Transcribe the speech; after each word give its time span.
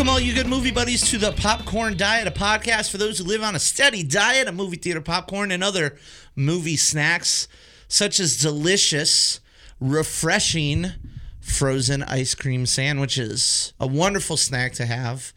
Welcome, 0.00 0.14
all 0.14 0.20
you 0.20 0.32
good 0.32 0.46
movie 0.46 0.70
buddies, 0.70 1.10
to 1.10 1.18
the 1.18 1.32
Popcorn 1.32 1.94
Diet, 1.94 2.26
a 2.26 2.30
podcast 2.30 2.90
for 2.90 2.96
those 2.96 3.18
who 3.18 3.24
live 3.24 3.42
on 3.42 3.54
a 3.54 3.58
steady 3.58 4.02
diet 4.02 4.48
of 4.48 4.54
movie 4.54 4.78
theater 4.78 5.02
popcorn 5.02 5.50
and 5.50 5.62
other 5.62 5.98
movie 6.34 6.78
snacks, 6.78 7.46
such 7.86 8.18
as 8.18 8.38
delicious, 8.38 9.40
refreshing 9.78 10.92
frozen 11.38 12.02
ice 12.04 12.34
cream 12.34 12.64
sandwiches. 12.64 13.74
A 13.78 13.86
wonderful 13.86 14.38
snack 14.38 14.72
to 14.76 14.86
have 14.86 15.34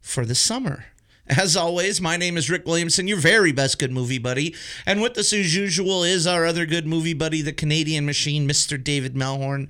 for 0.00 0.24
the 0.24 0.34
summer. 0.34 0.86
As 1.26 1.54
always, 1.54 2.00
my 2.00 2.16
name 2.16 2.38
is 2.38 2.48
Rick 2.48 2.64
Williamson, 2.64 3.06
your 3.06 3.18
very 3.18 3.52
best 3.52 3.78
good 3.78 3.92
movie 3.92 4.16
buddy. 4.16 4.54
And 4.86 5.02
with 5.02 5.18
us, 5.18 5.34
as 5.34 5.54
usual, 5.54 6.02
is 6.02 6.26
our 6.26 6.46
other 6.46 6.64
good 6.64 6.86
movie 6.86 7.12
buddy, 7.12 7.42
the 7.42 7.52
Canadian 7.52 8.06
machine, 8.06 8.48
Mr. 8.48 8.82
David 8.82 9.14
Melhorn. 9.14 9.68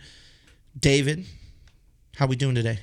David, 0.79 1.27
how 2.15 2.27
are 2.27 2.29
we 2.29 2.37
doing 2.37 2.55
today? 2.55 2.79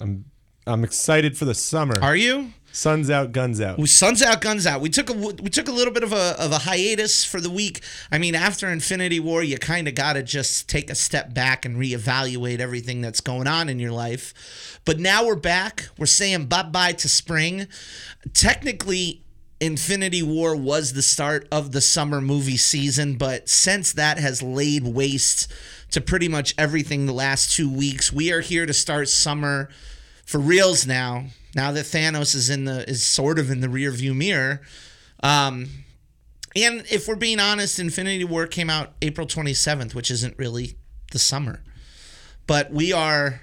I'm 0.00 0.24
I'm 0.66 0.82
excited 0.82 1.36
for 1.36 1.44
the 1.44 1.54
summer. 1.54 1.94
Are 2.02 2.16
you? 2.16 2.52
Sun's 2.72 3.08
out, 3.08 3.32
guns 3.32 3.60
out. 3.60 3.78
We 3.78 3.86
sun's 3.86 4.20
out, 4.20 4.42
guns 4.42 4.66
out. 4.66 4.82
We 4.82 4.90
took 4.90 5.08
a 5.08 5.14
we 5.14 5.48
took 5.48 5.68
a 5.68 5.72
little 5.72 5.94
bit 5.94 6.02
of 6.02 6.12
a 6.12 6.36
of 6.38 6.52
a 6.52 6.58
hiatus 6.58 7.24
for 7.24 7.40
the 7.40 7.48
week. 7.48 7.80
I 8.12 8.18
mean, 8.18 8.34
after 8.34 8.68
Infinity 8.68 9.18
War, 9.18 9.42
you 9.42 9.56
kind 9.56 9.88
of 9.88 9.94
got 9.94 10.14
to 10.14 10.22
just 10.22 10.68
take 10.68 10.90
a 10.90 10.94
step 10.94 11.32
back 11.32 11.64
and 11.64 11.76
reevaluate 11.76 12.58
everything 12.58 13.00
that's 13.00 13.22
going 13.22 13.46
on 13.46 13.70
in 13.70 13.78
your 13.78 13.92
life. 13.92 14.80
But 14.84 14.98
now 14.98 15.24
we're 15.24 15.36
back. 15.36 15.88
We're 15.96 16.04
saying 16.04 16.46
bye 16.46 16.64
bye 16.64 16.92
to 16.92 17.08
spring. 17.08 17.66
Technically, 18.34 19.22
Infinity 19.58 20.22
War 20.22 20.54
was 20.54 20.92
the 20.92 21.00
start 21.00 21.48
of 21.50 21.72
the 21.72 21.80
summer 21.80 22.20
movie 22.20 22.58
season, 22.58 23.16
but 23.16 23.48
since 23.48 23.92
that 23.92 24.18
has 24.18 24.42
laid 24.42 24.84
waste 24.84 25.50
to 25.92 26.02
pretty 26.02 26.28
much 26.28 26.54
everything 26.58 27.06
the 27.06 27.14
last 27.14 27.56
two 27.56 27.70
weeks, 27.72 28.12
we 28.12 28.30
are 28.32 28.42
here 28.42 28.66
to 28.66 28.74
start 28.74 29.08
summer 29.08 29.70
for 30.26 30.38
reals 30.38 30.86
now. 30.86 31.26
Now 31.54 31.72
that 31.72 31.86
Thanos 31.86 32.34
is 32.34 32.50
in 32.50 32.66
the 32.66 32.88
is 32.88 33.02
sort 33.02 33.38
of 33.38 33.50
in 33.50 33.60
the 33.60 33.68
rear 33.70 33.90
view 33.90 34.12
mirror. 34.12 34.60
Um, 35.22 35.68
and 36.54 36.84
if 36.90 37.08
we're 37.08 37.16
being 37.16 37.40
honest, 37.40 37.78
Infinity 37.78 38.24
War 38.24 38.46
came 38.46 38.68
out 38.68 38.92
April 39.00 39.26
27th, 39.26 39.94
which 39.94 40.10
isn't 40.10 40.38
really 40.38 40.76
the 41.12 41.18
summer. 41.18 41.62
But 42.46 42.70
we 42.70 42.92
are 42.92 43.42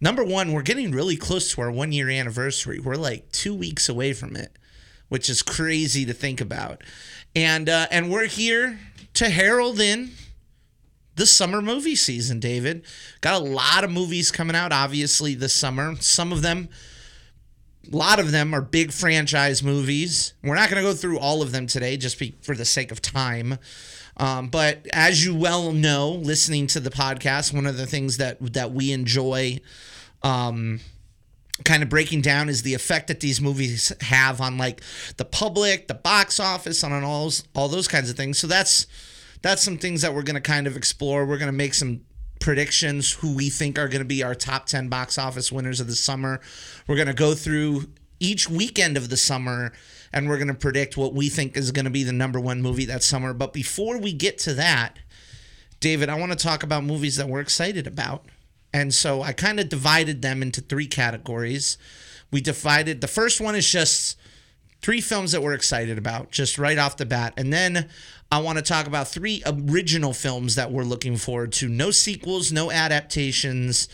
number 0.00 0.24
one, 0.24 0.52
we're 0.52 0.62
getting 0.62 0.90
really 0.90 1.16
close 1.16 1.52
to 1.54 1.60
our 1.60 1.70
one 1.70 1.92
year 1.92 2.08
anniversary. 2.08 2.80
We're 2.80 2.96
like 2.96 3.30
two 3.30 3.54
weeks 3.54 3.88
away 3.88 4.12
from 4.12 4.34
it, 4.34 4.56
which 5.08 5.28
is 5.28 5.42
crazy 5.42 6.04
to 6.06 6.12
think 6.12 6.40
about. 6.40 6.82
And 7.36 7.68
uh, 7.68 7.86
and 7.90 8.10
we're 8.10 8.26
here 8.26 8.78
to 9.14 9.28
herald 9.28 9.78
in 9.80 10.10
the 11.20 11.26
summer 11.26 11.60
movie 11.60 11.96
season, 11.96 12.40
David. 12.40 12.82
Got 13.20 13.42
a 13.42 13.44
lot 13.44 13.84
of 13.84 13.90
movies 13.90 14.30
coming 14.30 14.56
out, 14.56 14.72
obviously, 14.72 15.34
this 15.34 15.52
summer. 15.52 15.94
Some 15.96 16.32
of 16.32 16.40
them, 16.40 16.70
a 17.92 17.94
lot 17.94 18.18
of 18.18 18.32
them 18.32 18.54
are 18.54 18.62
big 18.62 18.90
franchise 18.90 19.62
movies. 19.62 20.32
We're 20.42 20.54
not 20.54 20.70
going 20.70 20.82
to 20.82 20.88
go 20.88 20.94
through 20.94 21.18
all 21.18 21.42
of 21.42 21.52
them 21.52 21.66
today 21.66 21.98
just 21.98 22.18
be, 22.18 22.36
for 22.40 22.54
the 22.54 22.64
sake 22.64 22.90
of 22.90 23.02
time. 23.02 23.58
Um, 24.16 24.48
but 24.48 24.86
as 24.94 25.22
you 25.22 25.34
well 25.34 25.72
know, 25.72 26.10
listening 26.12 26.66
to 26.68 26.80
the 26.80 26.90
podcast, 26.90 27.52
one 27.52 27.66
of 27.66 27.76
the 27.76 27.86
things 27.86 28.16
that 28.16 28.38
that 28.54 28.72
we 28.72 28.90
enjoy 28.90 29.60
um, 30.22 30.80
kind 31.66 31.82
of 31.82 31.90
breaking 31.90 32.22
down 32.22 32.48
is 32.48 32.62
the 32.62 32.72
effect 32.72 33.08
that 33.08 33.20
these 33.20 33.42
movies 33.42 33.92
have 34.00 34.40
on 34.40 34.56
like 34.56 34.80
the 35.18 35.26
public, 35.26 35.86
the 35.86 35.94
box 35.94 36.40
office, 36.40 36.82
on 36.82 36.92
all 37.04 37.24
those, 37.24 37.44
all 37.54 37.68
those 37.68 37.88
kinds 37.88 38.08
of 38.08 38.16
things. 38.16 38.38
So 38.38 38.46
that's 38.46 38.86
that's 39.42 39.62
some 39.62 39.78
things 39.78 40.02
that 40.02 40.14
we're 40.14 40.22
going 40.22 40.34
to 40.34 40.40
kind 40.40 40.66
of 40.66 40.76
explore. 40.76 41.24
We're 41.24 41.38
going 41.38 41.50
to 41.50 41.56
make 41.56 41.74
some 41.74 42.02
predictions 42.40 43.12
who 43.12 43.34
we 43.34 43.50
think 43.50 43.78
are 43.78 43.88
going 43.88 44.00
to 44.00 44.04
be 44.04 44.22
our 44.22 44.34
top 44.34 44.66
10 44.66 44.88
box 44.88 45.18
office 45.18 45.52
winners 45.52 45.80
of 45.80 45.86
the 45.86 45.94
summer. 45.94 46.40
We're 46.86 46.96
going 46.96 47.08
to 47.08 47.14
go 47.14 47.34
through 47.34 47.90
each 48.18 48.48
weekend 48.48 48.96
of 48.96 49.08
the 49.08 49.16
summer 49.16 49.72
and 50.12 50.28
we're 50.28 50.36
going 50.36 50.48
to 50.48 50.54
predict 50.54 50.96
what 50.96 51.14
we 51.14 51.28
think 51.28 51.56
is 51.56 51.70
going 51.70 51.84
to 51.84 51.90
be 51.90 52.02
the 52.02 52.12
number 52.12 52.40
one 52.40 52.60
movie 52.62 52.84
that 52.86 53.02
summer. 53.02 53.32
But 53.32 53.52
before 53.52 53.98
we 53.98 54.12
get 54.12 54.38
to 54.38 54.54
that, 54.54 54.98
David, 55.78 56.08
I 56.08 56.18
want 56.18 56.32
to 56.32 56.38
talk 56.38 56.62
about 56.62 56.84
movies 56.84 57.16
that 57.16 57.28
we're 57.28 57.40
excited 57.40 57.86
about. 57.86 58.26
And 58.72 58.92
so 58.92 59.22
I 59.22 59.32
kind 59.32 59.58
of 59.58 59.68
divided 59.68 60.22
them 60.22 60.42
into 60.42 60.60
three 60.60 60.86
categories. 60.86 61.78
We 62.30 62.40
divided 62.40 63.00
the 63.00 63.08
first 63.08 63.40
one 63.40 63.54
is 63.54 63.70
just 63.70 64.16
three 64.82 65.00
films 65.00 65.32
that 65.32 65.42
we're 65.42 65.54
excited 65.54 65.98
about, 65.98 66.30
just 66.30 66.58
right 66.58 66.78
off 66.78 66.96
the 66.96 67.06
bat. 67.06 67.34
And 67.36 67.52
then 67.52 67.88
I 68.32 68.40
want 68.40 68.58
to 68.58 68.62
talk 68.62 68.86
about 68.86 69.08
three 69.08 69.42
original 69.46 70.12
films 70.12 70.54
that 70.54 70.70
we're 70.70 70.84
looking 70.84 71.16
forward 71.16 71.52
to. 71.54 71.68
No 71.68 71.90
sequels, 71.90 72.52
no 72.52 72.70
adaptations, 72.70 73.88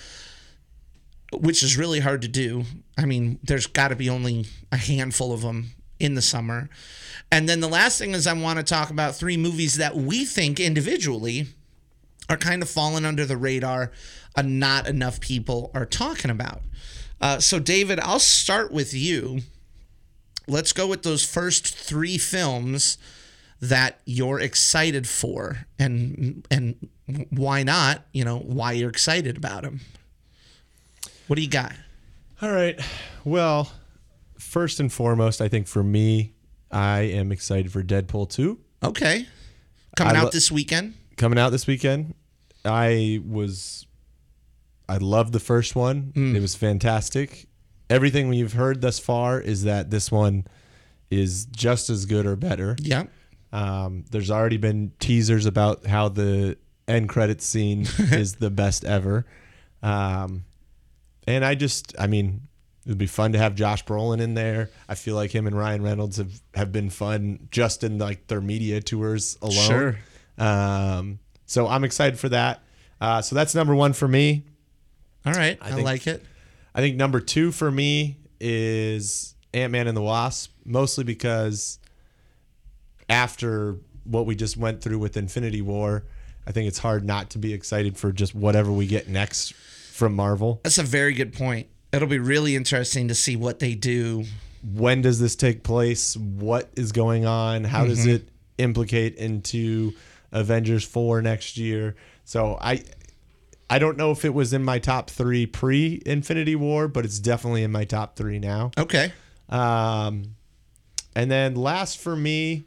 which 1.33 1.63
is 1.63 1.77
really 1.77 2.01
hard 2.01 2.23
to 2.23 2.29
do. 2.29 2.65
I 2.99 3.07
mean, 3.07 3.39
there's 3.43 3.67
got 3.67 3.89
to 3.89 3.97
be 3.97 4.11
only 4.11 4.47
a 4.71 4.77
handful 4.77 5.33
of 5.33 5.43
them 5.43 5.73
in 5.99 6.15
the 6.15 6.23
summer. 6.23 6.69
And 7.33 7.49
then 7.49 7.61
the 7.61 7.69
last 7.69 7.99
thing 7.99 8.13
is 8.13 8.27
I 8.27 8.35
want 8.35 8.59
to 8.59 8.65
talk 8.65 8.91
about 8.91 9.17
three 9.17 9.37
movies 9.37 9.77
that 9.77 9.97
we 9.97 10.25
think 10.25 10.61
individually 10.61 11.47
are 12.29 12.37
kind 12.37 12.63
of 12.63 12.69
falling 12.69 13.05
under 13.05 13.25
the 13.25 13.37
radar 13.37 13.93
and 14.37 14.61
not 14.61 14.87
enough 14.87 15.21
people 15.21 15.71
are 15.75 15.87
talking 15.87 16.31
about. 16.31 16.61
Uh, 17.21 17.39
so, 17.41 17.59
David, 17.59 17.99
I'll 18.01 18.19
start 18.19 18.71
with 18.71 18.93
you. 18.93 19.41
Let's 20.47 20.73
go 20.73 20.87
with 20.87 21.03
those 21.03 21.25
first 21.25 21.75
three 21.75 22.19
films 22.19 22.99
that 23.61 24.01
you're 24.05 24.39
excited 24.41 25.09
for 25.09 25.67
and 25.79 26.47
and 26.51 26.89
why 27.31 27.63
not 27.63 28.03
you 28.13 28.23
know 28.23 28.39
why 28.39 28.73
you're 28.73 28.91
excited 28.91 29.37
about 29.37 29.63
them 29.63 29.81
what 31.27 31.37
do 31.37 31.43
you 31.43 31.49
got? 31.49 31.73
All 32.41 32.51
right. 32.53 32.79
Well 33.25 33.73
first 34.39 34.79
and 34.81 34.93
foremost 34.93 35.41
i 35.41 35.49
think 35.49 35.67
for 35.67 35.83
me 35.83 36.33
i 36.71 37.01
am 37.01 37.33
excited 37.33 37.73
for 37.73 37.83
deadpool 37.83 38.29
2 38.29 38.59
okay. 38.85 39.27
Coming 39.97 40.15
out 40.15 40.31
this 40.31 40.53
weekend? 40.53 40.93
Coming 41.17 41.39
out 41.39 41.51
this 41.51 41.67
weekend. 41.67 42.15
I 42.65 43.21
was 43.27 43.87
i 44.89 44.99
loved 44.99 45.33
the 45.33 45.41
first 45.41 45.75
one. 45.75 46.13
Mm. 46.15 46.35
it 46.35 46.41
was 46.41 46.55
fantastic 46.55 47.49
everything 47.89 48.29
we've 48.29 48.55
heard 48.55 48.81
thus 48.81 48.99
far 48.99 49.41
is 49.41 49.65
that 49.65 49.91
this 49.91 50.11
one 50.11 50.47
is 51.11 51.47
just 51.47 51.89
as 51.89 52.05
good 52.07 52.27
or 52.27 52.37
better 52.37 52.77
yeah 52.81 53.05
um, 53.53 54.05
there's 54.11 54.31
already 54.31 54.57
been 54.57 54.93
teasers 54.99 55.47
about 55.47 55.87
how 55.87 56.09
the 56.09 56.59
end 56.89 57.09
credit 57.09 57.41
scene 57.43 57.87
is 57.99 58.37
the 58.37 58.51
best 58.51 58.85
ever. 58.85 59.27
Um, 59.83 60.45
and 61.27 61.45
I 61.45 61.55
just, 61.55 61.95
I 61.99 62.07
mean, 62.07 62.43
it 62.85 62.91
would 62.91 62.99
be 62.99 63.07
fun 63.07 63.33
to 63.33 63.39
have 63.39 63.55
Josh 63.55 63.85
Brolin 63.85 64.21
in 64.21 64.35
there. 64.35 64.71
I 64.89 64.95
feel 64.95 65.17
like 65.17 65.35
him 65.35 65.47
and 65.47 65.57
Ryan 65.57 65.83
Reynolds 65.83 66.19
have, 66.19 66.41
have 66.55 66.71
been 66.71 66.91
fun 66.91 67.49
just 67.51 67.83
in 67.83 67.99
like 67.99 68.27
their 68.29 68.41
media 68.41 68.81
tours 68.81 69.39
alone. 69.43 69.55
Sure. 69.67 69.99
Um, 70.39 71.19
so 71.47 71.67
I'm 71.67 71.85
excited 71.85 72.19
for 72.19 72.29
that. 72.29 72.63
Uh, 73.01 73.23
so 73.23 73.35
that's 73.35 73.55
number 73.55 73.75
one 73.75 73.93
for 73.93 74.07
me. 74.07 74.45
All 75.25 75.33
right. 75.33 75.59
I, 75.61 75.71
I 75.71 75.75
like 75.83 76.07
it. 76.07 76.25
I 76.77 76.81
think 76.81 76.97
number 76.97 77.21
two 77.21 77.53
for 77.53 77.71
me 77.71 78.19
is 78.39 79.35
Ant 79.55 79.73
Man 79.73 79.89
and 79.89 79.97
the 79.97 80.03
Wasp, 80.03 80.53
mostly 80.67 81.05
because 81.05 81.79
after 83.09 83.79
what 84.05 84.27
we 84.27 84.37
just 84.37 84.59
went 84.59 84.83
through 84.83 84.99
with 84.99 85.17
Infinity 85.17 85.63
War, 85.63 86.05
I 86.47 86.53
think 86.53 86.69
it's 86.69 86.79
hard 86.79 87.03
not 87.03 87.31
to 87.31 87.39
be 87.39 87.55
excited 87.55 87.97
for 87.97 88.13
just 88.13 88.35
whatever 88.35 88.71
we 88.71 88.87
get 88.87 89.09
next 89.09 89.55
from 89.55 90.15
Marvel. 90.15 90.61
That's 90.65 90.77
a 90.77 90.83
very 90.83 91.15
good 91.15 91.33
point. 91.33 91.69
It'll 91.95 92.09
be 92.09 92.19
really 92.19 92.55
interesting 92.55 93.09
to 93.09 93.15
see 93.15 93.37
what 93.37 93.59
they 93.59 93.75
do. 93.75 94.25
When 94.63 95.01
does 95.01 95.19
this 95.19 95.35
take 95.35 95.63
place? 95.63 96.15
What 96.15 96.69
is 96.77 96.93
going 96.93 97.25
on? 97.25 97.65
How 97.65 97.81
mm-hmm. 97.81 97.89
does 97.89 98.07
it 98.07 98.29
implicate 98.59 99.15
into 99.17 99.95
Avengers 100.31 100.85
4 100.85 101.23
next 101.23 101.57
year? 101.57 101.97
So 102.27 102.59
I 102.61 102.83
I 103.69 103.79
don't 103.79 103.97
know 103.97 104.13
if 104.13 104.25
it 104.25 104.33
was 104.33 104.53
in 104.53 104.63
my 104.63 104.79
top 104.79 105.11
3 105.11 105.47
pre 105.47 106.01
Infinity 106.07 106.55
War, 106.57 106.89
but 106.89 107.05
it's 107.05 107.19
definitely 107.19 107.63
in 107.63 107.73
my 107.73 107.85
top 107.85 108.17
3 108.17 108.39
now. 108.39 108.71
Okay. 108.79 109.13
Um 109.49 110.37
and 111.15 111.31
then 111.31 111.55
last 111.55 111.99
for 111.99 112.15
me, 112.15 112.67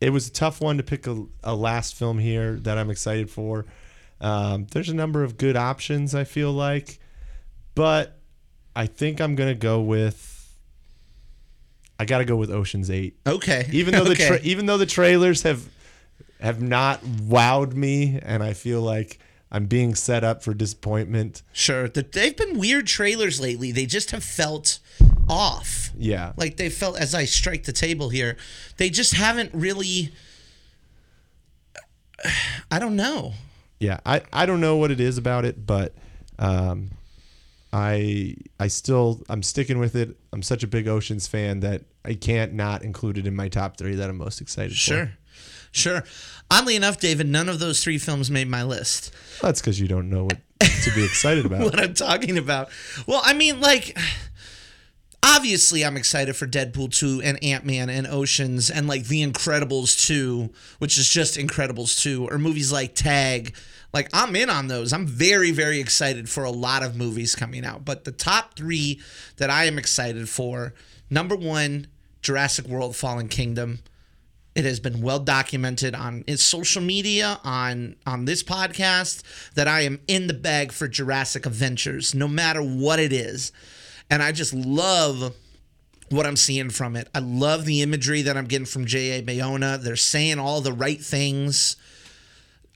it 0.00 0.10
was 0.10 0.28
a 0.28 0.32
tough 0.32 0.60
one 0.60 0.76
to 0.76 0.82
pick 0.82 1.06
a, 1.06 1.24
a 1.42 1.54
last 1.54 1.94
film 1.94 2.18
here 2.18 2.56
that 2.56 2.76
I'm 2.76 2.90
excited 2.90 3.30
for. 3.30 3.64
Um, 4.20 4.66
there's 4.70 4.88
a 4.88 4.94
number 4.94 5.24
of 5.24 5.36
good 5.36 5.56
options, 5.56 6.14
I 6.14 6.24
feel 6.24 6.52
like, 6.52 6.98
but 7.74 8.18
I 8.74 8.86
think 8.86 9.20
I'm 9.20 9.34
gonna 9.34 9.54
go 9.54 9.80
with. 9.80 10.34
I 11.98 12.04
got 12.04 12.18
to 12.18 12.26
go 12.26 12.36
with 12.36 12.50
Ocean's 12.50 12.90
Eight. 12.90 13.16
Okay. 13.26 13.66
Even 13.72 13.94
though 13.94 14.02
okay. 14.10 14.14
the 14.14 14.26
tra- 14.26 14.40
even 14.42 14.66
though 14.66 14.76
the 14.76 14.84
trailers 14.84 15.42
have 15.42 15.66
have 16.40 16.60
not 16.60 17.02
wowed 17.02 17.72
me, 17.72 18.18
and 18.22 18.42
I 18.42 18.52
feel 18.52 18.82
like 18.82 19.18
I'm 19.50 19.66
being 19.66 19.94
set 19.94 20.24
up 20.24 20.42
for 20.42 20.54
disappointment. 20.54 21.42
Sure, 21.52 21.88
they've 21.88 22.36
been 22.36 22.58
weird 22.58 22.86
trailers 22.86 23.40
lately. 23.40 23.72
They 23.72 23.86
just 23.86 24.10
have 24.10 24.24
felt 24.24 24.80
off. 25.28 25.90
Yeah. 25.96 26.32
Like 26.36 26.56
they 26.56 26.68
felt 26.68 26.98
as 26.98 27.14
I 27.14 27.24
strike 27.24 27.64
the 27.64 27.72
table 27.72 28.08
here, 28.08 28.36
they 28.76 28.90
just 28.90 29.14
haven't 29.14 29.50
really 29.54 30.12
I 32.70 32.78
don't 32.78 32.96
know. 32.96 33.34
Yeah, 33.78 34.00
I, 34.06 34.22
I 34.32 34.46
don't 34.46 34.60
know 34.60 34.76
what 34.76 34.90
it 34.90 35.00
is 35.00 35.18
about 35.18 35.44
it, 35.44 35.66
but 35.66 35.94
um, 36.38 36.90
I 37.72 38.36
I 38.58 38.68
still 38.68 39.22
I'm 39.28 39.42
sticking 39.42 39.78
with 39.78 39.94
it. 39.96 40.16
I'm 40.32 40.42
such 40.42 40.62
a 40.62 40.66
big 40.66 40.88
Oceans 40.88 41.26
fan 41.26 41.60
that 41.60 41.82
I 42.04 42.14
can't 42.14 42.54
not 42.54 42.82
include 42.82 43.18
it 43.18 43.26
in 43.26 43.36
my 43.36 43.48
top 43.48 43.76
three 43.76 43.94
that 43.96 44.08
I'm 44.08 44.16
most 44.16 44.40
excited 44.40 44.72
for. 44.72 44.76
Sure. 44.76 45.12
Sure. 45.72 46.04
Oddly 46.50 46.76
enough, 46.76 46.98
David, 47.00 47.26
none 47.28 47.48
of 47.48 47.58
those 47.58 47.82
three 47.82 47.98
films 47.98 48.30
made 48.30 48.48
my 48.48 48.62
list. 48.62 49.12
That's 49.42 49.60
because 49.60 49.80
you 49.80 49.88
don't 49.88 50.08
know 50.08 50.24
what 50.24 50.38
to 50.60 50.94
be 50.94 51.04
excited 51.04 51.44
about. 51.46 51.60
what 51.62 51.80
I'm 51.80 51.94
talking 51.94 52.38
about. 52.38 52.68
Well, 53.06 53.20
I 53.24 53.32
mean, 53.34 53.60
like, 53.60 53.98
obviously, 55.22 55.84
I'm 55.84 55.96
excited 55.96 56.36
for 56.36 56.46
Deadpool 56.46 56.96
2 56.96 57.20
and 57.22 57.42
Ant 57.42 57.64
Man 57.64 57.90
and 57.90 58.06
Oceans 58.06 58.70
and 58.70 58.86
like 58.86 59.04
The 59.06 59.26
Incredibles 59.26 60.06
2, 60.06 60.50
which 60.78 60.98
is 60.98 61.08
just 61.08 61.36
Incredibles 61.36 62.00
2, 62.00 62.28
or 62.30 62.38
movies 62.38 62.70
like 62.72 62.94
Tag. 62.94 63.54
Like, 63.92 64.08
I'm 64.12 64.36
in 64.36 64.50
on 64.50 64.68
those. 64.68 64.92
I'm 64.92 65.06
very, 65.06 65.50
very 65.50 65.80
excited 65.80 66.28
for 66.28 66.44
a 66.44 66.50
lot 66.50 66.82
of 66.82 66.96
movies 66.96 67.34
coming 67.34 67.64
out. 67.64 67.84
But 67.84 68.04
the 68.04 68.12
top 68.12 68.56
three 68.56 69.00
that 69.38 69.50
I 69.50 69.64
am 69.64 69.78
excited 69.78 70.28
for 70.28 70.74
number 71.10 71.34
one, 71.34 71.88
Jurassic 72.22 72.66
World 72.66 72.94
Fallen 72.94 73.28
Kingdom. 73.28 73.80
It 74.56 74.64
has 74.64 74.80
been 74.80 75.02
well 75.02 75.18
documented 75.18 75.94
on 75.94 76.24
social 76.36 76.80
media, 76.80 77.38
on 77.44 77.96
on 78.06 78.24
this 78.24 78.42
podcast, 78.42 79.22
that 79.54 79.68
I 79.68 79.82
am 79.82 80.00
in 80.08 80.28
the 80.28 80.34
bag 80.34 80.72
for 80.72 80.88
Jurassic 80.88 81.44
Adventures, 81.44 82.14
no 82.14 82.26
matter 82.26 82.62
what 82.62 82.98
it 82.98 83.12
is. 83.12 83.52
And 84.08 84.22
I 84.22 84.32
just 84.32 84.54
love 84.54 85.36
what 86.08 86.26
I'm 86.26 86.36
seeing 86.36 86.70
from 86.70 86.96
it. 86.96 87.08
I 87.14 87.18
love 87.18 87.66
the 87.66 87.82
imagery 87.82 88.22
that 88.22 88.36
I'm 88.36 88.46
getting 88.46 88.64
from 88.64 88.86
J.A. 88.86 89.22
Bayona. 89.22 89.78
They're 89.78 89.94
saying 89.94 90.38
all 90.38 90.62
the 90.62 90.72
right 90.72 91.00
things. 91.00 91.76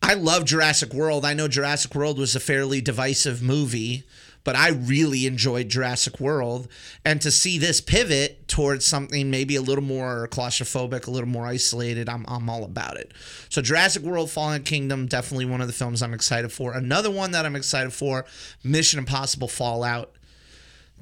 I 0.03 0.15
love 0.15 0.45
Jurassic 0.45 0.93
World. 0.93 1.25
I 1.25 1.33
know 1.33 1.49
Jurassic 1.49 1.95
World 1.95 2.19
was 2.19 2.37
a 2.37 2.41
fairly 2.41 2.83
divisive 2.83 3.43
movie, 3.43 4.05
but 4.45 4.57
I 4.57 4.71
really 4.71 5.27
enjoyed 5.27 5.69
Jurassic 5.69 6.21
World. 6.21 6.69
And 7.05 7.21
to 7.23 7.31
see 7.31 7.59
this 7.59 7.81
pivot 7.81 8.49
towards 8.49 8.87
something 8.87 9.31
maybe 9.31 9.57
a 9.57 9.63
little 9.63 9.85
more 9.85 10.29
claustrophobic, 10.31 11.07
a 11.07 11.11
little 11.11 11.29
more 11.29 11.47
isolated, 11.47 12.09
I'm, 12.09 12.25
I'm 12.29 12.49
all 12.49 12.65
about 12.65 12.97
it. 12.97 13.13
So, 13.49 13.63
Jurassic 13.63 14.03
World 14.03 14.31
Fallen 14.31 14.63
Kingdom, 14.63 15.07
definitely 15.07 15.47
one 15.47 15.61
of 15.61 15.67
the 15.67 15.73
films 15.73 16.03
I'm 16.03 16.15
excited 16.15 16.53
for. 16.53 16.73
Another 16.73 17.11
one 17.11 17.33
that 17.33 17.45
I'm 17.45 17.57
excited 17.57 17.93
for 17.93 18.25
Mission 18.65 18.99
Impossible 18.99 19.49
Fallout. 19.49 20.13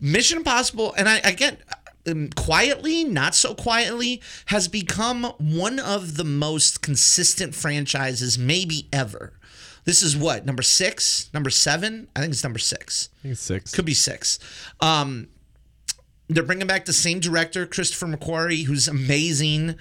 Mission 0.01 0.39
Impossible, 0.39 0.95
and 0.97 1.09
I 1.09 1.19
again, 1.19 1.59
um, 2.07 2.31
quietly, 2.31 3.05
not 3.05 3.35
so 3.35 3.55
quietly, 3.55 4.23
has 4.47 4.69
become 4.69 5.25
one 5.39 5.79
of 5.79 6.17
the 6.17 6.25
most 6.25 6.83
consistent 6.83 7.55
franchises 7.55 8.39
maybe 8.39 8.89
ever. 8.93 9.38
This 9.89 10.03
is 10.03 10.15
what 10.15 10.45
number 10.45 10.61
six, 10.61 11.31
number 11.33 11.49
seven. 11.49 12.09
I 12.15 12.21
think 12.21 12.33
it's 12.33 12.45
number 12.45 12.59
six. 12.59 13.09
I 13.21 13.23
think 13.23 13.33
it's 13.33 13.41
six. 13.41 13.75
Could 13.75 13.87
be 13.87 13.95
six. 13.95 14.39
Um, 14.81 15.29
they're 16.29 16.43
bringing 16.43 16.67
back 16.67 16.85
the 16.85 16.93
same 16.93 17.21
director, 17.21 17.65
Christopher 17.65 18.05
McQuarrie, 18.05 18.67
who's 18.67 18.87
amazing. 18.87 19.77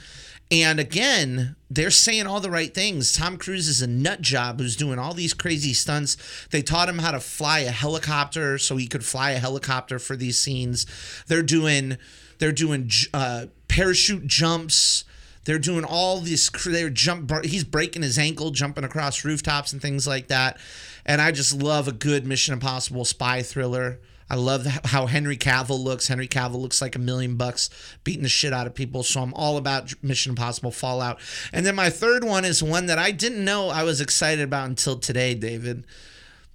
And 0.49 0.79
again, 0.79 1.57
they're 1.69 1.91
saying 1.91 2.25
all 2.25 2.39
the 2.39 2.49
right 2.49 2.73
things. 2.73 3.11
Tom 3.11 3.37
Cruise 3.37 3.67
is 3.67 3.81
a 3.81 3.87
nut 3.87 4.21
job 4.21 4.61
who's 4.61 4.77
doing 4.77 4.97
all 4.97 5.13
these 5.13 5.33
crazy 5.33 5.73
stunts. 5.73 6.15
They 6.51 6.61
taught 6.61 6.87
him 6.87 6.99
how 6.99 7.11
to 7.11 7.19
fly 7.19 7.59
a 7.59 7.71
helicopter 7.71 8.57
so 8.57 8.77
he 8.77 8.87
could 8.87 9.03
fly 9.03 9.31
a 9.31 9.39
helicopter 9.39 9.99
for 9.99 10.15
these 10.15 10.39
scenes. 10.39 10.85
They're 11.27 11.43
doing 11.43 11.97
they're 12.37 12.53
doing 12.53 12.89
uh, 13.13 13.47
parachute 13.67 14.25
jumps. 14.25 15.03
They're 15.47 15.57
doing 15.57 15.85
all 15.85 16.19
this. 16.19 16.49
They're 16.49 16.89
jump. 16.89 17.31
He's 17.45 17.63
breaking 17.63 18.01
his 18.01 18.19
ankle 18.19 18.51
jumping 18.51 18.83
across 18.83 19.23
rooftops 19.23 19.71
and 19.71 19.81
things 19.81 20.05
like 20.05 20.27
that. 20.27 20.59
And 21.05 21.21
I 21.21 21.31
just 21.31 21.53
love 21.53 21.87
a 21.87 21.93
good 21.93 22.27
Mission 22.27 22.53
Impossible 22.53 23.05
spy 23.05 23.41
thriller. 23.43 24.01
I 24.29 24.35
love 24.35 24.65
how 24.65 25.05
Henry 25.05 25.37
Cavill 25.37 25.81
looks. 25.81 26.09
Henry 26.09 26.27
Cavill 26.27 26.59
looks 26.59 26.81
like 26.81 26.97
a 26.97 26.99
million 26.99 27.37
bucks 27.37 27.69
beating 28.03 28.23
the 28.23 28.29
shit 28.29 28.51
out 28.51 28.67
of 28.67 28.75
people. 28.75 29.03
So 29.03 29.21
I'm 29.21 29.33
all 29.35 29.55
about 29.55 29.93
Mission 30.03 30.31
Impossible 30.31 30.71
Fallout. 30.71 31.17
And 31.53 31.65
then 31.65 31.75
my 31.75 31.89
third 31.89 32.25
one 32.25 32.43
is 32.43 32.61
one 32.61 32.87
that 32.87 32.99
I 32.99 33.11
didn't 33.11 33.45
know 33.45 33.69
I 33.69 33.83
was 33.83 34.01
excited 34.01 34.43
about 34.43 34.67
until 34.67 34.99
today, 34.99 35.33
David, 35.33 35.85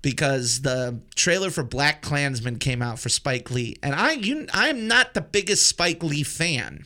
because 0.03 0.61
the 0.61 1.01
trailer 1.15 1.49
for 1.49 1.65
Black 1.65 2.03
Klansman 2.03 2.59
came 2.59 2.83
out 2.83 2.99
for 2.99 3.09
Spike 3.09 3.51
Lee. 3.51 3.79
And 3.83 3.95
I 3.95 4.13
you 4.13 4.49
I 4.53 4.69
am 4.69 4.87
not 4.87 5.15
the 5.15 5.23
biggest 5.23 5.67
Spike 5.67 6.03
Lee 6.03 6.25
fan. 6.25 6.85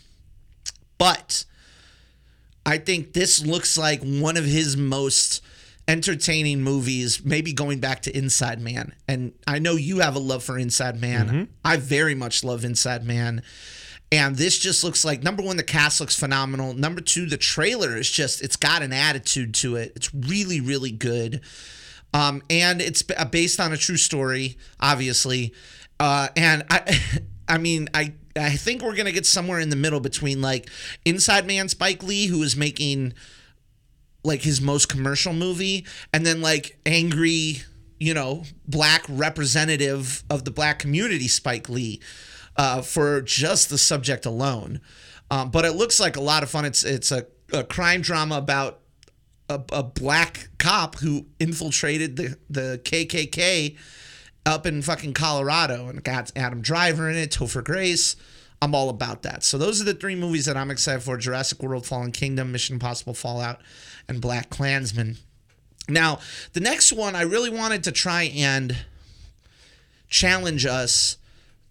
But 0.98 1.44
I 2.66 2.78
think 2.78 3.12
this 3.12 3.44
looks 3.44 3.78
like 3.78 4.02
one 4.02 4.36
of 4.36 4.44
his 4.44 4.76
most 4.76 5.42
entertaining 5.88 6.62
movies, 6.62 7.24
maybe 7.24 7.52
going 7.52 7.78
back 7.78 8.02
to 8.02 8.16
Inside 8.16 8.60
Man. 8.60 8.92
And 9.06 9.32
I 9.46 9.60
know 9.60 9.76
you 9.76 10.00
have 10.00 10.16
a 10.16 10.18
love 10.18 10.42
for 10.42 10.58
Inside 10.58 11.00
Man. 11.00 11.26
Mm-hmm. 11.28 11.44
I 11.64 11.76
very 11.76 12.16
much 12.16 12.42
love 12.42 12.64
Inside 12.64 13.04
Man. 13.04 13.42
And 14.10 14.36
this 14.36 14.58
just 14.58 14.84
looks 14.84 15.04
like 15.04 15.22
number 15.22 15.42
one, 15.42 15.56
the 15.56 15.62
cast 15.62 16.00
looks 16.00 16.18
phenomenal. 16.18 16.74
Number 16.74 17.00
two, 17.00 17.26
the 17.26 17.36
trailer 17.36 17.96
is 17.96 18.10
just, 18.10 18.42
it's 18.42 18.56
got 18.56 18.82
an 18.82 18.92
attitude 18.92 19.54
to 19.56 19.76
it. 19.76 19.92
It's 19.96 20.12
really, 20.12 20.60
really 20.60 20.92
good. 20.92 21.40
Um, 22.12 22.42
and 22.48 22.80
it's 22.80 23.02
based 23.02 23.60
on 23.60 23.72
a 23.72 23.76
true 23.76 23.96
story, 23.96 24.58
obviously. 24.80 25.54
Uh, 25.98 26.28
and 26.36 26.64
I, 26.70 26.98
I 27.48 27.58
mean, 27.58 27.88
I, 27.94 28.14
I 28.36 28.50
think 28.50 28.82
we're 28.82 28.96
gonna 28.96 29.12
get 29.12 29.26
somewhere 29.26 29.60
in 29.60 29.70
the 29.70 29.76
middle 29.76 30.00
between 30.00 30.40
like 30.40 30.68
Inside 31.04 31.46
Man 31.46 31.68
Spike 31.68 32.02
Lee, 32.02 32.26
who 32.26 32.42
is 32.42 32.56
making 32.56 33.14
like 34.24 34.42
his 34.42 34.60
most 34.60 34.88
commercial 34.88 35.32
movie, 35.32 35.86
and 36.12 36.26
then 36.26 36.40
like 36.40 36.78
angry, 36.84 37.62
you 37.98 38.12
know, 38.12 38.44
black 38.66 39.04
representative 39.08 40.24
of 40.28 40.44
the 40.44 40.50
black 40.50 40.78
community, 40.78 41.28
Spike 41.28 41.68
Lee, 41.68 42.00
uh, 42.56 42.82
for 42.82 43.20
just 43.20 43.70
the 43.70 43.78
subject 43.78 44.26
alone. 44.26 44.80
Um, 45.30 45.50
but 45.50 45.64
it 45.64 45.72
looks 45.72 45.98
like 45.98 46.16
a 46.16 46.20
lot 46.20 46.42
of 46.42 46.50
fun. 46.50 46.64
It's 46.64 46.84
it's 46.84 47.12
a, 47.12 47.26
a 47.52 47.64
crime 47.64 48.00
drama 48.00 48.38
about 48.38 48.80
a, 49.48 49.60
a 49.72 49.82
black 49.82 50.48
cop 50.58 50.96
who 50.96 51.26
infiltrated 51.38 52.16
the 52.16 52.36
the 52.50 52.80
KKK 52.84 53.76
up 54.46 54.64
in 54.64 54.80
fucking 54.80 55.12
Colorado 55.12 55.88
and 55.88 56.02
got 56.02 56.32
Adam 56.36 56.62
Driver 56.62 57.10
in 57.10 57.16
it, 57.16 57.30
Topher 57.30 57.62
Grace. 57.62 58.16
I'm 58.62 58.74
all 58.74 58.88
about 58.88 59.22
that. 59.22 59.44
So 59.44 59.58
those 59.58 59.80
are 59.80 59.84
the 59.84 59.92
three 59.92 60.14
movies 60.14 60.46
that 60.46 60.56
I'm 60.56 60.70
excited 60.70 61.02
for: 61.02 61.16
Jurassic 61.18 61.62
World, 61.62 61.84
Fallen 61.84 62.12
Kingdom, 62.12 62.52
Mission 62.52 62.76
Impossible, 62.76 63.12
Fallout, 63.12 63.60
and 64.08 64.20
Black 64.20 64.48
Klansman. 64.48 65.18
Now, 65.88 66.20
the 66.52 66.60
next 66.60 66.92
one 66.92 67.14
I 67.14 67.22
really 67.22 67.50
wanted 67.50 67.84
to 67.84 67.92
try 67.92 68.24
and 68.24 68.76
challenge 70.08 70.64
us 70.64 71.18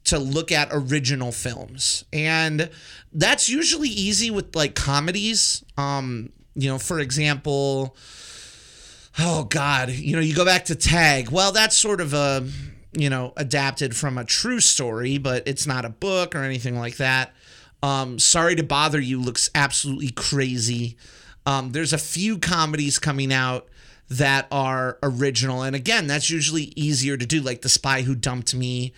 to 0.06 0.20
look 0.20 0.52
at 0.52 0.70
original 0.72 1.32
films. 1.32 2.06
And 2.14 2.70
that's 3.12 3.50
usually 3.50 3.90
easy 3.90 4.30
with 4.30 4.56
like 4.56 4.76
comedies. 4.76 5.64
Um, 5.78 6.32
you 6.54 6.70
know, 6.70 6.78
for 6.78 7.00
example, 7.00 7.98
oh 9.20 9.46
god, 9.46 9.90
you 9.90 10.16
know, 10.16 10.22
you 10.22 10.36
go 10.36 10.46
back 10.46 10.66
to 10.66 10.76
Tag. 10.76 11.30
Well, 11.30 11.52
that's 11.52 11.76
sort 11.76 12.02
of 12.02 12.14
a, 12.14 12.48
you 12.96 13.10
know, 13.10 13.34
adapted 13.38 13.96
from 13.96 14.18
a 14.18 14.24
true 14.24 14.60
story, 14.60 15.18
but 15.18 15.48
it's 15.48 15.68
not 15.68 15.86
a 15.86 15.90
book 15.90 16.34
or 16.36 16.40
anything 16.40 16.80
like 16.80 16.98
that. 16.98 17.34
Um, 17.84 18.18
Sorry 18.18 18.56
to 18.56 18.64
Bother 18.64 19.00
You 19.00 19.22
looks 19.22 19.50
absolutely 19.54 20.10
crazy. 20.12 20.98
Um, 21.46 21.72
there's 21.72 21.94
a 21.94 21.98
few 21.98 22.40
comedies 22.40 22.98
coming 22.98 23.32
out 23.32 23.68
that 24.10 24.48
are 24.52 24.98
original. 25.04 25.62
And 25.62 25.76
again, 25.76 26.08
that's 26.08 26.30
usually 26.30 26.74
easier 26.76 27.18
to 27.18 27.26
do, 27.26 27.42
like 27.42 27.62
The 27.62 27.70
Spy 27.70 28.02
Who 28.02 28.16
Dumped 28.16 28.56
Me, 28.56 28.94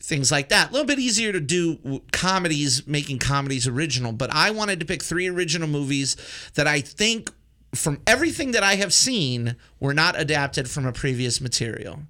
things 0.00 0.30
like 0.30 0.48
that. 0.48 0.70
A 0.70 0.72
little 0.72 0.86
bit 0.86 0.98
easier 0.98 1.32
to 1.32 1.40
do 1.40 2.02
comedies, 2.12 2.86
making 2.86 3.18
comedies 3.18 3.66
original. 3.66 4.12
But 4.12 4.30
I 4.32 4.50
wanted 4.50 4.80
to 4.80 4.86
pick 4.86 5.02
three 5.02 5.28
original 5.28 5.68
movies 5.68 6.16
that 6.54 6.66
I 6.66 6.80
think, 6.80 7.30
from 7.74 8.00
everything 8.06 8.50
that 8.52 8.62
I 8.62 8.74
have 8.76 8.92
seen, 8.92 9.56
were 9.78 9.94
not 9.94 10.18
adapted 10.18 10.68
from 10.68 10.86
a 10.86 10.92
previous 10.92 11.40
material. 11.40 12.00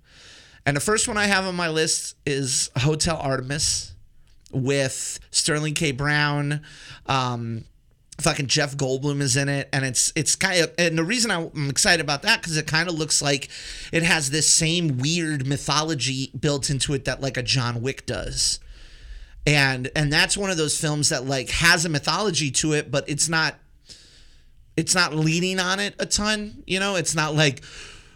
And 0.71 0.77
the 0.77 0.81
first 0.81 1.09
one 1.09 1.17
I 1.17 1.27
have 1.27 1.47
on 1.47 1.57
my 1.57 1.69
list 1.69 2.15
is 2.25 2.71
Hotel 2.77 3.17
Artemis 3.17 3.93
with 4.53 5.19
Sterling 5.33 5.75
K. 5.75 5.91
Brown. 5.91 6.61
Um, 7.07 7.65
fucking 8.21 8.47
Jeff 8.47 8.77
Goldblum 8.77 9.21
is 9.21 9.37
in 9.37 9.49
it, 9.49 9.69
and 9.73 9.85
it's 9.85 10.12
it's 10.15 10.37
kind 10.37 10.61
of 10.61 10.73
and 10.79 10.97
the 10.97 11.03
reason 11.03 11.33
I'm 11.33 11.69
excited 11.69 12.00
about 12.00 12.23
that 12.23 12.41
because 12.41 12.57
it 12.57 12.69
kind 12.69 12.89
of 12.89 12.95
looks 12.95 13.21
like 13.21 13.49
it 13.93 14.05
has 14.05 14.31
this 14.31 14.49
same 14.49 14.99
weird 14.99 15.45
mythology 15.45 16.31
built 16.39 16.71
into 16.71 16.95
it 16.95 17.05
that 17.05 17.21
like 17.21 17.37
a 17.37 17.43
John 17.43 17.83
Wick 17.83 18.07
does, 18.07 18.61
and 19.45 19.91
and 19.97 20.12
that's 20.12 20.37
one 20.37 20.50
of 20.50 20.57
those 20.57 20.81
films 20.81 21.09
that 21.09 21.27
like 21.27 21.50
has 21.50 21.85
a 21.85 21.89
mythology 21.89 22.53
to 22.53 22.75
it, 22.75 22.93
but 22.93 23.09
it's 23.09 23.29
not 23.29 23.57
it's 24.77 24.95
not 24.95 25.17
leaning 25.17 25.59
on 25.59 25.81
it 25.81 25.97
a 25.99 26.07
ton. 26.07 26.62
You 26.65 26.79
know, 26.79 26.95
it's 26.95 27.17
not 27.17 27.35
like 27.35 27.65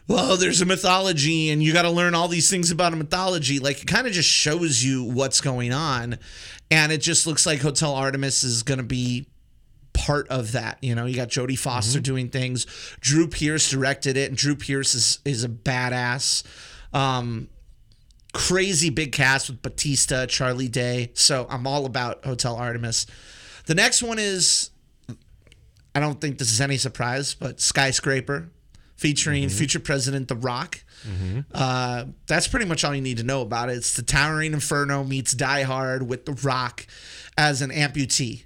well, 0.07 0.37
there's 0.37 0.61
a 0.61 0.67
mythology 0.67 1.51
and 1.51 1.63
you 1.63 1.73
got 1.73 1.83
to 1.83 1.91
learn 1.91 2.15
all 2.15 2.29
these 2.29 2.51
things 2.51 2.71
about 2.71 2.93
a 2.93 2.97
mythology. 2.97 3.59
Like 3.59 3.83
it 3.83 3.87
kind 3.87 4.07
of 4.07 4.13
just 4.13 4.29
shows 4.29 4.83
you 4.83 5.05
what's 5.05 5.41
going 5.41 5.73
on. 5.73 6.19
And 6.71 6.93
it 6.93 6.99
just 6.99 7.27
looks 7.27 7.47
like 7.47 7.61
Hotel 7.61 7.95
Artemis 7.95 8.43
is 8.43 8.63
going 8.63 8.79
to 8.79 8.85
be 8.85 9.27
part 9.95 10.29
of 10.29 10.53
that. 10.53 10.77
You 10.83 10.95
know, 10.95 11.07
you 11.07 11.17
got 11.17 11.29
Jodie 11.29 11.59
Foster 11.59 11.99
mm-hmm. 11.99 12.03
doing 12.03 12.29
things. 12.29 12.67
Drew 13.01 13.29
Pearce 13.29 13.71
directed 13.71 14.17
it, 14.17 14.29
and 14.29 14.37
Drew 14.37 14.57
Pearce 14.57 14.95
is 14.95 15.19
is 15.25 15.45
a 15.45 15.49
badass. 15.49 16.43
Um, 16.93 17.49
crazy 18.35 18.91
big 18.91 19.13
cast 19.13 19.49
with 19.49 19.63
Batista, 19.63 20.27
Charlie 20.27 20.69
Day. 20.69 21.13
So 21.15 21.47
I'm 21.49 21.67
all 21.67 21.87
about 21.87 22.25
Hotel 22.25 22.57
Artemis. 22.57 23.07
The 23.67 23.75
next 23.75 24.03
one 24.03 24.19
is, 24.19 24.71
I 25.95 26.01
don't 26.01 26.21
think 26.21 26.39
this 26.39 26.53
is 26.53 26.61
any 26.61 26.77
surprise, 26.77 27.35
but 27.35 27.61
Skyscraper, 27.61 28.51
featuring 28.97 29.49
future 29.49 29.81
President 29.81 30.29
The 30.29 30.37
Rock. 30.37 30.83
Uh, 31.53 32.07
that's 32.27 32.49
pretty 32.49 32.65
much 32.67 32.85
all 32.85 32.95
you 32.95 33.03
need 33.03 33.19
to 33.19 33.25
know 33.25 33.43
about 33.43 33.69
it. 33.69 33.77
It's 33.77 33.95
the 33.95 34.03
Towering 34.03 34.53
Inferno 34.55 35.05
meets 35.05 35.33
Die 35.33 35.63
Hard 35.63 36.09
with 36.09 36.25
The 36.25 36.33
Rock 36.33 36.87
as 37.37 37.61
an 37.61 37.71
amputee. 37.71 38.45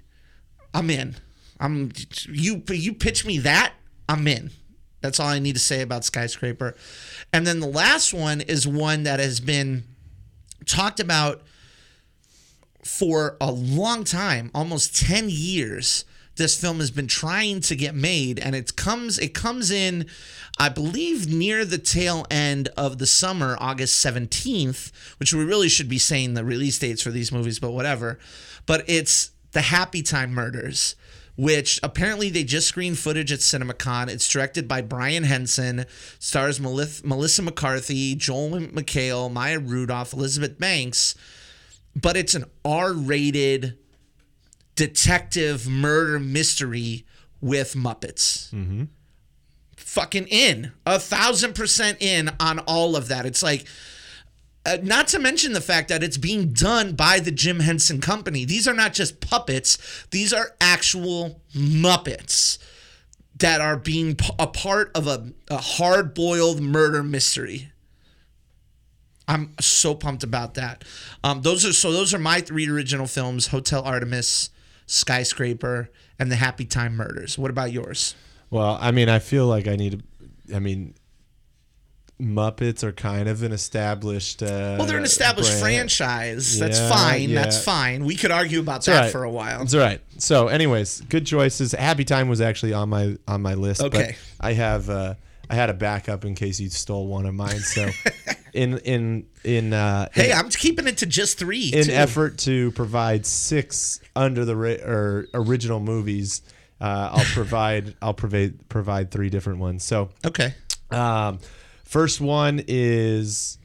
I'm 0.73 0.89
in. 0.89 1.15
I'm 1.59 1.91
you. 2.27 2.63
You 2.69 2.93
pitch 2.93 3.25
me 3.25 3.37
that, 3.39 3.73
I'm 4.07 4.27
in. 4.27 4.51
That's 5.01 5.19
all 5.19 5.27
I 5.27 5.39
need 5.39 5.53
to 5.53 5.59
say 5.59 5.81
about 5.81 6.03
Skyscraper. 6.03 6.75
And 7.31 7.47
then 7.47 7.59
the 7.59 7.67
last 7.67 8.13
one 8.13 8.41
is 8.41 8.67
one 8.67 9.03
that 9.03 9.19
has 9.19 9.39
been 9.39 9.83
talked 10.65 10.99
about 10.99 11.41
for 12.83 13.37
a 13.39 13.51
long 13.51 14.03
time, 14.03 14.51
almost 14.53 14.97
10 14.97 15.29
years. 15.29 16.03
This 16.39 16.59
film 16.59 16.79
has 16.79 16.89
been 16.89 17.07
trying 17.07 17.59
to 17.61 17.75
get 17.75 17.93
made 17.93 18.39
and 18.39 18.55
it 18.55 18.77
comes 18.77 19.19
it 19.19 19.33
comes 19.33 19.69
in 19.71 20.07
I 20.57 20.69
believe 20.69 21.27
near 21.27 21.65
the 21.65 21.77
tail 21.77 22.25
end 22.31 22.69
of 22.77 22.97
the 22.97 23.05
summer, 23.05 23.57
August 23.59 24.03
17th, 24.03 24.91
which 25.19 25.33
we 25.33 25.43
really 25.43 25.67
should 25.67 25.89
be 25.89 25.97
saying 25.97 26.33
the 26.33 26.45
release 26.45 26.79
dates 26.79 27.01
for 27.01 27.11
these 27.11 27.31
movies, 27.31 27.59
but 27.59 27.71
whatever. 27.71 28.19
But 28.65 28.83
it's 28.87 29.31
The 29.51 29.61
Happy 29.61 30.01
Time 30.01 30.33
Murders 30.33 30.95
which 31.35 31.79
apparently 31.83 32.29
they 32.29 32.43
just 32.43 32.67
screened 32.67 32.99
footage 32.99 33.31
at 33.31 33.39
CinemaCon. 33.39 34.09
It's 34.09 34.27
directed 34.27 34.67
by 34.67 34.81
Brian 34.81 35.23
Henson, 35.23 35.85
stars 36.19 36.59
Melissa 36.59 37.41
McCarthy, 37.41 38.15
Joel 38.15 38.59
McHale, 38.59 39.31
Maya 39.31 39.57
Rudolph, 39.57 40.11
Elizabeth 40.11 40.59
Banks, 40.59 41.15
but 41.95 42.17
it's 42.17 42.35
an 42.35 42.43
R-rated 42.65 43.77
detective 44.79 45.67
murder 45.67 46.19
mystery 46.19 47.05
with 47.41 47.73
Muppets. 47.73 48.49
Mm-hmm. 48.53 48.85
Fucking 49.75 50.27
in 50.27 50.71
a 50.85 50.97
thousand 50.99 51.53
percent 51.53 51.97
in 52.01 52.29
on 52.39 52.59
all 52.59 52.95
of 52.95 53.09
that. 53.09 53.25
It's 53.25 53.43
like 53.43 53.65
uh, 54.65 54.77
not 54.81 55.09
to 55.09 55.19
mention 55.19 55.51
the 55.51 55.59
fact 55.59 55.89
that 55.89 56.01
it's 56.01 56.17
being 56.17 56.53
done 56.53 56.93
by 56.93 57.19
the 57.19 57.31
Jim 57.31 57.59
Henson 57.59 57.99
Company. 57.99 58.45
These 58.45 58.69
are 58.69 58.73
not 58.73 58.93
just 58.93 59.19
puppets, 59.19 59.77
these 60.11 60.31
are 60.31 60.55
actual 60.61 61.41
Muppets 61.53 62.57
that 63.37 63.59
are 63.59 63.75
being 63.75 64.15
p- 64.15 64.33
a 64.39 64.47
part 64.47 64.91
of 64.95 65.07
a, 65.07 65.33
a 65.49 65.57
hard 65.57 66.13
boiled 66.13 66.61
murder 66.61 67.03
mystery. 67.03 67.71
I'm 69.27 69.53
so 69.59 69.93
pumped 69.93 70.23
about 70.23 70.55
that. 70.55 70.83
Um, 71.23 71.41
those 71.41 71.65
are 71.65 71.73
so 71.73 71.91
those 71.91 72.13
are 72.13 72.19
my 72.19 72.41
three 72.41 72.67
original 72.69 73.07
films: 73.07 73.47
Hotel 73.47 73.83
Artemis, 73.83 74.49
Skyscraper, 74.91 75.89
and 76.17 76.31
The 76.31 76.35
Happy 76.35 76.65
Time 76.65 76.95
Murders. 76.95 77.37
What 77.37 77.51
about 77.51 77.71
yours? 77.71 78.15
Well, 78.49 78.77
I 78.81 78.91
mean, 78.91 79.07
I 79.09 79.19
feel 79.19 79.45
like 79.47 79.67
I 79.67 79.75
need 79.75 80.03
to. 80.49 80.55
I 80.55 80.59
mean, 80.59 80.95
Muppets 82.19 82.83
are 82.83 82.91
kind 82.91 83.29
of 83.29 83.43
an 83.43 83.51
established. 83.53 84.41
Uh, 84.43 84.75
Well, 84.77 84.85
they're 84.87 84.97
an 84.97 85.05
established 85.05 85.51
brand. 85.61 85.91
franchise. 85.91 86.59
That's 86.59 86.79
Yeah, 86.79 86.89
fine. 86.89 87.29
yeah. 87.29 87.41
That's 87.43 87.63
fine. 87.63 88.03
We 88.03 88.15
could 88.15 88.31
argue 88.31 88.59
about 88.59 88.77
It's 88.77 88.87
that 88.87 89.01
right. 89.03 89.11
for 89.11 89.23
a 89.23 89.29
while. 89.31 89.59
All 89.61 89.79
right. 89.79 90.01
So, 90.17 90.47
anyways, 90.49 91.01
good 91.01 91.25
choices. 91.25 91.71
Happy 91.71 92.03
Time 92.03 92.27
was 92.27 92.41
actually 92.41 92.73
on 92.73 92.89
my 92.89 93.15
on 93.27 93.41
my 93.41 93.53
list. 93.53 93.81
Okay. 93.81 94.15
But 94.39 94.45
I 94.45 94.53
have 94.53 94.89
uh, 94.89 95.13
I 95.49 95.55
had 95.55 95.69
a 95.69 95.73
backup 95.73 96.25
in 96.25 96.35
case 96.35 96.59
you 96.59 96.69
stole 96.69 97.07
one 97.07 97.25
of 97.25 97.33
mine. 97.33 97.59
So, 97.59 97.89
in 98.53 98.77
in 98.79 99.25
in 99.43 99.73
uh, 99.73 100.09
Hey, 100.13 100.31
in, 100.31 100.37
I'm 100.37 100.49
keeping 100.49 100.87
it 100.87 100.97
to 100.97 101.05
just 101.05 101.39
three. 101.39 101.69
in 101.73 101.85
too. 101.85 101.91
effort 101.91 102.37
to 102.39 102.71
provide 102.71 103.25
six 103.25 103.99
under 104.15 104.45
the 104.45 104.55
ra- 104.55 104.85
or 104.85 105.27
original 105.33 105.79
movies, 105.79 106.41
uh, 106.79 107.09
I'll 107.13 107.25
provide 107.33 107.95
I'll 108.01 108.13
provide 108.13 108.69
provide 108.69 109.11
three 109.11 109.29
different 109.29 109.59
ones. 109.59 109.83
So. 109.83 110.09
Okay. 110.25 110.53
Um, 110.91 111.39
first 111.83 112.19
one 112.21 112.63
is, 112.67 113.57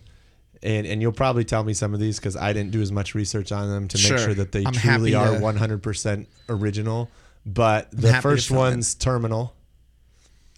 and 0.63 0.87
and 0.87 1.01
you'll 1.03 1.13
probably 1.13 1.45
tell 1.45 1.65
me 1.65 1.75
some 1.75 1.93
of 1.95 2.01
these 2.01 2.19
because 2.19 2.37
I 2.37 2.53
didn't 2.53 2.71
do 2.71 2.81
as 2.83 2.93
much 2.93 3.15
research 3.15 3.53
on 3.53 3.69
them 3.69 3.89
to 3.89 3.99
make 3.99 4.07
Sure. 4.07 4.19
sure 4.19 4.35
that 4.35 4.53
they 4.53 4.65
I'm 4.65 4.73
truly 4.73 5.15
are 5.15 5.33
to- 5.35 5.41
100% 5.41 6.27
original. 6.49 7.11
But 7.47 7.91
the 7.91 8.15
first 8.23 8.51
one's 8.51 8.95
Terminal, 8.95 9.55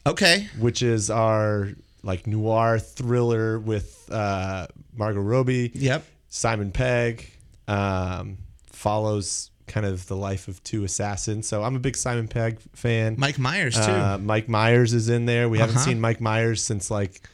Okay. 0.07 0.49
which 0.59 0.83
is 0.83 1.11
our 1.11 1.71
like 2.03 2.27
noir 2.27 2.79
thriller 2.79 3.59
with 3.59 4.09
uh, 4.13 4.67
Margot 4.97 5.21
Robbie, 5.21 5.73
Yep. 5.75 6.05
Simon 6.29 6.71
Pegg, 6.71 7.31
um, 7.67 8.39
follows 8.73 9.51
kind 9.67 9.85
of 9.85 10.07
the 10.07 10.15
life 10.17 10.47
of 10.47 10.63
two 10.63 10.85
assassins. 10.85 11.49
So 11.49 11.65
I'm 11.65 11.75
a 11.75 11.81
big 11.81 11.97
Simon 11.97 12.29
Pegg 12.29 12.61
fan. 12.75 13.17
Mike 13.19 13.39
Myers 13.39 13.75
too. 13.75 13.81
Uh, 13.93 14.19
Mike 14.23 14.49
Myers 14.49 14.95
is 14.95 15.09
in 15.09 15.27
there. 15.27 15.49
We 15.49 15.59
haven't 15.59 15.77
Uh-huh. 15.77 15.85
seen 15.87 16.01
Mike 16.01 16.21
Myers 16.21 16.63
since 16.63 16.89
like 16.91 17.29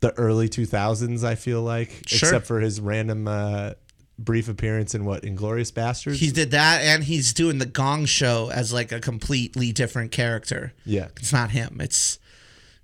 the 0.00 0.12
early 0.18 0.48
2000s. 0.48 1.22
I 1.22 1.36
feel 1.36 1.62
like, 1.62 2.02
Sure. 2.06 2.28
except 2.28 2.46
for 2.46 2.58
his 2.60 2.80
random 2.80 3.28
uh, 3.28 3.74
brief 4.18 4.48
appearance 4.48 4.94
in 4.94 5.04
what 5.04 5.22
Inglourious 5.22 5.72
Basterds. 5.72 6.16
he 6.16 6.30
did 6.30 6.52
that, 6.52 6.82
and 6.82 7.02
he's 7.04 7.32
doing 7.32 7.58
the 7.58 7.66
Gong 7.66 8.04
Show 8.04 8.50
as 8.52 8.72
like 8.72 8.92
a 8.92 9.00
completely 9.00 9.72
different 9.72 10.12
character. 10.12 10.72
yeah, 10.84 11.08
It's 11.16 11.32
not 11.32 11.50
him. 11.50 11.80
It's 11.80 12.18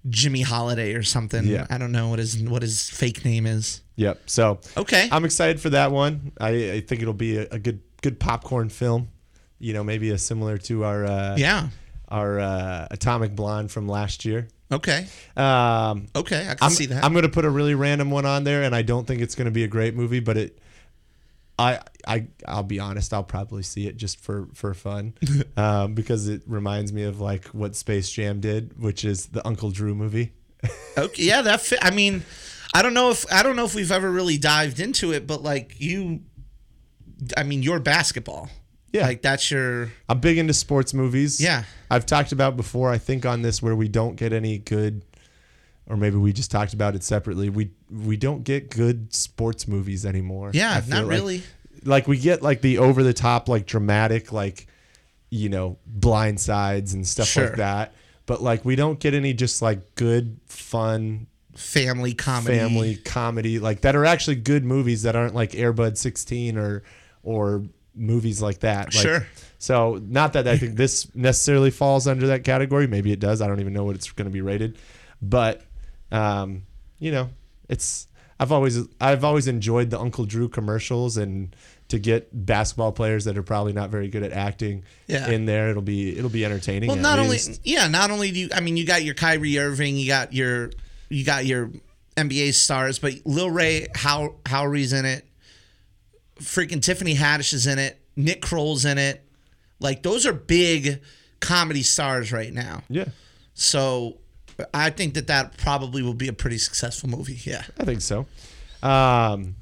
Jimmy 0.09 0.41
Holiday 0.43 0.95
or 0.95 1.03
something. 1.03 1.45
Yeah. 1.47 1.67
I 1.71 1.79
don't 1.79 1.93
know 1.93 2.09
what 2.09 2.19
his 2.19 2.43
what 2.43 2.63
his 2.63 2.89
fake 2.89 3.25
name 3.25 3.47
is. 3.47 3.83
yep. 3.97 4.21
So 4.27 4.59
Okay. 4.77 5.09
I'm 5.13 5.25
excited 5.25 5.61
for 5.61 5.71
that 5.71 5.93
one. 5.93 6.33
I, 6.41 6.49
I 6.73 6.81
think 6.81 7.03
it'll 7.03 7.13
be 7.15 7.37
a, 7.37 7.47
a 7.51 7.59
good 7.59 7.81
good 8.03 8.19
popcorn 8.19 8.69
film. 8.71 9.09
You 9.59 9.75
know, 9.75 9.85
maybe 9.85 10.09
a 10.11 10.17
similar 10.19 10.57
to 10.59 10.85
our 10.85 11.05
uh, 11.05 11.37
yeah. 11.37 11.69
our 12.09 12.41
uh, 12.41 12.89
Atomic 12.91 13.37
Blonde 13.37 13.71
from 13.71 13.87
last 13.89 14.25
year. 14.25 14.49
Okay. 14.73 15.07
Um, 15.37 16.07
Okay. 16.17 16.41
I 16.43 16.55
can 16.55 16.59
I'm, 16.63 16.71
see 16.71 16.87
that. 16.87 17.05
I'm 17.05 17.13
going 17.13 17.25
to 17.25 17.29
put 17.29 17.45
a 17.45 17.51
really 17.51 17.75
random 17.75 18.11
one 18.11 18.25
on 18.25 18.45
there, 18.45 18.63
and 18.63 18.75
I 18.75 18.83
don't 18.83 19.07
think 19.07 19.21
it's 19.21 19.35
going 19.35 19.47
to 19.47 19.51
be 19.51 19.65
a 19.65 19.69
great 19.69 19.95
movie, 19.95 20.21
but 20.21 20.37
it. 20.37 20.59
I 21.61 21.81
I 22.07 22.27
I'll 22.49 22.63
be 22.63 22.81
honest. 22.81 23.13
I'll 23.13 23.23
probably 23.23 23.63
see 23.63 23.87
it 23.87 23.97
just 23.97 24.19
for 24.21 24.49
for 24.55 24.73
fun, 24.75 25.15
um, 25.57 25.95
because 25.95 26.27
it 26.29 26.43
reminds 26.47 26.93
me 26.93 27.03
of 27.05 27.21
like 27.21 27.47
what 27.49 27.77
Space 27.77 28.11
Jam 28.11 28.41
did, 28.41 28.81
which 28.81 29.05
is 29.05 29.27
the 29.27 29.47
Uncle 29.47 29.71
Drew 29.71 29.95
movie. 29.95 30.33
Okay, 30.99 31.23
yeah, 31.23 31.41
that 31.43 31.61
fit. 31.63 31.79
I 31.83 31.91
mean, 31.91 32.23
I 32.75 32.83
don't 32.83 32.93
know 32.95 33.11
if 33.11 33.25
I 33.33 33.43
don't 33.43 33.57
know 33.57 33.65
if 33.65 33.75
we've 33.75 33.93
ever 33.93 34.11
really 34.11 34.37
dived 34.39 34.81
into 34.81 35.13
it, 35.13 35.27
but 35.27 35.43
like 35.43 35.77
you, 35.81 36.21
I 37.37 37.45
mean, 37.45 37.63
your 37.63 37.79
basketball, 37.81 38.51
Yeah. 38.93 39.07
like 39.07 39.23
that's 39.23 39.51
your 39.51 39.91
I'm 40.09 40.21
big 40.21 40.37
into 40.37 40.53
sports 40.53 40.93
movies. 40.93 41.41
Yeah. 41.41 41.65
I've 41.91 42.07
talked 42.07 42.33
about 42.33 42.57
before. 42.57 42.91
I 42.91 42.99
think 42.99 43.25
on 43.25 43.43
this 43.43 43.63
where 43.63 43.75
we 43.77 43.89
don't 43.89 44.17
get 44.17 44.33
any 44.33 44.59
good, 44.59 45.05
or 45.91 45.97
maybe 45.97 46.17
we 46.17 46.33
just 46.33 46.51
talked 46.51 46.73
about 46.73 46.95
it 46.95 47.03
separately. 47.03 47.49
We 47.51 47.71
we 47.91 48.17
don't 48.17 48.45
get 48.45 48.71
good 48.71 49.13
sports 49.15 49.67
movies 49.69 50.07
anymore. 50.07 50.53
yeah, 50.55 50.81
not 50.89 51.05
like- 51.05 51.11
really. 51.11 51.43
like 51.85 52.07
we 52.09 52.17
get 52.19 52.43
like 52.43 52.61
the 52.63 52.79
over 52.79 53.03
the 53.03 53.13
top 53.13 53.49
like 53.49 53.67
dramatic 53.67 54.33
like 54.33 54.67
you 55.31 55.49
know 55.49 55.79
blind 55.87 56.39
sides 56.41 56.93
and 56.95 57.07
stuff 57.07 57.27
Sure. 57.29 57.47
like 57.47 57.57
that 57.57 57.95
but 58.27 58.43
like 58.43 58.65
we 58.65 58.75
don't 58.77 58.99
get 59.01 59.15
any 59.15 59.33
just 59.33 59.63
like 59.63 59.95
good 59.95 60.39
fun 60.47 61.27
Family 61.55 62.13
comedy, 62.15 62.59
family 62.59 62.97
comedy 62.97 63.59
like 63.59 63.81
that 63.83 63.95
are 63.97 64.05
actually 64.05 64.37
good 64.37 64.65
movies 64.65 65.03
that 65.03 65.15
aren't 65.17 65.35
like 65.35 65.55
Air 65.55 65.73
Bud 65.73 65.97
16 65.99 66.57
or 66.59 66.83
or 67.23 67.65
movies 67.95 68.41
like 68.43 68.61
that 68.61 68.95
like, 68.95 69.03
Sure. 69.03 69.27
so 69.59 70.01
not 70.07 70.33
that 70.35 70.47
i 70.49 70.57
think 70.57 70.77
this 70.77 71.13
necessarily 71.15 71.71
falls 71.71 72.07
under 72.07 72.29
that 72.29 72.45
category 72.45 72.87
maybe 72.87 73.11
it 73.13 73.21
does 73.21 73.41
i 73.43 73.47
don't 73.47 73.61
even 73.61 73.73
know 73.73 73.85
what 73.85 73.95
it's 73.97 74.11
going 74.13 74.27
to 74.29 74.33
be 74.33 74.41
rated 74.41 74.79
but 75.23 75.63
um 76.13 76.63
you 76.99 77.11
know 77.13 77.31
it's 77.69 78.07
i've 78.39 78.51
always 78.53 78.79
i've 79.01 79.25
always 79.25 79.47
enjoyed 79.47 79.91
the 79.91 79.99
uncle 79.99 80.25
drew 80.25 80.49
commercials 80.49 81.17
and 81.17 81.55
to 81.89 81.99
get 81.99 82.29
basketball 82.47 82.93
players 82.93 83.25
that 83.25 83.37
are 83.37 83.43
probably 83.43 83.73
not 83.73 83.91
very 83.91 84.07
good 84.09 84.23
at 84.23 84.33
acting 84.33 84.85
Yeah. 85.09 85.29
in 85.29 85.45
there 85.47 85.71
it'll 85.71 85.83
be 85.83 86.17
it'll 86.17 86.31
be 86.31 86.45
entertaining 86.45 86.89
Well, 86.89 86.97
not 86.99 87.19
only 87.19 87.39
yeah, 87.65 87.89
not 87.89 88.11
only 88.13 88.31
do 88.31 88.39
you. 88.41 88.49
I 88.55 88.61
mean, 88.61 88.77
you 88.77 88.87
got 88.87 89.03
your 89.03 89.15
Kyrie 89.15 89.59
Irving, 89.59 89.97
you 89.97 90.07
got 90.07 90.33
your 90.33 90.71
you 91.09 91.25
got 91.25 91.47
your 91.47 91.71
NBA 92.17 92.55
stars, 92.55 93.01
but 93.01 93.15
Lil 93.25 93.51
Rel 93.51 93.87
How 93.97 94.37
Howery's 94.47 94.93
in 94.93 95.05
it. 95.05 95.27
Freaking 96.41 96.81
Tiffany 96.81 97.17
Haddish 97.17 97.53
is 97.53 97.67
in 97.67 97.79
it. 97.81 98.01
Nick 98.17 98.41
Kroll's 98.41 98.85
in 98.85 98.97
it. 98.99 99.25
Like 99.81 100.05
those 100.05 100.27
are 100.27 100.33
big 100.33 101.01
comedy 101.41 101.83
stars 101.83 102.33
right 102.33 102.53
now. 102.53 102.83
yeah 102.89 103.07
So 103.55 104.19
I 104.75 104.91
think 104.91 105.15
that 105.15 105.27
that 105.29 105.57
probably 105.57 106.03
will 106.03 106.15
be 106.15 106.29
a 106.29 106.33
pretty 106.33 106.59
successful 106.59 107.09
movie. 107.09 107.39
Yeah. 107.45 107.65
I 107.79 107.85
think 107.85 108.01
so. 108.01 108.27
Um, 108.83 109.57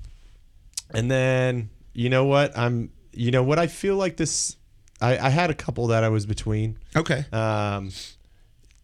and 0.90 1.10
then 1.10 1.70
you 1.92 2.08
know 2.08 2.24
what? 2.24 2.56
I'm 2.56 2.90
you 3.12 3.30
know 3.30 3.42
what 3.42 3.58
I 3.58 3.66
feel 3.66 3.96
like 3.96 4.16
this. 4.16 4.56
I, 5.00 5.18
I 5.18 5.28
had 5.30 5.50
a 5.50 5.54
couple 5.54 5.88
that 5.88 6.04
I 6.04 6.08
was 6.08 6.26
between. 6.26 6.78
Okay. 6.96 7.24
Um, 7.32 7.90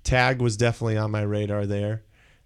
Tag 0.04 0.40
was 0.40 0.56
definitely 0.56 0.96
on 0.96 1.10
my 1.10 1.22
radar 1.22 1.66
there 1.66 2.02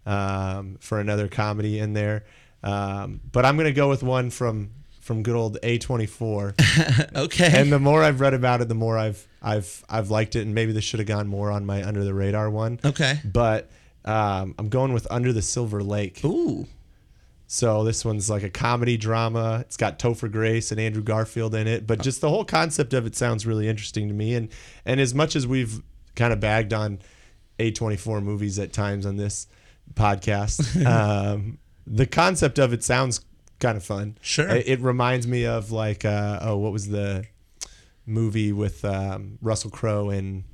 um, 0.07 0.77
for 0.81 1.01
another 1.01 1.29
comedy 1.29 1.79
in 1.79 1.93
there. 1.93 2.25
Um, 2.63 3.21
but 3.31 3.45
I'm 3.45 3.57
gonna 3.57 3.73
go 3.73 3.89
with 3.89 4.03
one 4.03 4.31
from 4.31 4.71
from 5.09 5.23
good 5.23 5.35
old 5.35 5.59
A24. 5.62 7.17
Okay. 7.17 7.50
and 7.53 7.73
the 7.73 7.79
more 7.79 8.05
I've 8.05 8.21
read 8.21 8.35
about 8.35 8.61
it, 8.61 8.69
the 8.69 8.75
more 8.75 8.99
I've 8.99 9.27
I've 9.43 9.85
I've 9.88 10.11
liked 10.11 10.37
it, 10.37 10.43
and 10.43 10.55
maybe 10.55 10.73
this 10.73 10.85
should 10.85 11.00
have 11.00 11.09
gone 11.09 11.27
more 11.27 11.50
on 11.50 11.65
my 11.65 11.83
under 11.83 12.05
the 12.05 12.12
radar 12.15 12.50
one. 12.50 12.79
okay. 12.85 13.19
But 13.25 13.71
um, 14.05 14.55
I'm 14.59 14.69
going 14.69 14.93
with 14.93 15.07
Under 15.11 15.33
the 15.33 15.43
Silver 15.43 15.83
Lake. 15.83 16.23
Ooh. 16.25 16.67
So 17.47 17.83
this 17.85 18.05
one's 18.05 18.29
like 18.29 18.43
a 18.43 18.50
comedy 18.50 18.99
drama. 18.99 19.61
It's 19.61 19.79
got 19.79 19.99
Topher 19.99 20.31
Grace 20.31 20.71
and 20.71 20.79
Andrew 20.79 21.03
Garfield 21.03 21.55
in 21.55 21.67
it, 21.67 21.87
but 21.87 22.03
just 22.03 22.21
the 22.21 22.29
whole 22.29 22.45
concept 22.45 22.93
of 22.93 23.07
it 23.07 23.17
sounds 23.17 23.47
really 23.47 23.67
interesting 23.67 24.09
to 24.09 24.15
me. 24.15 24.35
And 24.35 24.50
and 24.85 25.00
as 25.00 25.15
much 25.15 25.35
as 25.35 25.47
we've 25.47 25.83
kind 26.15 26.33
of 26.33 26.41
bagged 26.41 26.75
on 26.75 26.99
A24 27.59 28.23
movies 28.23 28.59
at 28.59 28.75
times 28.75 29.07
on 29.07 29.17
this 29.17 29.47
podcast, 29.95 30.85
um, 31.35 31.59
the 31.87 32.07
concept 32.07 32.59
of 32.59 32.75
it 32.75 32.85
sounds 32.85 33.21
kind 33.61 33.77
of 33.77 33.85
fun. 33.85 34.19
Sure. 34.21 34.49
It, 34.49 34.69
it 34.69 34.81
reminds 34.81 35.27
me 35.27 35.47
of 35.47 35.71
like 35.71 36.05
uh, 36.05 36.38
oh, 36.43 36.57
what 36.59 36.73
was 36.73 36.88
the 36.88 37.25
movie 38.07 38.53
with 38.53 38.85
um, 38.85 39.38
Russell 39.43 39.71
Crowe 39.71 40.11
and 40.11 40.45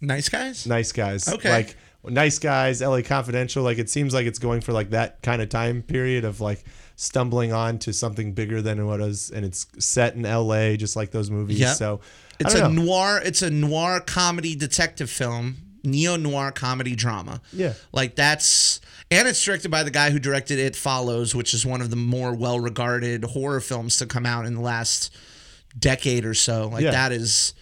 Nice 0.00 0.28
guys. 0.28 0.66
Nice 0.66 0.90
Guys? 0.92 1.28
Okay. 1.28 1.48
Like 1.48 1.76
Nice 2.04 2.38
Guys, 2.40 2.82
LA 2.82 3.02
Confidential. 3.02 3.62
Like 3.62 3.78
it 3.78 3.88
seems 3.88 4.12
like 4.12 4.26
it's 4.26 4.40
going 4.40 4.60
for 4.60 4.72
like 4.72 4.90
that 4.90 5.22
kind 5.22 5.40
of 5.40 5.48
time 5.48 5.82
period 5.82 6.24
of 6.24 6.40
like 6.40 6.64
stumbling 6.96 7.52
on 7.52 7.78
to 7.78 7.92
something 7.92 8.32
bigger 8.32 8.60
than 8.60 8.84
what 8.86 9.00
it 9.00 9.04
was, 9.04 9.30
and 9.30 9.44
it's 9.44 9.66
set 9.78 10.14
in 10.16 10.22
LA, 10.22 10.74
just 10.74 10.96
like 10.96 11.12
those 11.12 11.30
movies. 11.30 11.60
Yep. 11.60 11.76
So 11.76 12.00
It's 12.40 12.54
a 12.54 12.68
know. 12.68 12.82
noir. 12.82 13.20
It's 13.24 13.42
a 13.42 13.50
noir 13.50 14.00
comedy 14.00 14.56
detective 14.56 15.08
film, 15.08 15.56
neo 15.84 16.16
noir 16.16 16.52
comedy 16.52 16.94
drama. 16.94 17.40
Yeah. 17.52 17.74
like 17.92 18.14
that's 18.16 18.80
and 19.10 19.28
it's 19.28 19.44
directed 19.44 19.70
by 19.70 19.82
the 19.82 19.90
guy 19.90 20.10
who 20.10 20.18
directed 20.18 20.58
It 20.58 20.74
Follows, 20.76 21.34
which 21.34 21.52
is 21.54 21.66
one 21.66 21.80
of 21.82 21.90
the 21.90 21.96
more 21.96 22.34
well 22.34 22.58
regarded 22.60 23.24
horror 23.24 23.60
films 23.60 23.98
to 23.98 24.06
come 24.06 24.24
out 24.26 24.46
in 24.46 24.54
the 24.54 24.60
last 24.60 25.14
decade 25.78 26.24
or 26.24 26.34
so. 26.34 26.68
Like 26.68 26.82
Yeah. 26.84 26.92
that 26.92 27.12
is 27.12 27.54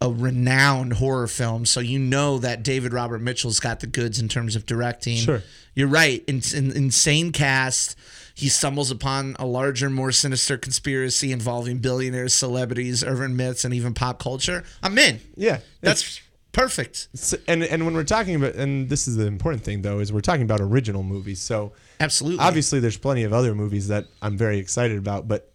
a 0.00 0.10
renowned 0.10 0.92
horror 0.94 1.26
film, 1.26 1.64
so 1.64 1.80
you 1.80 1.98
know 1.98 2.38
that 2.38 2.62
David 2.62 2.92
Robert 2.92 3.20
Mitchell's 3.22 3.60
got 3.60 3.80
the 3.80 3.86
goods 3.86 4.20
in 4.20 4.28
terms 4.28 4.54
of 4.54 4.66
directing. 4.66 5.16
Sure. 5.16 5.42
You're 5.74 5.88
right. 5.88 6.22
In, 6.26 6.42
in, 6.54 6.70
insane 6.72 7.32
cast. 7.32 7.96
He 8.34 8.50
stumbles 8.50 8.90
upon 8.90 9.34
a 9.38 9.46
larger, 9.46 9.88
more 9.88 10.12
sinister 10.12 10.58
conspiracy 10.58 11.32
involving 11.32 11.78
billionaires, 11.78 12.34
celebrities, 12.34 13.02
urban 13.02 13.34
myths, 13.36 13.64
and 13.64 13.72
even 13.72 13.94
pop 13.94 14.18
culture. 14.22 14.62
I'm 14.82 14.98
in. 14.98 15.20
yeah, 15.34 15.60
That's 15.80 16.20
perfect. 16.56 17.08
It's- 17.14 17.34
and 17.46 17.62
and 17.62 17.84
when 17.84 17.94
we're 17.94 18.04
talking 18.16 18.34
about, 18.34 18.54
and 18.54 18.88
this 18.88 19.06
is 19.06 19.16
the 19.16 19.26
important 19.26 19.62
thing 19.62 19.82
though, 19.82 20.00
is 20.00 20.12
we're 20.12 20.20
talking 20.30 20.42
about 20.42 20.60
original 20.60 21.02
movies. 21.02 21.40
So 21.40 21.72
Absolutely. 22.00 22.44
obviously, 22.44 22.80
there's 22.80 22.96
plenty 22.96 23.22
of 23.24 23.32
other 23.32 23.54
movies 23.54 23.88
that 23.88 24.06
I'm 24.22 24.36
very 24.36 24.58
excited 24.58 24.98
about, 24.98 25.28
but. 25.28 25.52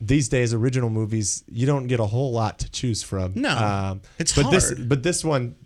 These 0.00 0.28
days, 0.28 0.54
original 0.54 0.90
movies 0.90 1.42
you 1.50 1.66
don't 1.66 1.88
get 1.88 1.98
a 1.98 2.06
whole 2.06 2.30
lot 2.30 2.60
to 2.60 2.70
choose 2.70 3.02
from. 3.02 3.32
No, 3.34 3.50
um, 3.50 4.00
it's 4.20 4.32
but 4.32 4.48
this 4.48 4.72
but 4.72 5.02
this 5.02 5.24
one, 5.24 5.56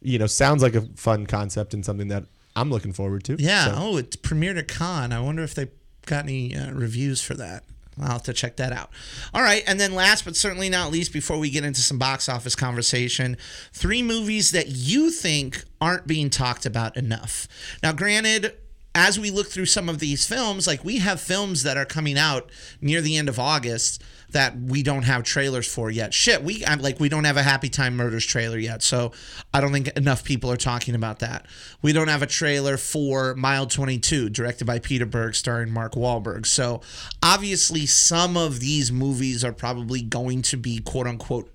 you 0.00 0.18
know, 0.18 0.26
sounds 0.26 0.62
like 0.62 0.74
a 0.74 0.80
fun 0.96 1.26
concept 1.26 1.74
and 1.74 1.84
something 1.84 2.08
that 2.08 2.24
I'm 2.56 2.70
looking 2.70 2.94
forward 2.94 3.24
to. 3.24 3.36
Yeah. 3.38 3.66
So- 3.66 3.74
Oh, 3.76 3.96
it 3.98 4.22
premiered 4.22 4.56
at 4.58 4.68
Cannes. 4.68 5.12
I 5.12 5.20
wonder 5.20 5.42
if 5.42 5.54
they 5.54 5.68
got 6.06 6.24
any 6.24 6.56
uh, 6.56 6.72
reviews 6.72 7.20
for 7.20 7.34
that. 7.34 7.64
I'll 8.00 8.12
have 8.12 8.22
to 8.24 8.32
check 8.32 8.56
that 8.56 8.72
out. 8.72 8.90
All 9.32 9.42
right, 9.42 9.62
and 9.66 9.78
then 9.78 9.94
last 9.94 10.24
but 10.24 10.36
certainly 10.36 10.68
not 10.68 10.90
least, 10.90 11.12
before 11.12 11.38
we 11.38 11.50
get 11.50 11.64
into 11.64 11.80
some 11.80 11.98
box 11.98 12.28
office 12.28 12.56
conversation, 12.56 13.36
three 13.72 14.02
movies 14.02 14.50
that 14.50 14.68
you 14.68 15.10
think 15.10 15.64
aren't 15.80 16.06
being 16.06 16.30
talked 16.30 16.66
about 16.66 16.96
enough. 16.96 17.46
Now, 17.82 17.92
granted, 17.92 18.56
as 18.94 19.18
we 19.18 19.30
look 19.30 19.48
through 19.48 19.66
some 19.66 19.88
of 19.88 19.98
these 19.98 20.26
films, 20.26 20.66
like 20.66 20.84
we 20.84 20.98
have 20.98 21.20
films 21.20 21.62
that 21.64 21.76
are 21.76 21.84
coming 21.84 22.16
out 22.16 22.50
near 22.80 23.00
the 23.00 23.16
end 23.16 23.28
of 23.28 23.38
August 23.38 24.02
that 24.34 24.56
we 24.56 24.82
don't 24.82 25.04
have 25.04 25.22
trailers 25.22 25.66
for 25.66 25.90
yet. 25.90 26.12
Shit, 26.12 26.44
we 26.44 26.64
I'm 26.66 26.80
like 26.80 27.00
we 27.00 27.08
don't 27.08 27.24
have 27.24 27.36
a 27.36 27.42
Happy 27.42 27.68
Time 27.68 27.96
Murders 27.96 28.26
trailer 28.26 28.58
yet, 28.58 28.82
so 28.82 29.12
I 29.52 29.60
don't 29.60 29.72
think 29.72 29.88
enough 29.96 30.22
people 30.24 30.50
are 30.50 30.56
talking 30.56 30.94
about 30.94 31.20
that. 31.20 31.46
We 31.82 31.92
don't 31.92 32.08
have 32.08 32.22
a 32.22 32.26
trailer 32.26 32.76
for 32.76 33.34
Mile 33.34 33.66
22, 33.66 34.28
directed 34.28 34.66
by 34.66 34.78
Peter 34.80 35.06
Berg, 35.06 35.34
starring 35.34 35.70
Mark 35.70 35.94
Wahlberg. 35.94 36.46
So 36.46 36.82
obviously, 37.22 37.86
some 37.86 38.36
of 38.36 38.60
these 38.60 38.92
movies 38.92 39.44
are 39.44 39.52
probably 39.52 40.02
going 40.02 40.42
to 40.42 40.56
be 40.56 40.78
quote 40.78 41.06
unquote, 41.06 41.50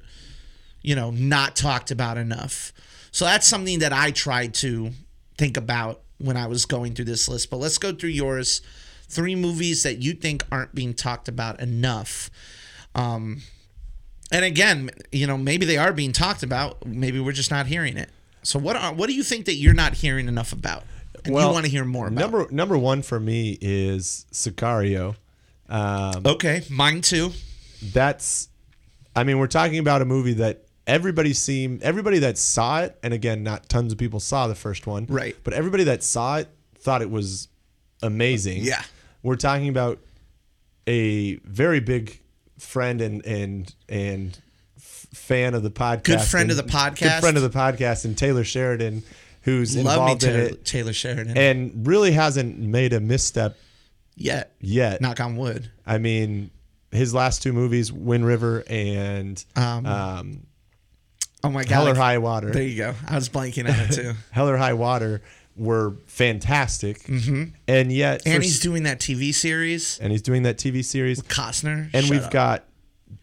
you 0.81 0.95
know, 0.95 1.11
not 1.11 1.55
talked 1.55 1.91
about 1.91 2.17
enough. 2.17 2.73
So 3.11 3.25
that's 3.25 3.47
something 3.47 3.79
that 3.79 3.93
I 3.93 4.11
tried 4.11 4.53
to 4.55 4.91
think 5.37 5.57
about 5.57 6.01
when 6.17 6.37
I 6.37 6.47
was 6.47 6.65
going 6.65 6.93
through 6.93 7.05
this 7.05 7.27
list. 7.27 7.49
But 7.49 7.57
let's 7.57 7.77
go 7.77 7.93
through 7.93 8.09
yours. 8.09 8.61
Three 9.07 9.35
movies 9.35 9.83
that 9.83 9.97
you 9.97 10.13
think 10.13 10.43
aren't 10.51 10.75
being 10.75 10.93
talked 10.93 11.27
about 11.27 11.59
enough. 11.59 12.29
Um, 12.99 13.41
and 14.31 14.45
again, 14.45 14.89
you 15.11 15.27
know, 15.27 15.37
maybe 15.37 15.65
they 15.65 15.77
are 15.77 15.93
being 15.93 16.11
talked 16.11 16.43
about. 16.43 16.85
Maybe 16.85 17.19
we're 17.19 17.31
just 17.31 17.51
not 17.51 17.65
hearing 17.67 17.97
it. 17.97 18.09
So 18.43 18.59
what 18.59 18.75
are, 18.75 18.93
what 18.93 19.07
do 19.07 19.13
you 19.15 19.23
think 19.23 19.45
that 19.45 19.55
you're 19.55 19.73
not 19.73 19.95
hearing 19.95 20.27
enough 20.27 20.53
about? 20.53 20.83
And 21.25 21.35
you 21.35 21.41
want 21.41 21.65
to 21.65 21.71
hear 21.71 21.83
more 21.83 22.07
about? 22.07 22.19
Number 22.19 22.47
number 22.49 22.77
one 22.77 23.01
for 23.01 23.19
me 23.19 23.57
is 23.59 24.25
Sicario. 24.31 25.15
Um, 25.67 26.25
okay, 26.25 26.63
mine 26.69 27.01
too. 27.01 27.31
that's, 27.93 28.47
I 29.15 29.23
mean, 29.23 29.37
we're 29.37 29.47
talking 29.47 29.79
about 29.79 30.01
a 30.01 30.05
movie 30.05 30.33
that 30.35 30.63
everybody 30.87 31.33
seemed, 31.33 31.83
everybody 31.83 32.19
that 32.19 32.37
saw 32.37 32.81
it, 32.81 32.97
and 33.03 33.13
again, 33.13 33.43
not 33.43 33.69
tons 33.69 33.91
of 33.91 33.99
people 33.99 34.19
saw 34.19 34.47
the 34.47 34.55
first 34.55 34.87
one, 34.87 35.05
Right. 35.07 35.35
But 35.43 35.53
everybody 35.53 35.83
that 35.85 36.03
saw 36.03 36.37
it 36.37 36.47
thought 36.75 37.01
it 37.01 37.11
was 37.11 37.49
amazing. 38.01 38.63
Yeah. 38.63 38.81
we're 39.21 39.35
talking 39.35 39.67
about 39.67 39.99
a 40.87 41.35
very 41.37 41.81
big 41.81 42.19
friend 42.59 43.01
and 43.01 43.25
and 43.25 43.73
and 43.87 44.37
fan 44.77 45.53
of 45.53 45.63
the 45.63 45.71
podcast, 45.71 46.03
Good 46.03 46.21
friend 46.21 46.51
of 46.51 46.57
the 46.57 46.63
podcast. 46.63 46.99
good 46.99 47.19
friend 47.21 47.37
of 47.37 47.43
the 47.43 47.49
podcast, 47.49 48.05
and 48.05 48.17
Taylor 48.17 48.43
Sheridan, 48.43 49.03
who's 49.41 49.75
Love 49.75 49.85
involved 49.93 50.23
in 50.23 50.29
Taylor, 50.33 50.43
it 50.49 50.65
Taylor 50.65 50.93
Sheridan. 50.93 51.37
and 51.37 51.87
really 51.87 52.11
hasn't 52.11 52.59
made 52.59 52.93
a 52.93 52.99
misstep 52.99 53.57
yet, 54.15 54.53
yet. 54.59 55.01
knock 55.01 55.19
on 55.19 55.35
wood. 55.35 55.71
I 55.85 55.97
mean, 55.97 56.51
his 56.91 57.13
last 57.13 57.41
two 57.41 57.53
movies, 57.53 57.91
Wind 57.91 58.25
River 58.25 58.63
and 58.69 59.43
Um, 59.55 59.85
um, 59.85 60.41
Oh 61.43 61.49
my 61.49 61.63
god! 61.63 61.71
Hell 61.73 61.87
or 61.87 61.95
High 61.95 62.17
Water, 62.17 62.51
There 62.51 62.61
you 62.63 62.75
go. 62.77 62.93
I 63.07 63.15
was 63.15 63.29
blanking 63.29 63.63
on 63.73 63.79
it 63.79 63.91
too. 63.93 64.13
Hell 64.31 64.49
or 64.49 64.57
High 64.57 64.73
Water, 64.73 65.21
were 65.59 65.95
fantastic. 66.07 67.03
Mm-hmm. 67.03 67.43
And 67.67 67.91
yet, 67.91 68.21
and 68.25 68.41
he's 68.43 68.59
doing 68.59 68.83
that 68.83 68.99
TV 68.99 69.33
series. 69.33 69.99
and 69.99 70.11
he's 70.11 70.21
doing 70.21 70.43
that 70.43 70.57
TV 70.57 70.83
series. 70.83 71.21
Costner. 71.21 71.89
And 71.93 72.05
Shut 72.05 72.09
we've 72.09 72.23
up. 72.23 72.31
got 72.31 72.63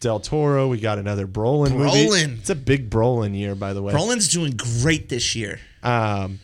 Del 0.01 0.21
Toro. 0.21 0.69
We 0.69 0.79
got 0.79 0.99
another 0.99 1.27
Brolin, 1.27 1.73
movie. 1.73 2.07
Brolin. 2.07 2.39
It's 2.39 2.51
a 2.51 2.55
big 2.55 2.91
Brolin 2.91 3.37
year, 3.37 3.55
by 3.55 3.73
the 3.73 3.83
way. 3.83 3.93
Brolin's 3.93 4.29
doing 4.29 4.53
great 4.83 5.09
this 5.09 5.35
year. 5.35 5.59
Um, 5.83 6.41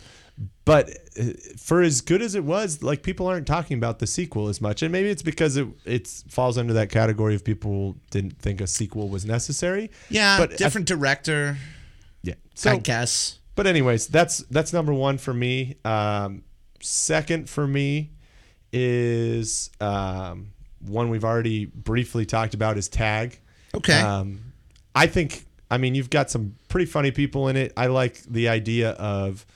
but 0.64 0.90
uh, 1.20 1.24
for 1.58 1.82
as 1.82 2.00
good 2.00 2.22
as 2.22 2.34
it 2.34 2.44
was, 2.44 2.82
like 2.82 3.02
people 3.02 3.26
aren't 3.26 3.46
talking 3.46 3.76
about 3.76 3.98
the 3.98 4.06
sequel 4.06 4.48
as 4.48 4.60
much, 4.60 4.82
and 4.82 4.92
maybe 4.92 5.08
it's 5.10 5.22
because 5.22 5.56
it 5.56 5.66
it 5.84 6.06
falls 6.28 6.56
under 6.56 6.72
that 6.74 6.88
category 6.88 7.34
of 7.34 7.44
people 7.44 7.96
didn't 8.10 8.38
think 8.38 8.60
a 8.60 8.66
sequel 8.66 9.08
was 9.08 9.24
necessary. 9.24 9.90
Yeah, 10.08 10.38
but 10.38 10.52
I- 10.52 10.56
different 10.56 10.86
director, 10.86 11.56
yeah. 12.22 12.34
I 12.64 12.76
guess. 12.78 13.38
But 13.54 13.66
anyways, 13.66 14.06
that's 14.08 14.38
that's 14.50 14.72
number 14.72 14.92
one 14.94 15.18
for 15.18 15.32
me. 15.34 15.76
Um, 15.84 16.42
second 16.80 17.48
for 17.48 17.66
me 17.66 18.10
is 18.72 19.70
um, 19.80 20.52
one 20.80 21.10
we've 21.10 21.24
already 21.24 21.66
briefly 21.66 22.26
talked 22.26 22.54
about 22.54 22.76
is 22.78 22.88
Tag. 22.88 23.38
Okay. 23.74 24.00
Um, 24.00 24.40
I 24.94 25.06
think, 25.06 25.46
I 25.70 25.78
mean, 25.78 25.94
you've 25.94 26.10
got 26.10 26.30
some 26.30 26.56
pretty 26.68 26.86
funny 26.86 27.10
people 27.10 27.48
in 27.48 27.56
it. 27.56 27.72
I 27.76 27.86
like 27.86 28.22
the 28.24 28.48
idea 28.48 28.90
of 28.92 29.46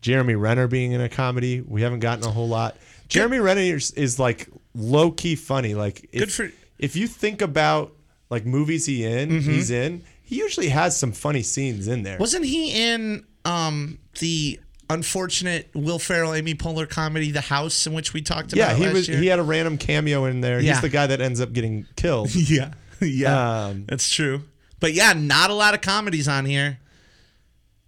Jeremy 0.00 0.34
Renner 0.34 0.66
being 0.66 0.92
in 0.92 1.00
a 1.00 1.08
comedy. 1.08 1.60
We 1.60 1.82
haven't 1.82 2.00
gotten 2.00 2.24
a 2.24 2.30
whole 2.30 2.48
lot. 2.48 2.76
Jeremy 3.08 3.38
Renner 3.38 3.60
is, 3.60 3.90
is 3.92 4.18
like 4.18 4.48
low 4.74 5.10
key 5.10 5.36
funny. 5.36 5.74
Like 5.74 6.08
if, 6.12 6.20
Good 6.20 6.32
for- 6.32 6.50
if 6.78 6.96
you 6.96 7.06
think 7.06 7.42
about 7.42 7.92
like 8.30 8.46
movies 8.46 8.86
he 8.86 9.04
in, 9.04 9.28
Mm-hmm. 9.28 9.50
he's 9.50 9.70
in. 9.70 10.02
He 10.24 10.36
usually 10.38 10.70
has 10.70 10.96
some 10.96 11.12
funny 11.12 11.42
scenes 11.42 11.86
in 11.88 12.04
there. 12.04 12.16
Wasn't 12.18 12.44
he 12.44 12.72
in 12.90 13.24
um 13.44 13.98
the 14.20 14.60
unfortunate 14.90 15.70
Will 15.74 15.98
Ferrell 15.98 16.34
Amy 16.34 16.54
Poehler 16.54 16.88
comedy 16.88 17.30
The 17.30 17.40
House 17.40 17.86
in 17.86 17.94
which 17.94 18.12
we 18.12 18.22
talked 18.22 18.52
about 18.52 18.78
yeah, 18.78 18.88
he 18.88 18.92
was. 18.92 19.08
year? 19.08 19.18
He 19.18 19.26
had 19.26 19.38
a 19.38 19.42
random 19.42 19.78
cameo 19.78 20.26
in 20.26 20.40
there. 20.40 20.60
Yeah. 20.60 20.72
He's 20.72 20.82
the 20.82 20.88
guy 20.88 21.06
that 21.06 21.20
ends 21.20 21.40
up 21.40 21.52
getting 21.52 21.86
killed. 21.96 22.34
yeah. 22.34 22.72
yeah. 23.00 23.64
Um, 23.66 23.84
That's 23.88 24.10
true. 24.10 24.42
But 24.80 24.92
yeah, 24.92 25.12
not 25.14 25.50
a 25.50 25.54
lot 25.54 25.74
of 25.74 25.80
comedies 25.80 26.28
on 26.28 26.44
here. 26.44 26.78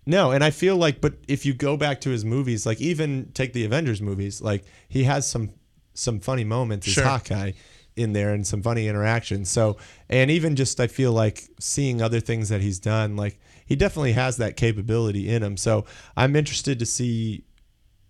No, 0.06 0.32
and 0.32 0.44
I 0.44 0.50
feel 0.50 0.76
like, 0.76 1.00
but 1.00 1.14
if 1.28 1.46
you 1.46 1.54
go 1.54 1.76
back 1.76 2.00
to 2.02 2.10
his 2.10 2.24
movies, 2.24 2.66
like 2.66 2.80
even 2.80 3.30
take 3.32 3.52
the 3.52 3.64
Avengers 3.64 4.02
movies, 4.02 4.42
like 4.42 4.64
he 4.88 5.04
has 5.04 5.28
some 5.28 5.50
some 5.94 6.20
funny 6.20 6.44
moments 6.44 6.86
as 6.88 7.02
Hawkeye 7.02 7.52
in 7.96 8.12
there 8.12 8.34
and 8.34 8.46
some 8.46 8.62
funny 8.62 8.86
interactions. 8.86 9.48
So, 9.48 9.76
and 10.08 10.30
even 10.30 10.56
just 10.56 10.78
I 10.78 10.88
feel 10.88 11.12
like 11.12 11.44
seeing 11.58 12.02
other 12.02 12.20
things 12.20 12.50
that 12.50 12.60
he's 12.60 12.78
done, 12.78 13.16
like 13.16 13.40
he 13.66 13.76
definitely 13.76 14.12
has 14.12 14.36
that 14.38 14.56
capability 14.56 15.28
in 15.28 15.42
him. 15.42 15.56
So 15.56 15.84
I'm 16.16 16.36
interested 16.36 16.78
to 16.78 16.86
see, 16.86 17.44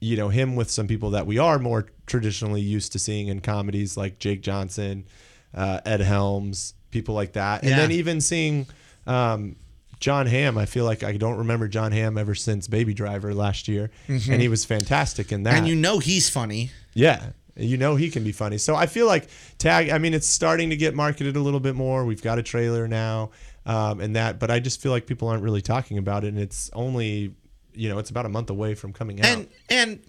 you 0.01 0.17
know 0.17 0.29
him 0.29 0.55
with 0.57 0.71
some 0.71 0.87
people 0.87 1.11
that 1.11 1.27
we 1.27 1.39
are 1.39 1.59
more 1.59 1.87
traditionally 2.07 2.61
used 2.61 2.93
to 2.93 2.99
seeing 2.99 3.29
in 3.29 3.41
comedies 3.41 3.97
like 3.97 4.19
Jake 4.19 4.43
Johnson, 4.43 5.07
uh, 5.55 5.81
Ed 5.87 6.01
Helms, 6.01 6.75
people 6.91 7.15
like 7.15 7.33
that, 7.35 7.63
and 7.63 7.71
Yeah. 7.71 7.77
then 7.79 7.93
even 7.93 8.21
seeing 8.21 8.67
um, 9.07 9.57
Jon 10.01 10.27
Hamm. 10.27 10.59
I 10.59 10.67
feel 10.67 10.85
like 10.85 11.03
I 11.03 11.17
don't 11.17 11.39
remember 11.39 11.69
Jon 11.69 11.93
Hamm 11.93 12.19
ever 12.19 12.35
since 12.35 12.69
Baby 12.69 12.93
Driver 12.95 13.33
last 13.33 13.69
year, 13.69 13.91
and 14.09 14.21
he 14.43 14.49
was 14.49 14.65
fantastic 14.65 15.33
in 15.33 15.45
that. 15.45 15.51
Mm-hmm. 15.51 15.59
And 15.59 15.69
you 15.69 15.75
know 15.77 15.99
he's 16.01 16.29
funny. 16.29 16.71
Yeah. 16.93 17.31
You 17.57 17.77
know 17.77 17.95
he 17.97 18.11
can 18.11 18.25
be 18.25 18.33
funny. 18.33 18.59
So 18.59 18.75
I 18.75 18.87
feel 18.87 19.07
like 19.07 19.29
tag. 19.59 19.89
I 19.91 19.99
mean, 19.99 20.13
it's 20.13 20.27
starting 20.27 20.71
to 20.71 20.77
get 20.77 20.95
marketed 20.95 21.37
a 21.37 21.41
little 21.41 21.61
bit 21.61 21.77
more. 21.77 22.05
We've 22.05 22.21
got 22.23 22.39
a 22.39 22.43
trailer 22.43 22.89
now, 22.89 23.31
um, 23.67 24.01
and 24.01 24.17
that. 24.17 24.39
But 24.39 24.51
I 24.51 24.61
just 24.61 24.81
feel 24.81 24.93
like 24.93 25.07
people 25.07 25.29
aren't 25.29 25.43
really 25.43 25.63
talking 25.63 25.99
about 25.99 26.25
it, 26.25 26.29
and 26.29 26.39
it's 26.39 26.71
only, 26.73 27.35
you 27.73 27.89
know, 27.89 27.99
it's 27.99 28.11
about 28.11 28.27
a 28.27 28.31
month 28.31 28.51
away 28.51 28.75
from 28.75 28.93
coming 28.93 29.21
out. 29.21 29.27
And 29.27 29.49
and 29.69 30.01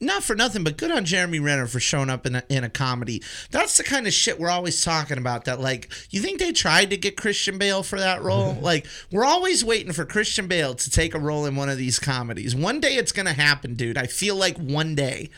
not 0.00 0.22
for 0.22 0.36
nothing, 0.36 0.62
but 0.62 0.76
good 0.76 0.92
on 0.92 1.04
Jeremy 1.04 1.40
Renner 1.40 1.66
for 1.66 1.80
showing 1.80 2.08
up 2.08 2.24
in 2.24 2.36
a, 2.36 2.42
in 2.48 2.62
a 2.62 2.70
comedy. 2.70 3.22
That's 3.50 3.76
the 3.76 3.82
kind 3.82 4.06
of 4.06 4.12
shit 4.12 4.38
we're 4.38 4.50
always 4.50 4.84
talking 4.84 5.18
about. 5.18 5.44
That 5.44 5.60
like, 5.60 5.90
you 6.10 6.20
think 6.20 6.38
they 6.38 6.52
tried 6.52 6.90
to 6.90 6.96
get 6.96 7.16
Christian 7.16 7.58
Bale 7.58 7.82
for 7.82 7.98
that 7.98 8.22
role? 8.22 8.54
like, 8.60 8.86
we're 9.10 9.24
always 9.24 9.64
waiting 9.64 9.92
for 9.92 10.04
Christian 10.04 10.46
Bale 10.46 10.74
to 10.74 10.90
take 10.90 11.14
a 11.14 11.18
role 11.18 11.46
in 11.46 11.56
one 11.56 11.68
of 11.68 11.78
these 11.78 11.98
comedies. 11.98 12.54
One 12.54 12.80
day 12.80 12.94
it's 12.94 13.12
gonna 13.12 13.32
happen, 13.32 13.74
dude. 13.74 13.98
I 13.98 14.06
feel 14.06 14.36
like 14.36 14.56
one 14.56 14.94
day. 14.94 15.30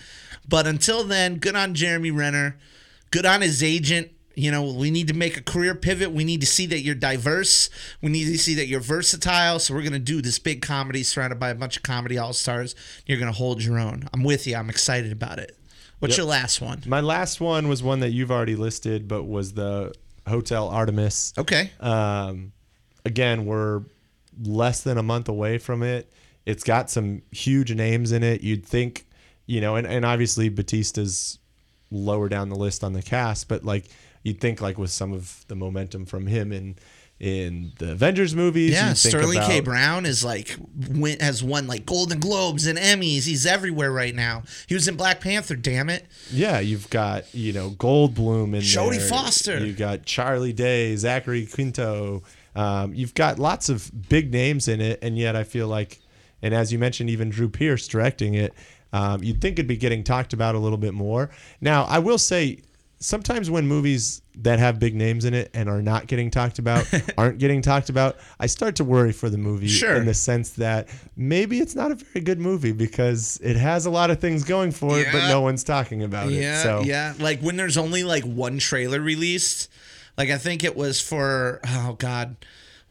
But 0.47 0.67
until 0.67 1.05
then, 1.05 1.37
good 1.37 1.57
on 1.57 1.75
Jeremy 1.75 2.11
Renner. 2.11 2.59
Good 3.11 3.27
on 3.27 3.41
his 3.41 3.63
agent. 3.63 4.11
You 4.41 4.51
know, 4.51 4.73
we 4.73 4.91
need 4.91 5.09
to 5.09 5.15
make 5.15 5.37
a 5.37 5.43
career 5.43 5.75
pivot. 5.75 6.13
We 6.13 6.25
need 6.25 6.41
to 6.41 6.47
see 6.47 6.65
that 6.67 6.81
you're 6.81 6.95
diverse. 6.95 7.69
We 8.01 8.11
need 8.11 8.25
to 8.25 8.39
see 8.39 8.55
that 8.55 8.69
you're 8.69 8.81
versatile. 8.81 9.59
So 9.59 9.75
we're 9.75 9.83
gonna 9.83 9.99
do 9.99 10.23
this 10.23 10.39
big 10.39 10.63
comedy 10.63 11.03
surrounded 11.03 11.39
by 11.39 11.51
a 11.51 11.55
bunch 11.55 11.77
of 11.77 11.83
comedy 11.83 12.17
all 12.17 12.33
stars. 12.33 12.75
You're 13.05 13.19
gonna 13.19 13.33
hold 13.33 13.63
your 13.63 13.79
own. 13.79 14.09
I'm 14.15 14.23
with 14.23 14.47
you. 14.47 14.57
I'm 14.57 14.71
excited 14.71 15.13
about 15.13 15.39
it. 15.39 15.59
What's 15.99 16.17
your 16.17 16.25
last 16.25 16.63
one? 16.63 16.83
My 16.87 17.01
last 17.01 17.43
one 17.43 17.69
was 17.69 17.83
one 17.83 18.01
that 18.01 18.13
you've 18.13 18.31
already 18.31 18.57
listed, 18.57 19.07
but 19.07 19.25
was 19.25 19.53
the 19.53 19.93
Hotel 20.27 20.71
Artemis. 20.71 21.35
Okay. 21.37 21.71
Um, 21.79 22.53
again, 23.05 23.45
we're 23.45 23.83
less 24.43 24.83
than 24.83 24.97
a 24.97 25.03
month 25.03 25.29
away 25.29 25.59
from 25.59 25.83
it. 25.83 26.11
It's 26.47 26.65
got 26.65 26.89
some 26.89 27.21
huge 27.31 27.75
names 27.75 28.13
in 28.13 28.23
it. 28.23 28.41
You'd 28.41 28.65
think, 28.65 29.05
you 29.45 29.61
know, 29.61 29.77
and, 29.77 29.87
and 29.87 30.07
obviously 30.07 30.49
Batista's 30.49 31.39
lower 31.91 32.31
down 32.31 32.49
the 32.49 32.57
list 32.57 32.83
on 32.83 32.95
the 32.95 33.03
cast, 33.03 33.49
but 33.49 33.65
like 33.65 33.91
you'd 34.23 34.41
think 34.41 34.61
like 34.61 34.79
with 34.79 34.91
some 34.91 35.13
of 35.13 35.45
the 35.49 35.55
momentum 35.55 36.07
from 36.07 36.27
him 36.27 36.53
in 36.53 36.77
in 37.21 37.73
the 37.79 37.93
Avengers 37.93 38.35
movies. 38.35 38.73
Yeah, 38.73 38.95
Sterling 38.95 39.43
K. 39.43 39.61
Brown 39.61 40.07
is 40.07 40.25
like 40.25 40.57
win, 40.89 41.21
has 41.21 41.45
won 41.45 41.67
like 41.67 41.85
Golden 41.85 42.19
Globes 42.19 42.67
and 42.67 42.79
Emmys. 42.79 43.25
He's 43.25 43.45
everywhere 43.45 43.93
right 43.93 44.15
now. 44.15 44.43
He 44.67 44.75
was 44.75 44.89
in 44.89 44.97
Black 44.97 45.21
Panther. 45.21 45.55
Damn 45.55 45.91
it. 45.91 46.07
Yeah, 46.33 46.61
you've 46.61 46.89
got 46.89 47.33
you 47.35 47.53
know 47.53 47.71
Goldblum 47.71 48.55
and 48.55 48.63
Jodie 48.63 48.99
there. 48.99 49.09
Foster. 49.09 49.65
You've 49.65 49.77
got 49.77 50.05
Charlie 50.05 50.55
Day, 50.55 50.97
Zachary 50.97 51.47
Quinto. 51.47 52.23
Um, 52.57 52.95
you've 52.95 53.15
got 53.15 53.39
lots 53.39 53.69
of 53.69 54.09
big 54.09 54.33
names 54.33 54.67
in 54.67 54.81
it, 54.81 54.99
and 55.03 55.19
yet 55.19 55.37
I 55.37 55.45
feel 55.45 55.69
like, 55.69 56.01
and 56.43 56.55
as 56.55 56.73
you 56.73 56.79
mentioned, 56.79 57.11
even 57.11 57.29
Drew 57.29 57.49
Pearce 57.49 57.87
directing 57.87 58.35
it. 58.35 58.55
Um, 58.93 59.23
you'd 59.23 59.41
think 59.41 59.55
it'd 59.55 59.69
be 59.69 59.77
getting 59.77 60.03
talked 60.03 60.33
about 60.33 60.57
a 60.57 60.59
little 60.59 60.79
bit 60.79 60.95
more. 60.95 61.31
Now, 61.61 61.85
I 61.85 62.01
will 62.01 62.19
say, 62.19 62.59
sometimes 63.01 63.51
when 63.51 63.67
movies 63.67 64.21
that 64.37 64.59
have 64.59 64.79
big 64.79 64.95
names 64.95 65.25
in 65.25 65.33
it 65.35 65.51
and 65.55 65.69
are 65.69 65.81
not 65.83 66.07
getting 66.07 66.31
talked 66.31 66.59
about 66.59 66.87
aren't 67.19 67.39
getting 67.39 67.63
talked 67.63 67.89
about, 67.89 68.17
I 68.39 68.47
start 68.47 68.77
to 68.77 68.85
worry 68.85 69.13
for 69.13 69.29
the 69.31 69.39
movie 69.39 69.69
Sure. 69.69 69.97
in 69.97 70.05
the 70.07 70.15
sense 70.15 70.51
that 70.53 70.89
maybe 71.17 71.61
it's 71.61 71.75
not 71.75 71.91
a 71.91 71.95
very 71.95 72.21
good 72.25 72.39
movie 72.39 72.73
because 72.73 73.39
it 73.43 73.57
has 73.57 73.87
a 73.87 73.91
lot 73.91 74.11
of 74.11 74.21
things 74.21 74.45
going 74.45 74.71
for 74.71 74.99
it, 74.99 75.09
but 75.13 75.29
no 75.29 75.41
one's 75.41 75.65
talking 75.65 76.03
about 76.03 76.29
it. 76.31 76.35
Yeah, 76.41 76.63
So 76.63 76.81
yeah. 76.83 77.15
Like 77.19 77.41
when 77.41 77.57
there's 77.57 77.77
only 77.79 78.05
like 78.05 78.25
one 78.25 78.59
trailer 78.59 79.01
released. 79.01 79.69
Like 80.19 80.29
I 80.29 80.37
think 80.39 80.65
it 80.65 80.77
was 80.77 81.01
for 81.01 81.61
oh 81.67 81.95
god, 81.99 82.37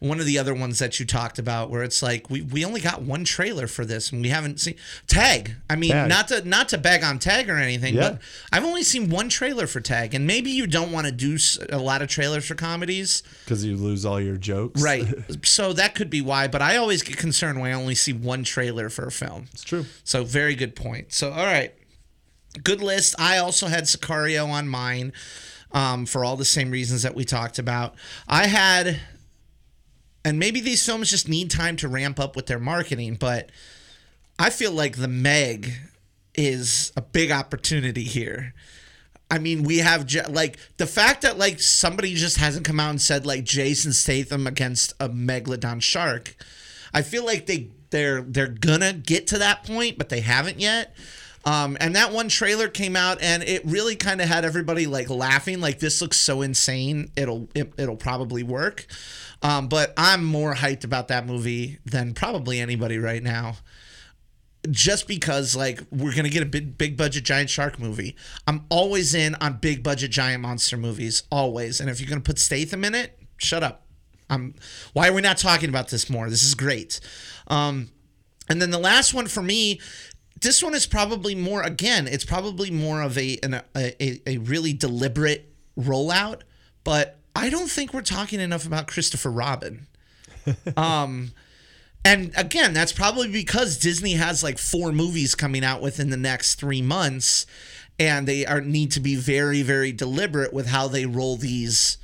one 0.00 0.18
of 0.18 0.24
the 0.24 0.38
other 0.38 0.54
ones 0.54 0.78
that 0.78 0.98
you 0.98 1.04
talked 1.04 1.38
about 1.38 1.68
where 1.68 1.82
it's 1.82 2.02
like 2.02 2.28
we, 2.30 2.40
we 2.40 2.64
only 2.64 2.80
got 2.80 3.02
one 3.02 3.22
trailer 3.22 3.66
for 3.66 3.84
this 3.84 4.10
and 4.12 4.22
we 4.22 4.30
haven't 4.30 4.58
seen 4.58 4.74
Tag. 5.06 5.52
I 5.68 5.76
mean, 5.76 5.90
Tag. 5.90 6.08
not 6.08 6.28
to 6.28 6.48
not 6.48 6.70
to 6.70 6.78
bag 6.78 7.04
on 7.04 7.18
Tag 7.18 7.50
or 7.50 7.56
anything, 7.56 7.94
Yeah. 7.94 8.12
but 8.12 8.22
I've 8.50 8.64
only 8.64 8.82
seen 8.82 9.10
one 9.10 9.28
trailer 9.28 9.66
for 9.66 9.80
Tag, 9.80 10.14
and 10.14 10.26
maybe 10.26 10.50
you 10.50 10.66
don't 10.66 10.90
want 10.90 11.06
to 11.06 11.12
do 11.12 11.36
a 11.68 11.78
lot 11.78 12.00
of 12.00 12.08
trailers 12.08 12.46
for 12.46 12.54
comedies, 12.54 13.22
because 13.44 13.62
you 13.64 13.76
lose 13.76 14.06
all 14.06 14.18
your 14.20 14.36
jokes. 14.38 14.80
right? 14.82 15.06
so 15.44 15.72
that 15.74 15.94
could 15.94 16.08
be 16.08 16.22
why. 16.22 16.48
But 16.48 16.62
I 16.62 16.76
always 16.78 17.02
get 17.02 17.18
concerned 17.18 17.60
when 17.60 17.70
I 17.70 17.74
only 17.74 17.94
see 17.94 18.14
one 18.14 18.42
trailer 18.42 18.88
for 18.88 19.06
a 19.06 19.12
film. 19.12 19.48
it's 19.52 19.62
true. 19.64 19.84
So 20.02 20.24
very 20.24 20.54
good 20.54 20.74
point. 20.74 21.12
So 21.12 21.30
all 21.30 21.44
right, 21.44 21.74
good 22.64 22.80
list. 22.80 23.14
I 23.18 23.36
also 23.36 23.66
had 23.66 23.84
Sicario 23.84 24.48
on 24.48 24.66
mine 24.66 25.12
um, 25.72 26.06
for 26.06 26.24
all 26.24 26.36
the 26.36 26.44
same 26.44 26.70
reasons 26.70 27.02
that 27.02 27.14
we 27.14 27.24
talked 27.24 27.58
about. 27.58 27.94
I 28.26 28.46
had, 28.46 28.98
and 30.24 30.38
maybe 30.38 30.60
these 30.60 30.84
films 30.84 31.10
just 31.10 31.28
need 31.28 31.50
time 31.50 31.76
to 31.76 31.88
ramp 31.88 32.20
up 32.20 32.36
with 32.36 32.46
their 32.46 32.58
marketing, 32.58 33.14
but 33.14 33.50
I 34.38 34.50
feel 34.50 34.72
like 34.72 34.96
the 34.96 35.08
Meg 35.08 35.72
is 36.34 36.92
a 36.96 37.02
big 37.02 37.30
opportunity 37.30 38.04
here. 38.04 38.54
I 39.30 39.38
mean, 39.38 39.62
we 39.62 39.78
have 39.78 40.12
like 40.28 40.58
the 40.76 40.86
fact 40.86 41.22
that 41.22 41.38
like 41.38 41.60
somebody 41.60 42.14
just 42.14 42.38
hasn't 42.38 42.66
come 42.66 42.80
out 42.80 42.90
and 42.90 43.00
said 43.00 43.24
like 43.24 43.44
Jason 43.44 43.92
Statham 43.92 44.46
against 44.46 44.92
a 44.98 45.08
megalodon 45.08 45.80
shark. 45.80 46.34
I 46.92 47.02
feel 47.02 47.24
like 47.24 47.46
they 47.46 47.68
they're 47.90 48.22
they're 48.22 48.48
gonna 48.48 48.92
get 48.92 49.28
to 49.28 49.38
that 49.38 49.64
point, 49.64 49.98
but 49.98 50.08
they 50.08 50.20
haven't 50.20 50.58
yet. 50.58 50.94
Um, 51.44 51.78
and 51.80 51.96
that 51.96 52.12
one 52.12 52.28
trailer 52.28 52.68
came 52.68 52.96
out, 52.96 53.22
and 53.22 53.42
it 53.42 53.64
really 53.64 53.96
kind 53.96 54.20
of 54.20 54.28
had 54.28 54.44
everybody 54.44 54.86
like 54.86 55.08
laughing, 55.08 55.60
like 55.60 55.78
this 55.78 56.02
looks 56.02 56.18
so 56.18 56.42
insane. 56.42 57.10
It'll 57.16 57.48
it, 57.54 57.72
it'll 57.78 57.96
probably 57.96 58.42
work. 58.42 58.86
Um, 59.42 59.68
but 59.68 59.94
I'm 59.96 60.24
more 60.24 60.54
hyped 60.54 60.84
about 60.84 61.08
that 61.08 61.26
movie 61.26 61.78
than 61.84 62.12
probably 62.14 62.60
anybody 62.60 62.98
right 62.98 63.22
now 63.22 63.56
just 64.70 65.08
because 65.08 65.56
like 65.56 65.80
we're 65.90 66.14
gonna 66.14 66.28
get 66.28 66.42
a 66.42 66.46
big 66.46 66.76
big 66.76 66.96
budget 66.96 67.24
giant 67.24 67.48
shark 67.48 67.78
movie. 67.78 68.16
I'm 68.46 68.66
always 68.68 69.14
in 69.14 69.34
on 69.36 69.54
big 69.54 69.82
budget 69.82 70.10
giant 70.10 70.42
monster 70.42 70.76
movies, 70.76 71.22
always. 71.30 71.80
And 71.80 71.88
if 71.88 72.00
you're 72.00 72.08
gonna 72.08 72.20
put 72.20 72.38
Statham 72.38 72.84
in 72.84 72.94
it, 72.94 73.18
shut 73.38 73.62
up. 73.62 73.86
I'm. 74.28 74.54
Why 74.92 75.08
are 75.08 75.12
we 75.12 75.22
not 75.22 75.38
talking 75.38 75.68
about 75.68 75.88
this 75.88 76.10
more? 76.10 76.28
This 76.28 76.42
is 76.42 76.54
great. 76.54 77.00
Um, 77.48 77.90
and 78.48 78.60
then 78.60 78.70
the 78.70 78.78
last 78.78 79.14
one 79.14 79.26
for 79.26 79.42
me, 79.42 79.80
this 80.40 80.62
one 80.62 80.74
is 80.74 80.86
probably 80.86 81.34
more. 81.34 81.62
Again, 81.62 82.06
it's 82.06 82.24
probably 82.24 82.70
more 82.70 83.00
of 83.00 83.16
a 83.16 83.38
an, 83.42 83.62
a, 83.74 84.20
a 84.28 84.38
really 84.38 84.72
deliberate 84.72 85.52
rollout. 85.78 86.42
But 86.84 87.19
I 87.40 87.48
don't 87.48 87.70
think 87.70 87.94
we're 87.94 88.02
talking 88.02 88.38
enough 88.38 88.66
about 88.66 88.86
Christopher 88.86 89.30
Robin. 89.30 89.86
Um, 90.76 91.32
and 92.04 92.32
again, 92.36 92.72
that's 92.72 92.92
probably 92.92 93.28
because 93.28 93.78
Disney 93.78 94.14
has 94.14 94.42
like 94.42 94.58
four 94.58 94.90
movies 94.90 95.34
coming 95.34 95.64
out 95.64 95.82
within 95.82 96.10
the 96.10 96.16
next 96.16 96.56
three 96.56 96.82
months, 96.82 97.46
and 97.98 98.26
they 98.26 98.46
are 98.46 98.60
need 98.60 98.90
to 98.92 99.00
be 99.00 99.16
very, 99.16 99.62
very 99.62 99.92
deliberate 99.92 100.52
with 100.52 100.68
how 100.68 100.88
they 100.88 101.04
roll 101.06 101.36
these 101.36 101.98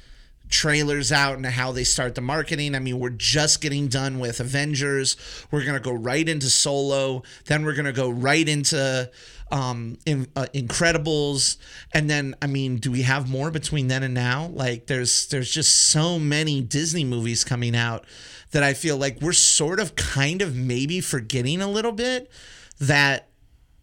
trailers 0.49 1.13
out 1.13 1.37
and 1.37 1.47
how 1.47 1.73
they 1.73 1.85
start 1.85 2.15
the 2.15 2.21
marketing. 2.21 2.75
I 2.75 2.79
mean, 2.79 2.99
we're 2.99 3.11
just 3.11 3.61
getting 3.61 3.89
done 3.89 4.19
with 4.19 4.41
Avengers. 4.41 5.17
We're 5.51 5.65
gonna 5.65 5.81
go 5.81 5.93
right 5.93 6.29
into 6.29 6.49
Solo. 6.51 7.23
Then 7.47 7.65
we're 7.65 7.75
gonna 7.75 7.93
go 7.93 8.09
right 8.09 8.49
into 8.49 9.11
um 9.51 9.99
in, 10.07 10.27
uh, 10.37 10.47
Incredibles. 10.55 11.57
And 11.93 12.09
then, 12.09 12.35
I 12.43 12.47
mean, 12.47 12.77
do 12.77 12.91
we 12.91 13.03
have 13.03 13.29
more 13.29 13.51
between 13.51 13.89
then 13.89 14.03
and 14.03 14.15
now? 14.15 14.51
Like, 14.53 14.87
there's 14.87 15.27
there's 15.29 15.51
just 15.51 15.75
so 15.75 16.19
many 16.19 16.61
Disney 16.61 17.05
movies 17.05 17.45
coming 17.45 17.77
out 17.77 18.05
that 18.53 18.63
I 18.63 18.75
feel 18.75 18.97
like 18.97 19.21
we're 19.21 19.33
sort 19.33 19.81
of 19.81 19.97
kind 19.97 20.43
of 20.43 20.55
maybe 20.57 21.01
forgetting 21.01 21.61
a 21.61 21.69
little 21.69 21.93
bit 21.93 22.31
that 22.79 23.29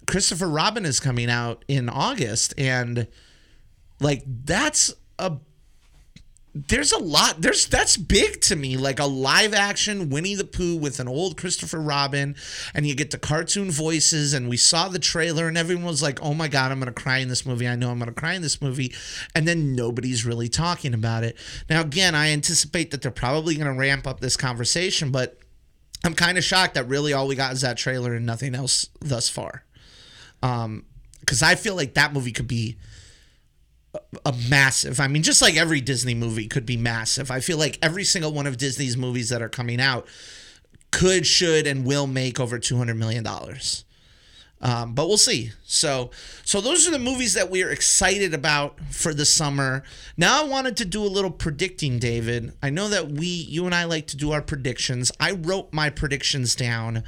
Christopher 0.07 0.49
Robin 0.49 0.85
is 0.85 0.99
coming 0.99 1.29
out 1.29 1.63
in 1.67 1.89
August 1.89 2.53
and 2.57 3.07
like 3.99 4.23
that's 4.25 4.93
a 5.19 5.33
there's 6.55 6.91
a 6.91 6.99
lot 6.99 7.41
there's 7.41 7.65
that's 7.65 7.97
big 7.97 8.39
to 8.41 8.55
me. 8.55 8.77
Like 8.77 8.99
a 8.99 9.05
live 9.05 9.55
action 9.55 10.09
Winnie 10.09 10.35
the 10.35 10.43
Pooh 10.43 10.77
with 10.77 10.99
an 10.99 11.07
old 11.07 11.35
Christopher 11.35 11.79
Robin 11.79 12.35
and 12.75 12.85
you 12.85 12.93
get 12.93 13.09
the 13.09 13.17
cartoon 13.17 13.71
voices 13.71 14.33
and 14.33 14.47
we 14.47 14.57
saw 14.57 14.87
the 14.87 14.99
trailer 14.99 15.47
and 15.47 15.57
everyone 15.57 15.85
was 15.85 16.03
like 16.03 16.21
oh 16.21 16.35
my 16.35 16.47
god 16.47 16.71
I'm 16.71 16.79
to 16.81 16.91
cry 16.91 17.17
in 17.17 17.27
this 17.27 17.45
movie. 17.45 17.67
I 17.67 17.75
know 17.75 17.89
I'm 17.89 17.99
to 17.99 18.11
cry 18.11 18.33
in 18.33 18.43
this 18.43 18.61
movie. 18.61 18.93
And 19.33 19.47
then 19.47 19.75
nobody's 19.75 20.25
really 20.25 20.47
talking 20.47 20.93
about 20.93 21.23
it. 21.23 21.37
Now 21.71 21.81
again 21.81 22.13
I 22.13 22.29
anticipate 22.29 22.91
that 22.91 23.01
they're 23.01 23.11
probably 23.11 23.55
to 23.73 23.79
ramp 23.79 24.05
up 24.05 24.19
this 24.19 24.37
conversation 24.37 25.11
but 25.11 25.39
I'm 26.05 26.13
kind 26.13 26.37
of 26.37 26.43
shocked 26.43 26.75
that 26.75 26.87
really 26.87 27.13
all 27.13 27.27
we 27.27 27.35
got 27.35 27.53
is 27.53 27.61
that 27.61 27.77
trailer 27.77 28.13
and 28.13 28.27
nothing 28.27 28.53
else 28.53 28.89
thus 28.99 29.27
far. 29.27 29.63
Um 30.43 30.85
because 31.19 31.41
I 31.41 31.55
feel 31.55 31.73
like 31.73 31.95
that 31.95 32.13
movie 32.13 32.33
could 32.33 32.49
be 32.49 32.77
a 34.25 34.33
massive. 34.49 34.99
I 34.99 35.07
mean, 35.07 35.23
just 35.23 35.41
like 35.41 35.55
every 35.55 35.81
Disney 35.81 36.15
movie 36.15 36.47
could 36.47 36.65
be 36.65 36.77
massive. 36.77 37.29
I 37.29 37.39
feel 37.39 37.57
like 37.57 37.77
every 37.81 38.03
single 38.03 38.33
one 38.33 38.47
of 38.47 38.57
Disney's 38.57 38.97
movies 38.97 39.29
that 39.29 39.41
are 39.41 39.49
coming 39.49 39.79
out 39.79 40.07
could, 40.91 41.25
should, 41.25 41.67
and 41.67 41.85
will 41.85 42.07
make 42.07 42.39
over 42.39 42.59
two 42.59 42.77
hundred 42.77 42.95
million 42.95 43.23
dollars. 43.23 43.85
Um, 44.61 44.93
but 44.93 45.09
we'll 45.09 45.17
see. 45.17 45.51
So, 45.65 46.09
so 46.45 46.61
those 46.61 46.87
are 46.87 46.91
the 46.91 46.97
movies 46.97 47.33
that 47.33 47.49
we 47.49 47.63
are 47.63 47.69
excited 47.69 48.33
about 48.33 48.79
for 48.91 49.13
the 49.13 49.25
summer. 49.25 49.83
Now, 50.15 50.41
I 50.41 50.47
wanted 50.47 50.77
to 50.77 50.85
do 50.85 51.03
a 51.03 51.07
little 51.07 51.31
predicting, 51.31 51.99
David. 51.99 52.53
I 52.63 52.69
know 52.69 52.87
that 52.87 53.09
we, 53.09 53.27
you 53.27 53.65
and 53.65 53.75
I, 53.75 53.83
like 53.83 54.07
to 54.07 54.17
do 54.17 54.31
our 54.31 54.41
predictions. 54.41 55.11
I 55.19 55.31
wrote 55.31 55.73
my 55.73 55.89
predictions 55.89 56.55
down, 56.55 57.03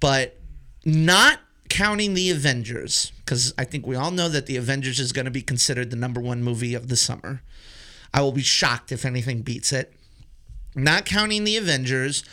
but 0.00 0.40
not 0.84 1.38
counting 1.68 2.14
the 2.14 2.30
Avengers, 2.30 3.12
because 3.24 3.54
I 3.58 3.64
think 3.64 3.86
we 3.86 3.96
all 3.96 4.10
know 4.10 4.28
that 4.28 4.46
the 4.46 4.56
Avengers 4.56 4.98
is 4.98 5.12
going 5.12 5.24
to 5.24 5.30
be 5.30 5.42
considered 5.42 5.90
the 5.90 5.96
number 5.96 6.20
one 6.20 6.42
movie 6.42 6.74
of 6.74 6.88
the 6.88 6.96
summer. 6.96 7.42
I 8.12 8.22
will 8.22 8.32
be 8.32 8.42
shocked 8.42 8.92
if 8.92 9.04
anything 9.04 9.42
beats 9.42 9.72
it. 9.72 9.92
Not 10.74 11.04
counting 11.04 11.44
the 11.44 11.56
Avengers, 11.56 12.24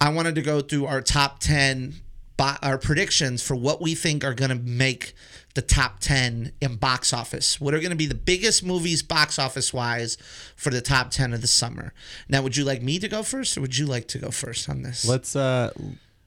I 0.00 0.10
wanted 0.10 0.34
to 0.34 0.42
go 0.42 0.60
through 0.60 0.86
our 0.86 1.00
top 1.00 1.40
10 1.40 1.94
our 2.38 2.78
predictions 2.78 3.42
for 3.42 3.54
what 3.54 3.80
we 3.80 3.94
think 3.94 4.24
are 4.24 4.34
going 4.34 4.50
to 4.50 4.56
make 4.56 5.14
the 5.54 5.62
top 5.62 6.00
10 6.00 6.52
in 6.60 6.76
box 6.76 7.12
office. 7.12 7.60
What 7.60 7.72
are 7.72 7.78
going 7.78 7.90
to 7.90 7.96
be 7.96 8.06
the 8.06 8.14
biggest 8.14 8.62
movies 8.62 9.02
box 9.02 9.38
office 9.38 9.72
wise 9.72 10.18
for 10.54 10.70
the 10.70 10.82
top 10.82 11.10
10 11.10 11.32
of 11.32 11.40
the 11.40 11.46
summer. 11.46 11.94
Now, 12.28 12.42
would 12.42 12.56
you 12.56 12.64
like 12.64 12.82
me 12.82 12.98
to 12.98 13.08
go 13.08 13.22
first 13.22 13.56
or 13.56 13.62
would 13.62 13.78
you 13.78 13.86
like 13.86 14.06
to 14.08 14.18
go 14.18 14.30
first 14.30 14.68
on 14.68 14.82
this? 14.82 15.06
Let's 15.06 15.34
uh 15.34 15.70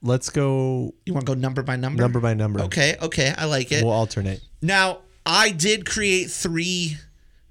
let's 0.02 0.30
go 0.30 0.94
you 1.04 1.14
want 1.14 1.26
to 1.26 1.34
go 1.34 1.38
number 1.38 1.62
by 1.62 1.76
number? 1.76 2.02
number 2.02 2.20
by 2.20 2.34
number. 2.34 2.60
Okay, 2.62 2.96
okay, 3.00 3.34
I 3.36 3.46
like 3.46 3.72
it. 3.72 3.84
We'll 3.84 3.92
alternate. 3.92 4.40
Now, 4.62 5.00
I 5.24 5.50
did 5.50 5.86
create 5.86 6.30
three 6.30 6.96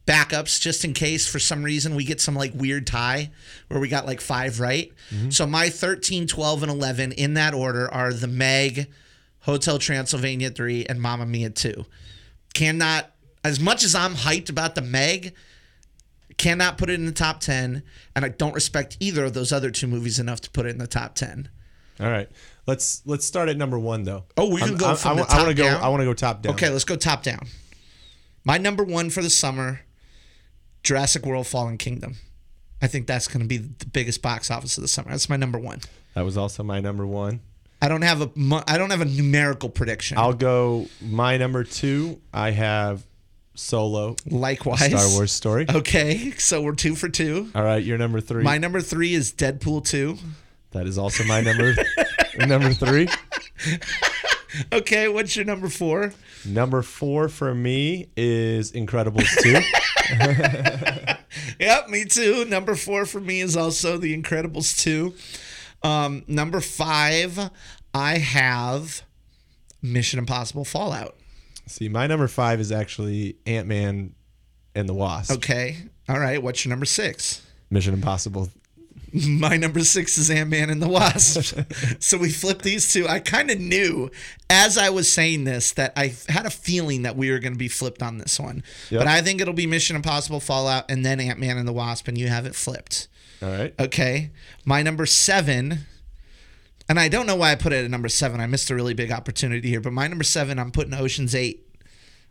backups 0.10 0.60
just 0.60 0.84
in 0.84 0.94
case 0.94 1.28
for 1.28 1.38
some 1.38 1.62
reason 1.62 1.94
we 1.94 2.04
get 2.04 2.20
some 2.20 2.34
like 2.34 2.52
weird 2.56 2.88
tie 2.88 3.30
where 3.68 3.80
we 3.80 3.88
got 3.88 4.08
like 4.08 4.20
five 4.20 4.60
right. 4.60 4.92
Mm-hmm. 5.12 5.30
So 5.30 5.46
my 5.46 5.70
13, 5.70 6.26
12, 6.26 6.64
and 6.64 6.72
11 6.72 7.12
in 7.12 7.36
that 7.36 7.54
order 7.54 7.92
are 7.94 8.12
The 8.12 8.28
Meg, 8.28 8.88
Hotel 9.42 9.78
Transylvania 9.78 10.50
3, 10.50 10.88
and 10.88 11.00
Mamma 11.00 11.28
Mia 11.28 11.52
2. 11.52 11.86
Cannot, 12.56 13.12
as 13.44 13.60
much 13.60 13.84
as 13.84 13.94
I'm 13.94 14.16
hyped 14.16 14.50
about 14.50 14.74
The 14.74 14.82
Meg, 14.82 15.36
cannot 16.38 16.80
put 16.80 16.90
it 16.90 16.94
in 16.94 17.06
the 17.06 17.12
top 17.12 17.40
10. 17.40 17.84
And 18.16 18.26
I 18.26 18.30
don't 18.30 18.56
respect 18.56 18.98
either 19.00 19.26
of 19.26 19.36
those 19.36 19.52
other 19.52 19.70
two 19.70 19.88
movies 19.88 20.18
enough 20.18 20.42
to 20.42 20.50
put 20.50 20.66
it 20.66 20.70
in 20.70 20.80
the 20.80 20.88
top 20.88 21.14
10. 21.14 21.50
All 22.00 22.10
right. 22.10 22.30
Let's 22.68 23.02
let's 23.06 23.26
start 23.26 23.50
at 23.50 23.58
number 23.58 23.80
one 23.80 24.04
though. 24.04 24.26
Oh, 24.38 24.50
we 24.50 24.60
can 24.62 24.70
I'm- 24.70 24.78
go 24.78 24.92
I, 24.92 24.96
from 24.96 25.20
I, 25.20 25.24
the 25.24 25.32
I 25.32 25.38
wanna 25.42 25.54
go. 25.54 25.64
down? 25.64 25.82
I 25.82 25.90
want 25.90 26.02
to 26.02 26.06
go 26.06 26.14
top 26.14 26.42
down. 26.42 26.54
Okay, 26.54 26.70
let's 26.70 26.84
go 26.86 26.96
top 26.96 27.24
down. 27.24 27.48
My 28.44 28.58
number 28.58 28.84
one 28.84 29.10
for 29.10 29.22
the 29.22 29.30
summer, 29.30 29.82
Jurassic 30.84 31.26
World: 31.26 31.48
Fallen 31.48 31.78
Kingdom. 31.78 32.16
I 32.82 32.88
think 32.88 33.08
that's 33.08 33.28
going 33.28 33.42
to 33.42 33.48
be 33.48 33.58
the 33.58 33.86
biggest 33.88 34.22
box 34.22 34.50
office 34.50 34.78
of 34.78 34.84
the 34.84 34.88
summer. 34.88 35.10
That's 35.10 35.28
my 35.30 35.36
number 35.36 35.60
one. 35.60 35.82
That 36.14 36.24
was 36.24 36.38
also 36.38 36.64
my 36.64 36.80
number 36.80 37.06
one. 37.06 37.42
I 37.82 37.90
don't 37.90 38.04
have 38.04 38.22
a 38.22 38.30
I 38.68 38.78
don't 38.78 38.90
have 38.92 39.02
a 39.02 39.06
numerical 39.06 39.70
prediction. 39.70 40.18
I'll 40.18 40.34
go. 40.34 40.88
My 41.02 41.38
number 41.38 41.64
two. 41.64 42.22
I 42.34 42.52
have 42.52 43.04
Solo. 43.56 44.16
Likewise, 44.26 44.86
Star 44.86 45.10
Wars 45.10 45.32
story. 45.32 45.66
Okay, 45.74 46.32
so 46.32 46.62
we're 46.62 46.76
two 46.76 46.96
for 46.96 47.10
two. 47.10 47.50
All 47.56 47.64
right, 47.64 47.84
your 47.84 47.98
number 47.98 48.22
three. 48.22 48.44
My 48.44 48.58
number 48.58 48.80
three 48.82 49.14
is 49.14 49.34
Deadpool 49.34 49.86
two. 49.86 50.18
That 50.72 50.88
is 50.88 50.98
also 50.98 51.24
my 51.24 51.42
number. 51.42 51.76
number 52.38 52.74
three. 52.74 53.08
Okay, 54.74 55.08
what's 55.08 55.36
your 55.36 55.46
number 55.46 55.70
four? 55.70 56.12
Number 56.44 56.82
four 56.82 57.30
for 57.30 57.54
me 57.54 58.10
is 58.18 58.72
Incredibles 58.72 59.28
two. 59.44 61.16
Yep, 61.60 61.90
me 61.90 62.06
too. 62.06 62.46
Number 62.46 62.76
four 62.76 63.06
for 63.06 63.20
me 63.20 63.42
is 63.42 63.56
also 63.56 63.98
The 63.98 64.20
Incredibles 64.20 64.78
2. 64.80 65.14
Um, 65.84 66.24
number 66.28 66.62
five, 66.62 67.52
I 67.94 68.18
have 68.18 69.04
Mission 69.82 70.20
Impossible 70.20 70.66
Fallout. 70.66 71.16
See, 71.68 71.90
my 71.90 72.08
number 72.08 72.28
five 72.28 72.60
is 72.60 72.72
actually 72.72 73.38
Ant 73.46 73.68
Man 73.68 74.16
and 74.74 74.90
the 74.90 74.94
Wasp. 74.94 75.32
Okay. 75.34 75.78
All 76.08 76.20
right. 76.20 76.42
What's 76.42 76.66
your 76.66 76.70
number 76.72 76.86
six? 76.86 77.42
Mission 77.70 77.94
Impossible. 77.94 78.50
My 79.14 79.58
number 79.58 79.80
six 79.82 80.18
is 80.18 80.30
Ant 80.30 80.50
Man 80.50 80.70
and 80.70 80.82
the 80.82 80.88
Wasp. 80.88 81.60
so 82.00 82.18
we 82.18 82.30
flipped 82.30 82.64
these 82.64 82.92
two. 82.94 83.08
I 83.08 83.20
kind 83.20 83.50
of 83.50 83.60
knew 83.60 84.12
as 84.50 84.78
I 84.78 84.90
was 84.90 85.12
saying 85.12 85.44
this 85.46 85.72
that 85.74 85.94
I 85.96 86.14
had 86.28 86.46
a 86.46 86.50
feeling 86.50 87.02
that 87.04 87.16
we 87.16 87.32
were 87.32 87.40
going 87.40 87.54
to 87.54 87.60
be 87.60 87.68
flipped 87.68 88.04
on 88.04 88.18
this 88.18 88.40
one. 88.40 88.64
Yep. 88.90 89.00
But 89.02 89.08
I 89.08 89.22
think 89.22 89.42
it'll 89.42 89.54
be 89.54 89.68
Mission 89.68 89.96
Impossible 89.96 90.40
Fallout 90.40 90.90
and 90.90 91.06
then 91.06 91.20
Ant 91.20 91.40
Man 91.40 91.58
and 91.58 91.68
the 91.68 91.74
Wasp, 91.74 92.08
and 92.08 92.18
you 92.18 92.28
have 92.28 92.46
it 92.46 92.56
flipped. 92.56 93.08
All 93.42 93.50
right. 93.50 93.74
Okay. 93.80 94.32
My 94.66 94.84
number 94.84 95.06
seven, 95.06 95.80
and 96.88 97.00
I 97.00 97.08
don't 97.08 97.26
know 97.26 97.36
why 97.36 97.52
I 97.52 97.56
put 97.56 97.74
it 97.74 97.86
at 97.86 97.90
number 97.92 98.10
seven. 98.10 98.40
I 98.42 98.48
missed 98.48 98.70
a 98.70 98.76
really 98.76 98.94
big 98.94 99.12
opportunity 99.12 99.70
here, 99.70 99.82
but 99.82 99.94
my 99.94 100.08
number 100.08 100.24
seven, 100.24 100.60
I'm 100.60 100.72
putting 100.72 100.94
Ocean's 100.94 101.34
Eight. 101.36 101.66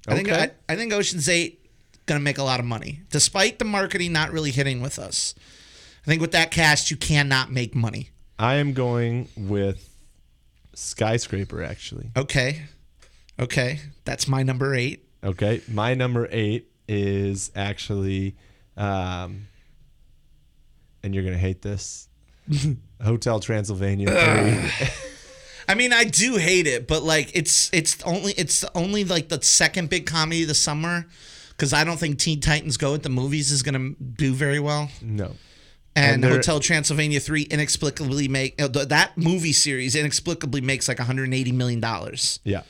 I 0.07 0.15
think 0.15 0.29
Okay. 0.29 0.51
I, 0.69 0.73
I 0.73 0.77
think 0.77 0.93
Ocean's 0.93 1.29
Eight 1.29 1.65
gonna 2.07 2.21
make 2.21 2.39
a 2.39 2.43
lot 2.43 2.61
of 2.61 2.67
money, 2.67 3.03
despite 3.11 3.59
the 3.59 3.65
marketing 3.65 4.13
not 4.13 4.33
really 4.33 4.51
hitting 4.51 4.81
with 4.81 4.99
us. 4.99 5.35
I 6.09 6.11
think 6.11 6.23
with 6.23 6.33
that 6.33 6.51
cast, 6.51 6.91
you 6.91 6.97
cannot 6.97 7.53
make 7.53 7.75
money. 7.75 8.09
I 8.39 8.55
am 8.55 8.73
going 8.73 9.29
with 9.37 9.95
Skyscraper. 10.73 11.63
Actually. 11.63 12.13
Okay. 12.17 12.63
Okay. 13.39 13.81
That's 14.07 14.27
my 14.27 14.43
number 14.43 14.75
eight. 14.75 15.05
Okay. 15.23 15.61
My 15.69 15.93
number 15.93 16.27
eight 16.31 16.71
is 16.89 17.53
actually, 17.55 18.37
um, 18.79 19.49
and 21.03 21.15
you're 21.15 21.25
gonna 21.25 21.37
hate 21.37 21.61
this. 21.61 22.09
Hotel 23.05 23.39
Transylvania. 23.39 24.09
I 25.69 25.75
mean, 25.75 25.93
I 25.93 26.05
do 26.05 26.37
hate 26.37 26.67
it, 26.67 26.89
but 26.89 27.03
like 27.03 27.33
it's 27.35 27.69
it's 27.75 28.03
only 28.05 28.33
it's 28.33 28.65
only 28.75 29.05
like 29.05 29.29
the 29.29 29.43
second 29.43 29.91
big 29.91 30.07
comedy 30.07 30.41
of 30.41 30.49
the 30.49 30.55
summer 30.55 31.05
because 31.51 31.75
I 31.75 31.85
don't 31.85 31.99
think 31.99 32.19
Teen 32.19 32.41
Titans 32.41 32.79
Go 32.79 32.95
at 32.95 33.03
the 33.03 33.11
movies 33.11 33.51
is 33.51 33.63
gonna 33.63 33.91
do 34.01 34.33
very 34.33 34.59
well. 34.59 34.89
no. 35.03 35.33
And, 35.99 36.25
And 36.25 36.33
Hotel 36.33 36.61
Transylvania 36.61 37.21
3 37.21 37.43
inexplicably 37.43 38.29
make 38.29 38.61
uh, 38.61 38.69
that 38.69 39.17
movie 39.19 39.53
series 39.53 39.95
inexplicably 39.97 40.61
makes 40.61 40.87
like 40.89 40.99
180 40.99 41.53
million 41.53 41.81
dollars. 41.81 42.41
Yeah. 42.45 42.63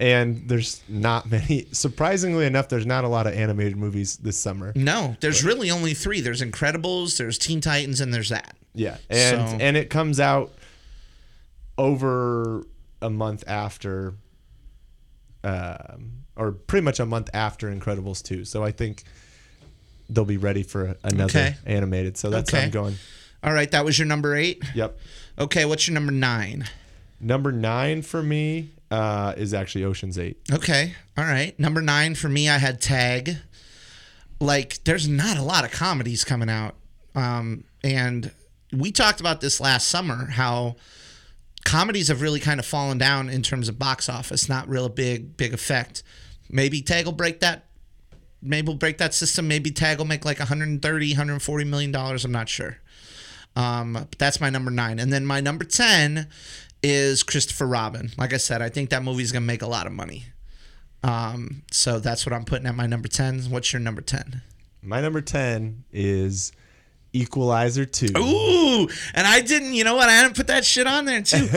And 0.00 0.48
there's 0.48 0.80
not 0.88 1.28
many. 1.30 1.66
Surprisingly 1.72 2.46
enough, 2.46 2.68
there's 2.68 2.86
not 2.86 3.02
a 3.04 3.08
lot 3.08 3.26
of 3.26 3.34
animated 3.34 3.76
movies 3.76 4.16
this 4.18 4.38
summer. 4.38 4.72
No, 4.76 5.16
there's 5.20 5.42
really 5.42 5.70
only 5.72 5.92
3. 5.92 6.20
There's 6.20 6.40
Incredibles, 6.40 7.16
there's 7.18 7.36
Teen 7.36 7.60
Titans 7.60 8.00
and 8.00 8.14
there's 8.14 8.28
that. 8.28 8.56
Yeah, 8.74 8.98
and 9.10 9.48
So- 9.50 9.56
and 9.60 9.76
it 9.76 9.90
comes 9.90 10.20
out 10.20 10.52
over 11.76 12.64
a 13.02 13.10
month 13.10 13.44
after, 13.46 14.14
um, 15.44 16.24
or 16.36 16.52
pretty 16.52 16.84
much 16.84 17.00
a 17.00 17.06
month 17.06 17.30
after 17.34 17.68
Incredibles 17.74 18.22
two. 18.22 18.44
So 18.44 18.62
I 18.64 18.70
think 18.72 19.04
they'll 20.08 20.24
be 20.24 20.36
ready 20.36 20.62
for 20.62 20.96
another 21.02 21.24
Okay. 21.38 21.56
animated. 21.66 22.16
So 22.16 22.30
that's 22.30 22.50
how 22.50 22.58
Okay. 22.58 22.64
I'm 22.66 22.70
going. 22.70 22.96
All 23.42 23.52
right, 23.52 23.70
that 23.70 23.84
was 23.84 23.98
your 23.98 24.06
number 24.06 24.34
8. 24.34 24.62
Yep. 24.74 24.98
Okay, 25.38 25.64
what's 25.64 25.86
your 25.86 25.94
number 25.94 26.10
9? 26.12 26.64
Number 27.20 27.52
nine 27.52 28.02
for 28.02 28.22
me 28.22 28.70
uh, 28.90 29.34
is 29.36 29.52
actually 29.54 29.84
Ocean's 29.84 30.18
Eight. 30.18 30.38
Okay. 30.52 30.94
All 31.16 31.24
right. 31.24 31.58
Number 31.58 31.82
9 31.82 32.14
for 32.14 32.28
me 32.28 32.48
I 32.48 32.58
had 32.58 32.80
Tag. 32.80 33.36
Like 34.40 34.82
there's 34.84 35.08
not 35.08 35.36
a 35.36 35.42
lot 35.42 35.64
of 35.64 35.70
comedies 35.70 36.24
coming 36.24 36.48
out. 36.48 36.74
Um 37.14 37.64
and 37.82 38.30
we 38.72 38.92
talked 38.92 39.20
about 39.20 39.40
this 39.40 39.60
last 39.60 39.88
summer 39.88 40.26
how 40.26 40.76
comedies 41.64 42.08
have 42.08 42.22
really 42.22 42.40
kind 42.40 42.60
of 42.60 42.66
fallen 42.66 42.98
down 42.98 43.28
in 43.28 43.42
terms 43.42 43.68
of 43.68 43.78
box 43.78 44.08
office, 44.08 44.48
not 44.48 44.68
real 44.68 44.88
big 44.88 45.36
big 45.36 45.52
effect. 45.52 46.02
Maybe 46.48 46.80
Tag 46.82 47.04
will 47.04 47.12
break 47.12 47.40
that 47.40 47.64
maybe 48.42 48.66
we'll 48.66 48.76
break 48.76 48.98
that 48.98 49.14
system. 49.14 49.48
Maybe 49.48 49.70
Tag 49.70 49.98
will 49.98 50.04
make 50.04 50.24
like 50.24 50.38
130, 50.38 51.10
140 51.12 51.64
million 51.64 51.92
dollars. 51.92 52.24
I'm 52.24 52.32
not 52.32 52.48
sure. 52.48 52.78
Um, 53.56 53.94
but 53.94 54.18
that's 54.18 54.40
my 54.40 54.50
number 54.50 54.70
nine. 54.70 54.98
And 54.98 55.12
then 55.12 55.26
my 55.26 55.40
number 55.40 55.64
10 55.64 56.28
is 56.82 57.22
Christopher 57.22 57.66
Robin. 57.66 58.10
Like 58.16 58.32
I 58.32 58.36
said, 58.36 58.62
I 58.62 58.68
think 58.68 58.90
that 58.90 59.02
movie's 59.02 59.32
going 59.32 59.42
to 59.42 59.46
make 59.46 59.62
a 59.62 59.66
lot 59.66 59.86
of 59.86 59.92
money. 59.92 60.26
Um, 61.02 61.62
so 61.72 61.98
that's 61.98 62.24
what 62.24 62.32
I'm 62.32 62.44
putting 62.44 62.66
at 62.66 62.74
my 62.76 62.86
number 62.86 63.08
10. 63.08 63.50
What's 63.50 63.72
your 63.72 63.80
number 63.80 64.00
10? 64.00 64.42
My 64.82 65.00
number 65.00 65.20
ten 65.20 65.84
is 65.92 66.52
Equalizer 67.12 67.84
two. 67.84 68.12
Ooh, 68.16 68.88
and 69.14 69.26
I 69.26 69.40
didn't, 69.40 69.74
you 69.74 69.82
know 69.82 69.96
what? 69.96 70.08
I 70.08 70.22
didn't 70.22 70.36
put 70.36 70.46
that 70.48 70.64
shit 70.64 70.86
on 70.86 71.04
there 71.04 71.22
too. 71.22 71.48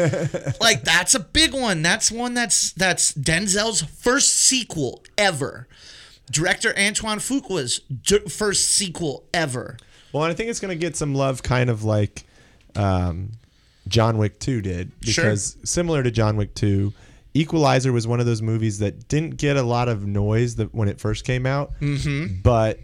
like 0.61 0.83
that's 0.83 1.13
a 1.13 1.19
big 1.19 1.53
one. 1.53 1.81
That's 1.81 2.11
one 2.11 2.33
that's 2.33 2.71
that's 2.73 3.13
Denzel's 3.13 3.81
first 3.81 4.33
sequel 4.33 5.03
ever. 5.17 5.67
Director 6.31 6.73
Antoine 6.77 7.19
Fuqua's 7.19 7.79
d- 7.79 8.19
first 8.29 8.69
sequel 8.69 9.25
ever. 9.33 9.77
Well, 10.13 10.23
and 10.23 10.31
I 10.31 10.35
think 10.35 10.49
it's 10.49 10.59
going 10.59 10.69
to 10.77 10.79
get 10.79 10.95
some 10.95 11.13
love, 11.13 11.43
kind 11.43 11.69
of 11.69 11.83
like 11.83 12.23
um, 12.75 13.33
John 13.87 14.17
Wick 14.17 14.39
2 14.39 14.61
did. 14.61 14.91
Sure. 15.03 15.25
Because 15.25 15.57
similar 15.63 16.01
to 16.03 16.09
John 16.11 16.37
Wick 16.37 16.55
2, 16.55 16.91
Equalizer 17.33 17.91
was 17.93 18.07
one 18.07 18.19
of 18.19 18.25
those 18.25 18.41
movies 18.41 18.79
that 18.79 19.07
didn't 19.07 19.37
get 19.37 19.55
a 19.57 19.63
lot 19.63 19.87
of 19.87 20.05
noise 20.05 20.55
that 20.55 20.73
when 20.73 20.87
it 20.89 20.99
first 20.99 21.23
came 21.25 21.45
out, 21.45 21.71
Mm-hmm. 21.79 22.41
but 22.41 22.79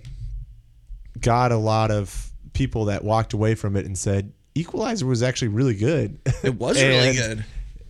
got 1.19 1.51
a 1.51 1.57
lot 1.57 1.91
of 1.91 2.31
people 2.53 2.85
that 2.85 3.03
walked 3.03 3.33
away 3.33 3.55
from 3.55 3.75
it 3.75 3.85
and 3.85 3.97
said, 3.97 4.31
Equalizer 4.55 5.05
was 5.05 5.21
actually 5.23 5.49
really 5.49 5.75
good. 5.75 6.19
It 6.43 6.55
was 6.55 6.81
really 6.81 7.13
good. 7.15 7.45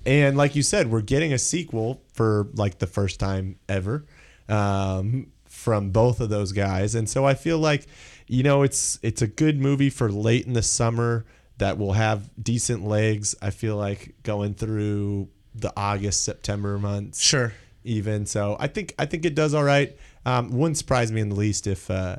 And 0.06 0.38
like 0.38 0.56
you 0.56 0.64
said, 0.64 0.90
we're 0.90 1.02
getting 1.02 1.34
a 1.34 1.38
sequel 1.38 2.02
for 2.14 2.48
like 2.54 2.80
the 2.80 2.88
first 2.88 3.20
time 3.20 3.58
ever 3.70 4.06
um, 4.50 5.28
from 5.68 5.90
both 5.90 6.22
of 6.22 6.30
those 6.30 6.54
guys, 6.54 6.96
and 6.96 7.10
so 7.10 7.26
I 7.26 7.34
feel 7.34 7.60
like 7.60 7.88
you 8.26 8.42
know 8.42 8.64
it's 8.64 9.00
it's 9.04 9.22
a 9.22 9.28
good 9.28 9.60
movie 9.60 9.90
for 9.90 10.10
late 10.10 10.48
in 10.48 10.54
the 10.54 10.62
summer 10.62 11.26
that 11.58 11.78
will 11.78 11.92
have 11.92 12.30
decent 12.42 12.86
legs. 12.88 13.36
I 13.42 13.50
feel 13.50 13.76
like 13.76 14.16
going 14.24 14.54
through 14.54 15.28
the 15.54 15.74
August 15.76 16.24
September 16.24 16.80
months, 16.80 17.20
Sure. 17.20 17.52
even. 17.84 18.26
So 18.26 18.56
I 18.58 18.68
think 18.68 18.96
I 18.98 19.06
think 19.08 19.26
it 19.26 19.36
does 19.36 19.54
all 19.54 19.66
right. 19.66 19.94
Um, 20.26 20.52
wouldn't 20.52 20.78
surprise 20.78 21.12
me 21.12 21.20
in 21.20 21.28
the 21.28 21.36
least 21.36 21.68
if 21.68 21.92
uh, 21.92 22.16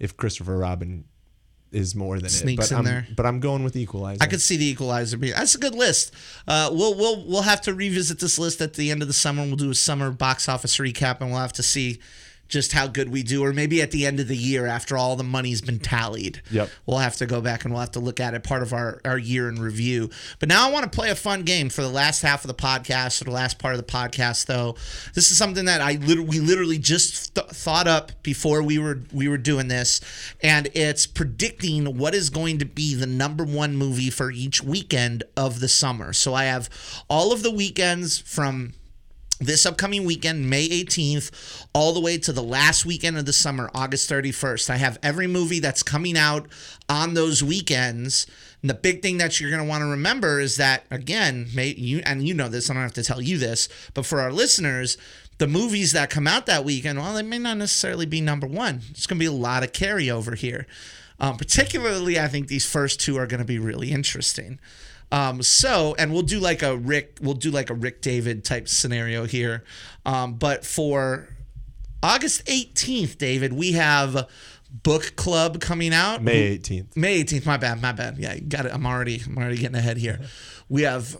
if 0.00 0.16
Christopher 0.16 0.58
Robin 0.58 1.04
is 1.70 1.94
more 1.94 2.18
than 2.18 2.28
Sneaks 2.28 2.66
it. 2.66 2.70
But 2.70 2.72
in 2.72 2.78
I'm, 2.78 2.84
there. 2.84 3.06
But 3.14 3.24
I'm 3.24 3.38
going 3.38 3.62
with 3.62 3.76
Equalizer. 3.76 4.20
I 4.20 4.26
could 4.26 4.40
see 4.40 4.56
the 4.56 4.66
Equalizer 4.66 5.16
being. 5.16 5.34
That's 5.34 5.54
a 5.54 5.58
good 5.58 5.76
list. 5.76 6.12
Uh, 6.48 6.70
we'll 6.72 6.96
we'll 6.96 7.24
we'll 7.24 7.42
have 7.42 7.60
to 7.60 7.72
revisit 7.72 8.18
this 8.18 8.36
list 8.36 8.60
at 8.60 8.74
the 8.74 8.90
end 8.90 9.00
of 9.00 9.06
the 9.06 9.14
summer. 9.14 9.44
We'll 9.44 9.54
do 9.54 9.70
a 9.70 9.76
summer 9.76 10.10
box 10.10 10.48
office 10.48 10.76
recap, 10.78 11.20
and 11.20 11.30
we'll 11.30 11.38
have 11.38 11.52
to 11.52 11.62
see 11.62 12.00
just 12.50 12.72
how 12.72 12.86
good 12.86 13.08
we 13.08 13.22
do, 13.22 13.42
or 13.42 13.52
maybe 13.52 13.80
at 13.80 13.92
the 13.92 14.04
end 14.04 14.20
of 14.20 14.28
the 14.28 14.36
year 14.36 14.66
after 14.66 14.96
all 14.96 15.16
the 15.16 15.24
money's 15.24 15.60
been 15.62 15.78
tallied. 15.78 16.42
Yep. 16.50 16.68
We'll 16.84 16.98
have 16.98 17.16
to 17.16 17.26
go 17.26 17.40
back 17.40 17.64
and 17.64 17.72
we'll 17.72 17.80
have 17.80 17.92
to 17.92 18.00
look 18.00 18.20
at 18.20 18.34
it 18.34 18.42
part 18.42 18.62
of 18.62 18.72
our 18.72 19.00
our 19.04 19.18
year 19.18 19.48
in 19.48 19.60
review. 19.60 20.10
But 20.38 20.48
now 20.48 20.68
I 20.68 20.72
want 20.72 20.90
to 20.90 20.94
play 20.94 21.10
a 21.10 21.14
fun 21.14 21.42
game 21.42 21.70
for 21.70 21.82
the 21.82 21.88
last 21.88 22.22
half 22.22 22.44
of 22.44 22.48
the 22.48 22.54
podcast 22.54 23.22
or 23.22 23.24
the 23.24 23.30
last 23.30 23.58
part 23.58 23.74
of 23.74 23.78
the 23.78 23.90
podcast. 23.90 24.46
Though 24.46 24.76
this 25.14 25.30
is 25.30 25.38
something 25.38 25.64
that 25.64 25.80
I 25.80 25.92
literally 25.92 26.28
we 26.28 26.40
literally 26.40 26.78
just 26.78 27.34
th- 27.34 27.46
thought 27.48 27.86
up 27.86 28.12
before 28.22 28.62
we 28.62 28.78
were 28.78 29.00
we 29.12 29.28
were 29.28 29.38
doing 29.38 29.68
this, 29.68 30.00
and 30.42 30.68
it's 30.74 31.06
predicting 31.06 31.96
what 31.96 32.14
is 32.14 32.30
going 32.30 32.58
to 32.58 32.64
be 32.64 32.94
the 32.94 33.06
number 33.06 33.44
one 33.44 33.76
movie 33.76 34.10
for 34.10 34.30
each 34.30 34.62
weekend 34.62 35.22
of 35.36 35.60
the 35.60 35.68
summer. 35.68 36.12
So 36.12 36.34
I 36.34 36.44
have 36.44 36.68
all 37.08 37.32
of 37.32 37.42
the 37.42 37.50
weekends 37.50 38.18
from 38.18 38.72
this 39.40 39.64
upcoming 39.64 40.04
weekend, 40.04 40.48
May 40.48 40.68
18th, 40.68 41.66
all 41.74 41.94
the 41.94 42.00
way 42.00 42.18
to 42.18 42.32
the 42.32 42.42
last 42.42 42.84
weekend 42.84 43.16
of 43.16 43.24
the 43.24 43.32
summer, 43.32 43.70
August 43.74 44.08
31st. 44.08 44.68
I 44.68 44.76
have 44.76 44.98
every 45.02 45.26
movie 45.26 45.60
that's 45.60 45.82
coming 45.82 46.16
out 46.16 46.46
on 46.88 47.14
those 47.14 47.42
weekends. 47.42 48.26
And 48.60 48.68
the 48.68 48.74
big 48.74 49.00
thing 49.00 49.16
that 49.18 49.40
you're 49.40 49.50
going 49.50 49.62
to 49.62 49.68
want 49.68 49.80
to 49.80 49.86
remember 49.86 50.40
is 50.40 50.56
that, 50.58 50.84
again, 50.90 51.48
may, 51.54 51.68
you 51.68 52.02
and 52.04 52.26
you 52.26 52.34
know 52.34 52.48
this, 52.48 52.68
I 52.68 52.74
don't 52.74 52.82
have 52.82 52.92
to 52.94 53.02
tell 53.02 53.22
you 53.22 53.38
this, 53.38 53.68
but 53.94 54.04
for 54.04 54.20
our 54.20 54.30
listeners, 54.30 54.98
the 55.38 55.46
movies 55.46 55.92
that 55.92 56.10
come 56.10 56.26
out 56.26 56.44
that 56.44 56.64
weekend, 56.64 56.98
well, 56.98 57.14
they 57.14 57.22
may 57.22 57.38
not 57.38 57.56
necessarily 57.56 58.04
be 58.04 58.20
number 58.20 58.46
one. 58.46 58.82
It's 58.90 59.06
going 59.06 59.16
to 59.18 59.22
be 59.22 59.26
a 59.26 59.32
lot 59.32 59.62
of 59.62 59.72
carryover 59.72 60.36
here. 60.36 60.66
Um, 61.18 61.38
particularly, 61.38 62.20
I 62.20 62.28
think 62.28 62.48
these 62.48 62.70
first 62.70 63.00
two 63.00 63.16
are 63.16 63.26
going 63.26 63.40
to 63.40 63.46
be 63.46 63.58
really 63.58 63.90
interesting. 63.90 64.58
Um, 65.12 65.42
so, 65.42 65.94
and 65.98 66.12
we'll 66.12 66.22
do 66.22 66.38
like 66.38 66.62
a 66.62 66.76
Rick, 66.76 67.18
we'll 67.20 67.34
do 67.34 67.50
like 67.50 67.70
a 67.70 67.74
Rick 67.74 68.00
David 68.00 68.44
type 68.44 68.68
scenario 68.68 69.24
here. 69.24 69.64
Um, 70.06 70.34
but 70.34 70.64
for 70.64 71.28
August 72.02 72.46
18th, 72.46 73.18
David, 73.18 73.52
we 73.52 73.72
have 73.72 74.28
Book 74.70 75.14
Club 75.16 75.60
coming 75.60 75.92
out. 75.92 76.22
May 76.22 76.56
18th. 76.58 76.96
May 76.96 77.24
18th. 77.24 77.46
My 77.46 77.56
bad. 77.56 77.82
My 77.82 77.92
bad. 77.92 78.18
Yeah, 78.18 78.38
got 78.38 78.66
it. 78.66 78.72
I'm 78.72 78.86
already. 78.86 79.20
I'm 79.26 79.36
already 79.36 79.56
getting 79.56 79.76
ahead 79.76 79.96
here. 79.96 80.20
We 80.68 80.82
have. 80.82 81.16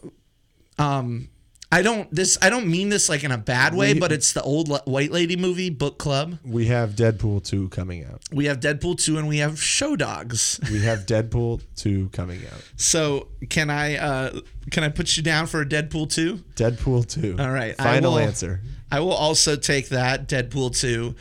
Um, 0.78 1.28
I 1.72 1.82
don't. 1.82 2.12
This. 2.12 2.36
I 2.42 2.50
don't 2.50 2.66
mean 2.66 2.88
this 2.88 3.08
like 3.08 3.22
in 3.22 3.30
a 3.30 3.38
bad 3.38 3.74
way, 3.74 3.94
We- 3.94 4.00
but 4.00 4.10
it's 4.10 4.32
the 4.32 4.42
old 4.42 4.68
white 4.86 5.12
lady 5.12 5.36
movie 5.36 5.70
Book 5.70 5.98
Club. 5.98 6.38
We 6.44 6.66
have 6.66 6.96
Deadpool 6.96 7.44
2 7.44 7.68
coming 7.68 8.04
out. 8.04 8.22
We 8.32 8.46
have 8.46 8.58
Deadpool 8.58 8.98
2 9.00 9.18
and 9.18 9.28
we 9.28 9.38
have 9.38 9.62
Show 9.62 9.94
Dogs. 9.94 10.58
We 10.70 10.80
have 10.82 11.06
Deadpool 11.06 11.62
2 11.76 12.08
coming 12.12 12.40
out. 12.52 12.60
So 12.76 13.28
can 13.50 13.70
I 13.70 13.96
uh 13.96 14.40
can 14.72 14.82
I 14.82 14.88
put 14.88 15.16
you 15.16 15.22
down 15.22 15.46
for 15.46 15.60
a 15.60 15.66
Deadpool 15.66 16.10
2? 16.12 16.38
Deadpool 16.56 17.06
2. 17.08 17.36
All 17.38 17.50
right, 17.52 17.76
I 17.78 17.82
Final 17.84 18.12
will- 18.14 18.18
answer. 18.18 18.60
I 18.90 18.98
will 18.98 19.12
also 19.12 19.54
take 19.54 19.90
that 19.90 20.28
Deadpool 20.28 20.76
2. 20.76 21.14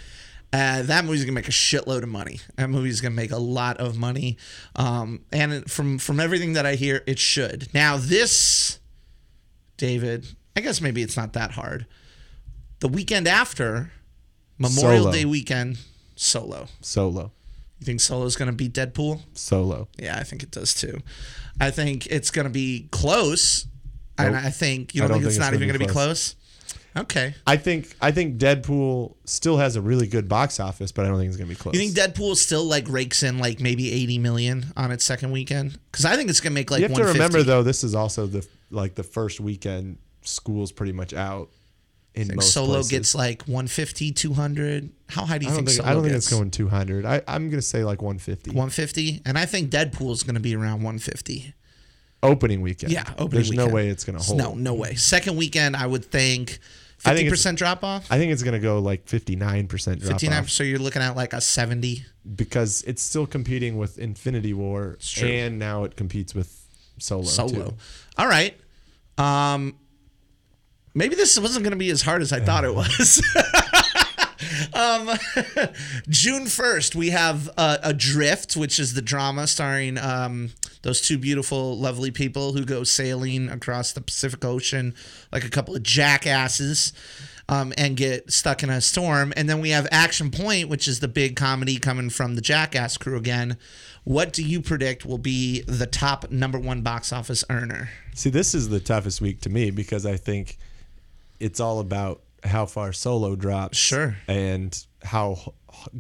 Uh, 0.52 0.82
that 0.82 1.06
movie's 1.06 1.22
gonna 1.26 1.34
make 1.34 1.48
a 1.48 1.52
shitload 1.52 2.02
of 2.02 2.10
money. 2.10 2.40
That 2.56 2.72
movie's 2.72 3.02
gonna 3.02 3.14
make 3.14 3.30
a 3.30 3.38
lot 3.38 3.78
of 3.78 3.98
money, 4.00 4.36
um, 4.76 5.20
and 5.32 5.70
from 5.70 6.00
from 6.00 6.20
everything 6.20 6.54
that 6.54 6.66
I 6.66 6.74
hear, 6.74 7.04
it 7.06 7.20
should. 7.20 7.68
Now 7.72 7.98
this, 7.98 8.80
David, 9.78 10.26
I 10.56 10.62
guess 10.62 10.82
maybe 10.82 11.02
it's 11.02 11.18
not 11.18 11.34
that 11.34 11.52
hard. 11.52 11.86
The 12.80 12.88
weekend 12.88 13.28
after, 13.28 13.92
Memorial 14.58 15.04
Solo. 15.04 15.14
Day 15.14 15.26
weekend, 15.26 15.80
Solo. 16.16 16.68
Solo. 16.82 17.32
You 17.80 17.86
think 17.86 18.02
Solo's 18.02 18.36
gonna 18.36 18.52
beat 18.52 18.74
Deadpool? 18.74 19.22
Solo. 19.34 19.88
Yeah, 19.98 20.18
I 20.18 20.24
think 20.24 20.44
it 20.44 20.52
does 20.52 20.74
too. 20.74 21.02
I 21.60 21.72
think 21.72 22.08
it's 22.08 22.32
going 22.32 22.46
to 22.46 22.52
be 22.52 22.88
close. 22.92 23.68
And 24.18 24.36
I 24.36 24.50
think 24.50 24.94
you 24.94 25.02
don't, 25.02 25.12
don't 25.12 25.20
think 25.20 25.28
it's 25.28 25.36
think 25.36 25.46
not 25.46 25.54
it's 25.54 25.62
even 25.62 25.68
gonna 25.70 25.78
going 25.80 25.88
to 25.88 25.94
be 25.94 25.94
close. 25.94 26.36
Okay. 26.98 27.36
I 27.48 27.56
think 27.56 27.96
I 28.02 28.12
think 28.12 28.38
Deadpool 28.38 29.16
still 29.24 29.58
has 29.58 29.78
a 29.78 29.82
really 29.82 30.08
good 30.08 30.28
box 30.28 30.60
office, 30.60 30.92
but 30.92 31.06
I 31.06 31.08
don't 31.08 31.18
think 31.18 31.30
it's 31.30 31.38
gonna 31.38 31.48
be 31.48 31.56
close. 31.56 31.74
You 31.74 31.80
think 31.80 31.96
Deadpool 31.96 32.36
still 32.36 32.66
like 32.66 32.90
rakes 32.90 33.24
in 33.24 33.38
like 33.38 33.62
maybe 33.62 33.92
80 33.92 34.18
million 34.18 34.66
on 34.76 34.92
its 34.92 35.06
second 35.06 35.32
weekend? 35.32 35.80
Because 35.92 36.04
I 36.04 36.18
think 36.18 36.30
it's 36.30 36.42
going 36.42 36.52
to 36.52 36.56
make 36.56 36.70
like 36.70 36.82
you 36.82 36.88
have 36.88 36.98
to 36.98 37.06
remember 37.06 37.44
though, 37.44 37.64
this 37.64 37.84
is 37.84 37.96
also 37.96 38.28
the 38.28 38.46
like 38.72 38.96
the 38.96 39.04
first 39.04 39.40
weekend 39.40 40.00
school's 40.24 40.72
pretty 40.72 40.92
much 40.94 41.14
out 41.14 41.50
in 42.16 42.26
think 42.28 42.38
most 42.38 42.54
Solo 42.54 42.74
places. 42.76 42.92
gets 42.92 43.16
like 43.16 43.44
150, 43.44 44.12
200. 44.12 44.90
How 45.10 45.26
high 45.26 45.38
do 45.38 45.46
you 45.46 45.52
I 45.52 45.56
think 45.56 45.68
think 45.68 45.78
Solo 45.78 45.90
I 45.90 45.94
don't 45.94 46.04
think 46.04 46.14
gets? 46.14 46.26
it's 46.28 46.36
going 46.36 46.52
200. 46.52 47.06
I 47.06 47.22
I'm 47.28 47.50
gonna 47.50 47.62
say 47.62 47.84
like 47.84 48.02
150 48.02 48.52
150, 48.52 49.22
and 49.26 49.38
I 49.38 49.46
think 49.46 49.70
Deadpool's 49.72 50.24
going 50.24 50.36
to 50.36 50.42
be 50.42 50.56
around 50.56 50.82
150. 50.84 51.54
opening 52.24 52.62
weekend. 52.62 52.92
Yeah, 52.92 53.04
opening 53.18 53.30
There's 53.30 53.50
weekend. 53.50 53.70
no 53.70 53.74
way 53.74 53.88
it's 53.90 54.04
gonna 54.04 54.22
hold. 54.22 54.38
No, 54.38 54.54
no 54.56 54.74
way. 54.74 54.96
Second 54.96 55.38
weekend, 55.38 55.76
I 55.76 55.88
would 55.88 56.04
think 56.06 56.60
50 56.98 57.10
think 57.16 57.20
it's- 57.20 57.30
percent 57.32 57.58
drop 57.58 57.84
off. 57.84 58.08
I 58.12 58.18
think 58.18 58.34
it's 58.34 58.44
gonna 58.44 58.60
go 58.60 58.80
like 58.80 59.08
59 59.08 59.68
percent 59.68 60.02
drop 60.02 60.14
59. 60.14 60.38
off 60.44 60.50
So 60.50 60.64
you're 60.64 60.80
looking 60.80 61.02
at 61.02 61.16
like 61.16 61.32
a 61.34 61.40
70. 61.42 62.06
because 62.36 62.84
it's 62.86 63.02
still 63.02 63.26
competing 63.26 63.78
with 63.78 63.98
Infinity 64.00 64.54
War, 64.54 64.98
and 65.22 65.58
now 65.60 65.84
it 65.86 65.96
competes 65.96 66.36
with 66.36 66.66
Solo. 66.98 67.24
Solo. 67.24 67.70
too. 67.70 67.74
All 68.18 68.28
right. 68.28 68.60
Um, 69.18 69.76
maybe 70.94 71.16
this 71.16 71.40
wasn't 71.40 71.64
going 71.64 71.72
to 71.72 71.78
be 71.78 71.90
as 71.90 72.02
hard 72.02 72.22
as 72.22 72.34
I 72.34 72.40
thought 72.40 72.64
it 72.64 72.74
was. 72.74 73.24
um, 74.74 75.10
June 76.10 76.48
first, 76.48 76.96
we 76.96 77.10
have 77.10 77.50
uh, 77.58 77.78
Adrift, 77.84 78.56
which 78.56 78.80
is 78.80 78.94
the 78.94 79.02
drama 79.02 79.48
starring 79.48 79.98
um, 79.98 80.50
those 80.82 81.02
two 81.02 81.18
beautiful, 81.18 81.78
lovely 81.78 82.12
people 82.12 82.54
who 82.54 82.66
go 82.66 82.84
sailing 82.84 83.50
across 83.50 83.92
the 83.92 84.02
Pacific 84.02 84.44
Ocean 84.46 84.96
like 85.32 85.44
a 85.44 85.50
couple 85.50 85.76
of 85.76 85.84
jackasses. 85.84 86.94
Um, 87.52 87.74
and 87.80 87.98
get 87.98 88.32
stuck 88.32 88.62
in 88.62 88.70
a 88.70 88.80
storm. 88.80 89.34
And 89.36 89.50
then 89.50 89.60
we 89.60 89.72
have 89.72 89.88
Action 89.92 90.30
Point, 90.30 90.70
which 90.70 90.88
is 90.88 91.00
the 91.00 91.08
big 91.08 91.36
comedy 91.36 91.80
coming 91.80 92.12
from 92.12 92.36
the 92.36 92.42
Jackass 92.42 92.96
crew 92.96 93.18
again. 93.18 93.58
What 94.04 94.34
do 94.34 94.44
you 94.44 94.62
predict 94.62 95.04
will 95.04 95.18
be 95.18 95.62
the 95.62 95.88
top 95.88 96.30
number 96.30 96.60
one 96.60 96.84
box 96.84 97.12
office 97.12 97.44
earner? 97.50 97.90
See, 98.14 98.30
this 98.30 98.54
is 98.54 98.70
the 98.70 98.80
toughest 98.80 99.20
week 99.20 99.42
to 99.42 99.50
me 99.50 99.72
because 99.72 100.06
I 100.06 100.16
think 100.16 100.60
it's 101.40 101.60
all 101.60 101.80
about 101.80 102.22
how 102.44 102.66
far 102.66 102.94
Solo 102.94 103.36
drops, 103.36 103.78
Sure. 103.78 104.16
and 104.28 104.86
how 105.04 105.54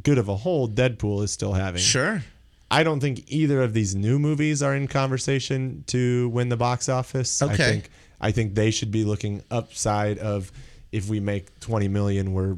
good 0.04 0.17
of 0.17 0.28
a 0.30 0.36
hold 0.36 0.75
Deadpool 0.75 1.23
is 1.23 1.32
still 1.32 1.54
having. 1.54 1.82
Sure. 1.82 2.23
I 2.71 2.84
don't 2.84 2.99
think 2.99 3.23
either 3.28 3.62
of 3.62 3.73
these 3.73 3.95
new 3.95 4.19
movies 4.19 4.62
are 4.62 4.75
in 4.75 4.88
conversation 4.88 5.84
to 5.88 6.30
win 6.30 6.49
the 6.49 6.58
box 6.58 6.88
office. 6.88 7.41
I 7.41 7.45
Okay. 7.54 7.58
think 7.58 7.89
I 8.21 8.32
think 8.32 8.54
they 8.56 8.69
should 8.71 8.91
be 8.91 9.06
looking 9.06 9.43
upside 9.49 10.17
of 10.19 10.52
if 10.91 11.08
we 11.08 11.19
make 11.19 11.58
20 11.62 11.88
million, 11.88 12.34
we're 12.34 12.58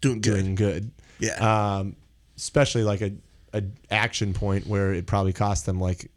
Doing 0.00 0.20
good. 0.20 0.34
doing 0.42 0.54
good. 0.54 0.90
Yeah. 1.18 1.76
Um, 1.78 1.96
especially 2.36 2.84
like 2.84 3.00
a, 3.00 3.12
a 3.52 3.62
action 3.90 4.32
point 4.34 4.66
where 4.66 4.92
it 4.92 5.06
probably 5.06 5.32
cost 5.32 5.66
them 5.66 5.80
like 5.80 6.10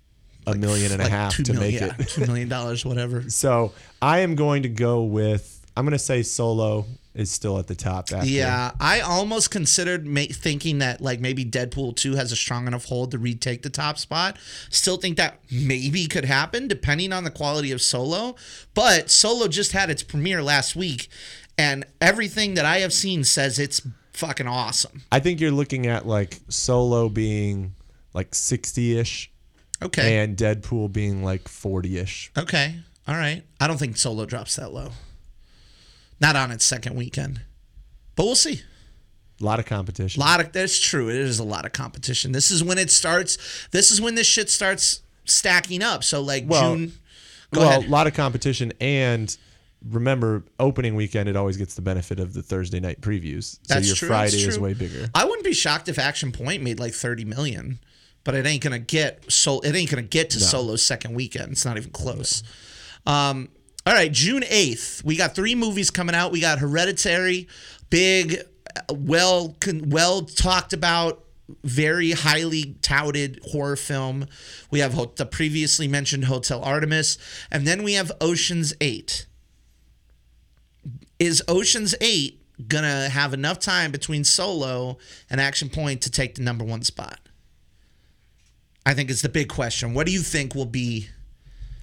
a 0.45 0.53
million 0.55 0.91
and 0.91 1.01
a 1.01 1.09
half 1.09 1.35
to 1.37 1.53
mil- 1.53 1.61
make 1.61 1.75
yeah, 1.79 1.95
it. 1.97 2.07
two 2.09 2.25
million 2.25 2.49
dollars, 2.49 2.85
whatever. 2.85 3.23
So 3.29 3.71
I 4.01 4.19
am 4.19 4.35
going 4.35 4.63
to 4.63 4.69
go 4.69 5.03
with. 5.03 5.60
I'm 5.77 5.85
going 5.85 5.93
to 5.93 5.99
say 5.99 6.21
Solo 6.23 6.85
is 7.13 7.31
still 7.31 7.57
at 7.57 7.67
the 7.67 7.75
top. 7.75 8.11
After. 8.11 8.25
Yeah, 8.27 8.71
I 8.79 8.99
almost 9.01 9.51
considered 9.51 10.05
ma- 10.05 10.21
thinking 10.31 10.79
that 10.79 11.01
like 11.01 11.19
maybe 11.19 11.43
Deadpool 11.45 11.95
2 11.95 12.15
has 12.15 12.31
a 12.31 12.35
strong 12.35 12.67
enough 12.67 12.85
hold 12.85 13.11
to 13.11 13.17
retake 13.17 13.61
the 13.63 13.69
top 13.69 13.97
spot. 13.97 14.37
Still 14.69 14.97
think 14.97 15.17
that 15.17 15.39
maybe 15.51 16.07
could 16.07 16.25
happen 16.25 16.67
depending 16.67 17.11
on 17.13 17.23
the 17.23 17.31
quality 17.31 17.71
of 17.71 17.81
Solo. 17.81 18.35
But 18.73 19.09
Solo 19.09 19.47
just 19.47 19.71
had 19.73 19.89
its 19.89 20.03
premiere 20.03 20.41
last 20.43 20.75
week, 20.75 21.07
and 21.57 21.85
everything 21.99 22.53
that 22.55 22.65
I 22.65 22.79
have 22.79 22.93
seen 22.93 23.23
says 23.23 23.59
it's 23.59 23.81
fucking 24.13 24.47
awesome. 24.47 25.01
I 25.11 25.19
think 25.19 25.39
you're 25.39 25.51
looking 25.51 25.87
at 25.87 26.05
like 26.07 26.39
Solo 26.49 27.07
being 27.09 27.75
like 28.13 28.35
60 28.35 28.97
ish, 28.99 29.31
Okay. 29.81 30.17
and 30.19 30.35
Deadpool 30.37 30.91
being 30.91 31.23
like 31.23 31.47
40 31.47 31.97
ish. 31.97 32.31
okay. 32.37 32.75
All 33.07 33.15
right. 33.15 33.43
I 33.59 33.67
don't 33.67 33.77
think 33.77 33.97
Solo 33.97 34.25
drops 34.25 34.57
that 34.57 34.71
low. 34.73 34.91
Not 36.21 36.35
on 36.35 36.51
its 36.51 36.63
second 36.63 36.95
weekend. 36.95 37.41
But 38.15 38.25
we'll 38.25 38.35
see. 38.35 38.61
A 39.41 39.43
lot 39.43 39.59
of 39.59 39.65
competition. 39.65 40.21
A 40.21 40.25
lot 40.25 40.39
of 40.39 40.51
that's 40.51 40.79
true. 40.79 41.09
It 41.09 41.15
is 41.15 41.39
a 41.39 41.43
lot 41.43 41.65
of 41.65 41.73
competition. 41.73 42.31
This 42.31 42.51
is 42.51 42.63
when 42.63 42.77
it 42.77 42.91
starts. 42.91 43.67
This 43.71 43.89
is 43.89 43.99
when 43.99 44.13
this 44.13 44.27
shit 44.27 44.49
starts 44.49 45.01
stacking 45.25 45.81
up. 45.81 46.03
So 46.03 46.21
like 46.21 46.43
Well, 46.47 46.75
June. 46.75 46.93
Well, 47.51 47.67
ahead. 47.67 47.85
a 47.85 47.89
lot 47.89 48.07
of 48.07 48.13
competition, 48.13 48.71
and 48.79 49.35
remember 49.89 50.43
opening 50.59 50.95
weekend 50.95 51.27
it 51.27 51.35
always 51.35 51.57
gets 51.57 51.73
the 51.75 51.81
benefit 51.81 52.19
of 52.19 52.33
the 52.33 52.41
Thursday 52.43 52.79
night 52.79 53.01
previews. 53.01 53.53
So 53.67 53.73
That's 53.73 53.87
your 53.87 53.95
true, 53.95 54.07
Friday 54.09 54.43
that's 54.43 54.55
is 54.55 54.59
way 54.59 54.73
bigger. 54.73 55.09
I 55.15 55.25
wouldn't 55.25 55.43
be 55.43 55.53
shocked 55.53 55.89
if 55.89 55.97
Action 55.97 56.31
Point 56.31 56.61
made 56.61 56.79
like 56.79 56.93
30 56.93 57.25
million, 57.25 57.79
but 58.23 58.35
it 58.35 58.45
ain't 58.45 58.61
gonna 58.63 58.79
get 58.79 59.29
so 59.31 59.59
it 59.61 59.75
ain't 59.75 59.89
gonna 59.89 60.03
get 60.03 60.29
to 60.31 60.39
Solo's 60.39 60.83
second 60.83 61.13
weekend. 61.15 61.53
It's 61.53 61.65
not 61.65 61.77
even 61.77 61.91
close. 61.91 62.43
Um, 63.07 63.49
all 63.85 63.93
right, 63.93 64.11
June 64.11 64.43
8th, 64.43 65.03
we 65.03 65.15
got 65.15 65.35
three 65.35 65.55
movies 65.55 65.89
coming 65.89 66.15
out. 66.15 66.31
We 66.31 66.41
got 66.41 66.59
Hereditary, 66.59 67.47
big, 67.89 68.41
well, 68.89 69.55
well 69.85 70.21
talked 70.21 70.73
about, 70.73 71.23
very 71.63 72.11
highly 72.11 72.75
touted 72.81 73.39
horror 73.51 73.75
film. 73.75 74.27
We 74.69 74.79
have 74.79 75.15
the 75.15 75.25
previously 75.25 75.87
mentioned 75.87 76.25
Hotel 76.25 76.61
Artemis, 76.61 77.17
and 77.51 77.67
then 77.67 77.83
we 77.83 77.93
have 77.93 78.11
Ocean's 78.21 78.73
8 78.79 79.25
is 81.21 81.43
Ocean's 81.47 81.93
8 82.01 82.67
gonna 82.67 83.07
have 83.07 83.31
enough 83.31 83.59
time 83.59 83.91
between 83.91 84.23
Solo 84.23 84.97
and 85.29 85.39
Action 85.39 85.69
Point 85.69 86.01
to 86.01 86.09
take 86.09 86.33
the 86.33 86.41
number 86.41 86.65
one 86.65 86.81
spot? 86.81 87.19
I 88.87 88.95
think 88.95 89.11
it's 89.11 89.21
the 89.21 89.29
big 89.29 89.47
question. 89.47 89.93
What 89.93 90.07
do 90.07 90.11
you 90.11 90.21
think 90.21 90.55
will 90.55 90.65
be? 90.65 91.09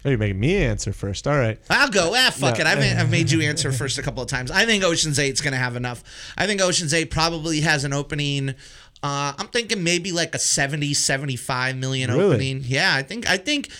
Oh, 0.04 0.10
you're 0.10 0.18
making 0.18 0.38
me 0.40 0.56
answer 0.56 0.92
first. 0.92 1.26
All 1.26 1.36
right. 1.36 1.58
I'll 1.68 1.90
go. 1.90 2.12
Ah, 2.14 2.30
fuck 2.30 2.54
No. 2.58 2.60
it. 2.60 2.66
I've 2.66 2.78
made, 2.78 2.96
I've 2.96 3.10
made 3.10 3.30
you 3.30 3.40
answer 3.48 3.72
first 3.72 3.98
a 3.98 4.02
couple 4.02 4.22
of 4.22 4.28
times. 4.28 4.50
I 4.50 4.64
think 4.64 4.84
Ocean's 4.84 5.18
8 5.18 5.32
is 5.32 5.40
gonna 5.40 5.56
have 5.56 5.74
enough. 5.76 6.04
I 6.36 6.46
think 6.46 6.60
Ocean's 6.60 6.94
8 6.94 7.10
probably 7.10 7.60
has 7.62 7.84
an 7.84 7.92
opening. 7.92 8.50
Uh, 9.02 9.32
I'm 9.36 9.48
thinking 9.48 9.82
maybe 9.84 10.12
like 10.12 10.34
a 10.34 10.38
70, 10.38 10.94
75 10.94 11.76
million 11.76 12.10
Really? 12.10 12.24
opening. 12.34 12.62
Yeah, 12.64 12.94
I 12.94 13.02
think 13.02 13.28
I 13.28 13.36
think 13.36 13.70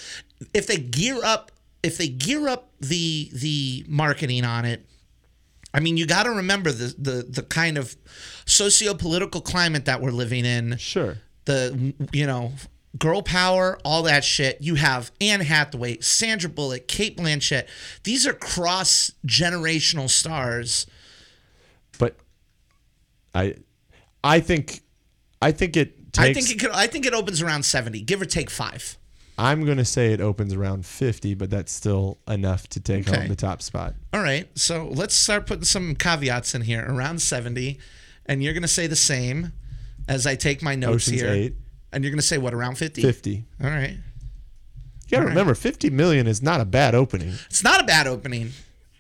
if 0.55 0.67
they 0.67 0.77
gear 0.77 1.21
up 1.25 1.53
if 1.83 1.97
they 1.99 2.09
gear 2.09 2.49
up 2.49 2.71
the 2.81 3.31
the 3.33 3.85
marketing 3.89 4.45
on 4.45 4.65
it, 4.65 4.85
I 5.73 5.81
mean, 5.81 5.97
you 5.97 6.07
got 6.07 6.25
to 6.25 6.31
remember 6.31 6.73
the 6.73 6.95
the 6.99 7.23
the 7.29 7.43
kind 7.43 7.79
of 7.79 7.97
socio-political 8.47 9.41
climate 9.43 9.85
that 9.85 10.01
we're 10.01 10.11
living 10.11 10.45
in. 10.45 10.77
Sure. 10.79 11.19
The 11.45 11.95
you 12.13 12.27
know, 12.27 12.53
girl 12.99 13.23
power, 13.23 13.79
all 13.85 14.03
that 14.05 14.25
shit. 14.25 14.59
You 14.61 14.75
have 14.77 15.11
Anne 15.21 15.41
Hathaway, 15.41 16.01
Sandra 16.01 16.51
Bullock, 16.51 16.89
Cate 16.89 17.17
Blanchett. 17.17 17.67
These 18.05 18.27
are 18.27 18.33
cross 18.33 19.13
generational 19.27 20.09
stars. 20.11 20.87
But 21.99 22.17
I 23.35 23.57
I 24.25 24.41
think 24.41 24.83
I 25.41 25.53
think 25.53 25.77
it 25.77 26.13
takes 26.13 26.19
I 26.29 26.33
think 26.33 26.51
it 26.51 26.59
could. 26.61 26.71
I 26.71 26.87
think 26.87 27.07
it 27.07 27.15
opens 27.15 27.43
around 27.43 27.65
seventy, 27.65 28.01
give 28.01 28.21
or 28.21 28.27
take 28.27 28.51
five. 28.51 28.97
I'm 29.41 29.65
going 29.65 29.79
to 29.79 29.85
say 29.85 30.13
it 30.13 30.21
opens 30.21 30.53
around 30.53 30.85
50, 30.85 31.35
but 31.35 31.49
that's 31.49 31.71
still 31.71 32.19
enough 32.27 32.67
to 32.71 32.81
take 32.81 33.07
Okay. 33.09 33.21
home 33.21 33.29
the 33.29 33.37
top 33.37 33.63
spot. 33.63 33.95
All 34.13 34.21
right, 34.21 34.49
so 34.59 34.89
let's 34.93 35.15
start 35.15 35.47
putting 35.47 35.63
some 35.63 35.95
caveats 35.95 36.57
in 36.57 36.63
here. 36.63 36.85
Around 36.85 37.23
seventy, 37.23 37.79
and 38.27 38.43
you're 38.43 38.53
gonna 38.53 38.67
say 38.67 38.89
the 38.89 38.97
same 38.97 39.53
as 40.09 40.27
I 40.27 40.35
take 40.35 40.61
my 40.61 40.75
notes 40.75 41.07
Ocean's 41.07 41.21
here. 41.21 41.31
8. 41.31 41.55
And 41.93 42.05
you're 42.05 42.11
gonna 42.11 42.23
say 42.23 42.39
what? 42.39 42.53
Around 42.55 42.77
fifty. 42.77 43.03
50. 43.03 43.45
All 43.63 43.71
right. 43.71 43.97
You 45.11 45.17
got 45.17 45.21
to 45.23 45.29
remember 45.29 45.55
50 45.55 45.89
million 45.89 46.27
is 46.27 46.43
not 46.43 46.61
a 46.61 46.67
bad 46.67 46.95
opening. 46.95 47.33
It's 47.47 47.65
not 47.65 47.81
a 47.81 47.85
bad 47.85 48.07
opening. 48.07 48.51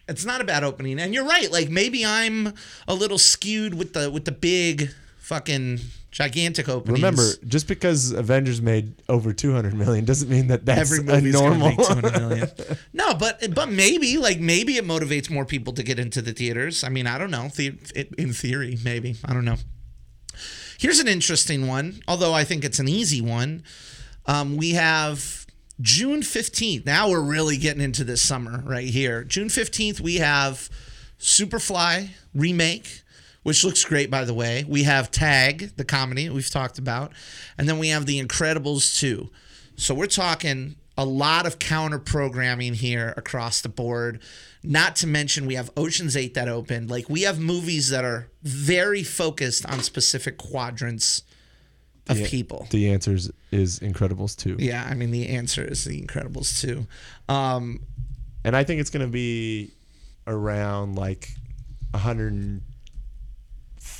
It's 0.08 0.24
not 0.24 0.40
a 0.40 0.44
bad 0.44 0.64
opening, 0.64 0.98
and 0.98 1.12
you're 1.12 1.26
right. 1.26 1.52
Like 1.52 1.68
maybe 1.68 2.02
I'm 2.06 2.54
a 2.88 2.94
little 2.94 3.18
skewed 3.18 3.74
with 3.74 3.92
the 3.92 4.10
with 4.10 4.24
the 4.24 4.32
big 4.32 4.88
fucking 5.18 5.80
gigantic 6.10 6.66
openings. 6.66 6.98
Remember, 6.98 7.24
just 7.46 7.68
because 7.68 8.12
Avengers 8.12 8.62
made 8.62 8.94
over 9.10 9.34
200 9.34 9.74
million 9.74 10.06
doesn't 10.06 10.30
mean 10.30 10.46
that 10.46 10.64
that's 10.64 10.80
every 10.90 11.00
a 11.00 11.02
movie's 11.16 11.34
gonna 11.34 11.58
normal. 11.58 11.68
make 11.68 11.76
200 11.76 12.12
million. 12.28 12.48
no, 12.94 13.12
but 13.12 13.54
but 13.54 13.68
maybe 13.68 14.16
like 14.16 14.40
maybe 14.40 14.78
it 14.78 14.86
motivates 14.86 15.28
more 15.28 15.44
people 15.44 15.74
to 15.74 15.82
get 15.82 15.98
into 15.98 16.22
the 16.22 16.32
theaters. 16.32 16.84
I 16.84 16.88
mean, 16.88 17.06
I 17.06 17.18
don't 17.18 17.30
know. 17.30 17.50
The, 17.54 17.74
it, 17.94 18.14
in 18.16 18.32
theory, 18.32 18.78
maybe 18.82 19.16
I 19.26 19.34
don't 19.34 19.44
know. 19.44 19.56
Here's 20.78 21.00
an 21.00 21.08
interesting 21.08 21.66
one, 21.66 22.02
although 22.06 22.32
I 22.32 22.44
think 22.44 22.64
it's 22.64 22.78
an 22.78 22.86
easy 22.86 23.20
one. 23.20 23.64
Um, 24.26 24.56
we 24.56 24.74
have 24.74 25.44
June 25.80 26.20
15th. 26.20 26.86
Now 26.86 27.10
we're 27.10 27.20
really 27.20 27.56
getting 27.56 27.82
into 27.82 28.04
this 28.04 28.22
summer 28.22 28.62
right 28.64 28.86
here. 28.86 29.24
June 29.24 29.48
15th, 29.48 30.00
we 30.00 30.18
have 30.18 30.70
Superfly 31.18 32.10
remake, 32.32 33.02
which 33.42 33.64
looks 33.64 33.84
great, 33.84 34.08
by 34.08 34.24
the 34.24 34.32
way. 34.32 34.64
We 34.68 34.84
have 34.84 35.10
Tag, 35.10 35.72
the 35.74 35.84
comedy 35.84 36.30
we've 36.30 36.48
talked 36.48 36.78
about. 36.78 37.10
And 37.58 37.68
then 37.68 37.80
we 37.80 37.88
have 37.88 38.06
The 38.06 38.22
Incredibles 38.22 39.00
2. 39.00 39.28
So 39.74 39.94
we're 39.94 40.06
talking 40.06 40.76
a 40.98 41.04
lot 41.04 41.46
of 41.46 41.58
counter 41.60 41.98
programming 42.00 42.74
here 42.74 43.14
across 43.16 43.60
the 43.62 43.68
board. 43.68 44.20
Not 44.64 44.96
to 44.96 45.06
mention, 45.06 45.46
we 45.46 45.54
have 45.54 45.70
Ocean's 45.76 46.16
8 46.16 46.34
that 46.34 46.48
opened. 46.48 46.90
Like, 46.90 47.08
we 47.08 47.22
have 47.22 47.38
movies 47.38 47.90
that 47.90 48.04
are 48.04 48.28
very 48.42 49.04
focused 49.04 49.64
on 49.64 49.80
specific 49.80 50.36
quadrants 50.36 51.22
of 52.08 52.16
people. 52.24 52.66
the 52.70 52.90
answer 52.90 53.12
is, 53.14 53.30
is 53.52 53.78
Incredibles 53.80 54.34
2. 54.36 54.56
Yeah, 54.58 54.86
I 54.90 54.94
mean 54.94 55.10
the 55.10 55.28
answer 55.28 55.62
is 55.62 55.84
The 55.84 56.02
Incredibles 56.02 56.58
too. 56.60 56.86
Um, 57.28 57.80
And 58.44 58.56
I 58.56 58.64
think 58.64 58.80
it's 58.80 58.88
going 58.90 59.04
to 59.04 59.12
be 59.12 59.72
around 60.26 60.96
like 60.96 61.30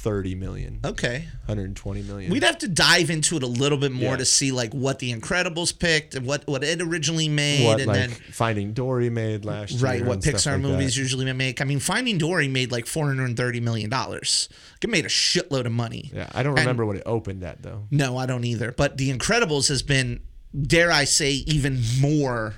130 0.09 0.35
million, 0.35 0.81
okay, 0.85 1.27
120 1.47 2.03
million. 2.03 2.33
we'd 2.33 2.43
have 2.43 2.59
to 2.59 2.69
dive 2.69 3.11
into 3.11 3.37
it 3.37 3.43
a 3.43 3.47
little 3.47 3.77
bit 3.79 3.93
more 3.93 4.13
Yeah. 4.13 4.17
to 4.17 4.25
see 4.25 4.53
like 4.53 4.73
what 4.73 4.99
The 4.99 5.13
Incredibles 5.13 5.79
picked 5.79 6.15
and 6.15 6.25
what 6.27 6.47
what 6.47 6.65
it 6.65 6.81
originally 6.81 7.29
made, 7.29 7.65
what 7.67 7.79
and 7.81 7.87
like 7.89 7.97
then 7.99 8.11
Finding 8.33 8.73
Dory 8.73 9.11
made 9.11 9.45
last 9.45 9.73
year. 9.73 9.81
right 9.83 10.05
what 10.05 10.25
and 10.25 10.35
Pixar 10.35 10.53
like 10.53 10.61
movies 10.63 10.95
that. 10.95 11.01
usually 11.01 11.31
make. 11.33 11.61
I 11.61 11.65
mean, 11.65 11.79
Finding 11.81 12.17
Dory 12.19 12.49
made 12.49 12.73
like 12.73 12.87
four 12.87 13.07
hundred 13.07 13.25
and 13.27 13.37
thirty 13.37 13.61
million 13.61 13.91
dollars. 13.91 14.49
It 14.83 14.89
made 14.91 15.05
a 15.05 15.09
shitload 15.09 15.67
of 15.67 15.73
money. 15.73 16.11
Yeah, 16.15 16.29
I 16.33 16.43
don't 16.43 16.53
And- 16.53 16.61
remember 16.61 16.87
what 16.87 16.97
it 16.97 17.03
opened 17.05 17.43
at 17.45 17.63
though. 17.63 17.87
No, 17.91 18.17
I 18.17 18.27
don't 18.27 18.45
either. 18.45 18.73
But 18.73 18.97
The 18.97 19.13
Incredibles 19.13 19.69
has 19.69 19.83
been, 19.83 20.21
dare 20.59 20.91
I 20.91 21.05
say, 21.05 21.33
even 21.47 21.83
more 22.01 22.55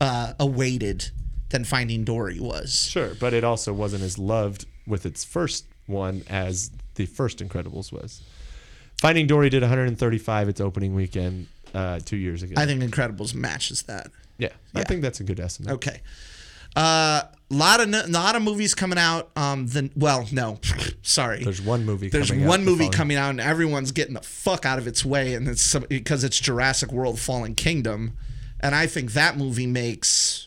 uh, 0.00 0.34
awaited 0.38 1.10
than 1.50 1.64
Finding 1.64 2.04
Dory 2.04 2.38
was. 2.38 2.86
Sure, 2.88 3.14
but 3.18 3.34
it 3.34 3.42
also 3.44 3.72
wasn't 3.72 4.02
as 4.04 4.18
loved 4.18 4.66
with 4.86 5.04
its 5.04 5.24
first 5.24 5.64
one 5.90 6.22
as 6.28 6.70
the 6.94 7.06
first 7.06 7.38
Incredibles 7.38 7.92
was. 7.92 8.22
Finding 9.00 9.26
Dory 9.26 9.48
did 9.48 9.62
135 9.62 10.48
its 10.48 10.60
opening 10.60 10.94
weekend 10.94 11.46
uh, 11.74 12.00
two 12.04 12.16
years 12.16 12.42
ago. 12.42 12.54
I 12.56 12.66
think 12.66 12.82
Incredibles 12.82 13.34
matches 13.34 13.82
that. 13.82 14.08
yeah, 14.38 14.50
I 14.74 14.84
think 14.84 15.02
that's 15.02 15.20
a 15.20 15.24
good 15.24 15.40
estimate. 15.40 15.72
Okay. 15.74 16.00
Uh, 16.76 17.22
lot 17.50 17.80
of 17.80 17.88
lot 18.10 18.36
of 18.36 18.42
movies 18.42 18.74
coming 18.74 18.98
out. 18.98 19.30
Um, 19.36 19.66
the 19.66 19.90
well, 19.96 20.28
no, 20.30 20.60
sorry. 21.02 21.42
There's 21.42 21.60
one 21.60 21.84
movie. 21.84 22.08
There's 22.08 22.30
coming 22.30 22.44
out 22.44 22.48
one 22.48 22.64
movie 22.64 22.88
coming 22.88 23.16
out, 23.16 23.30
and 23.30 23.40
everyone's 23.40 23.90
getting 23.92 24.14
the 24.14 24.22
fuck 24.22 24.64
out 24.64 24.78
of 24.78 24.86
its 24.86 25.04
way, 25.04 25.34
and 25.34 25.48
it's 25.48 25.62
some, 25.62 25.84
because 25.88 26.22
it's 26.22 26.38
Jurassic 26.38 26.92
World: 26.92 27.18
Fallen 27.18 27.54
Kingdom, 27.54 28.16
and 28.60 28.74
I 28.74 28.86
think 28.86 29.12
that 29.12 29.36
movie 29.36 29.66
makes. 29.66 30.39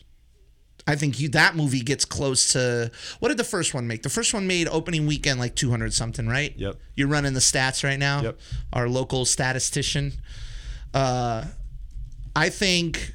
I 0.86 0.96
think 0.96 1.18
you 1.18 1.28
that 1.30 1.56
movie 1.56 1.80
gets 1.80 2.04
close 2.04 2.52
to 2.52 2.90
what 3.18 3.28
did 3.28 3.38
the 3.38 3.44
first 3.44 3.72
one 3.72 3.86
make? 3.86 4.02
The 4.02 4.10
first 4.10 4.34
one 4.34 4.46
made 4.46 4.68
opening 4.68 5.06
weekend 5.06 5.40
like 5.40 5.54
200 5.54 5.94
something, 5.94 6.26
right? 6.26 6.52
Yep. 6.56 6.76
You're 6.94 7.08
running 7.08 7.32
the 7.32 7.40
stats 7.40 7.82
right 7.82 7.98
now. 7.98 8.22
Yep. 8.22 8.38
Our 8.72 8.88
local 8.88 9.24
statistician. 9.24 10.12
Uh, 10.92 11.46
I 12.36 12.50
think 12.50 13.14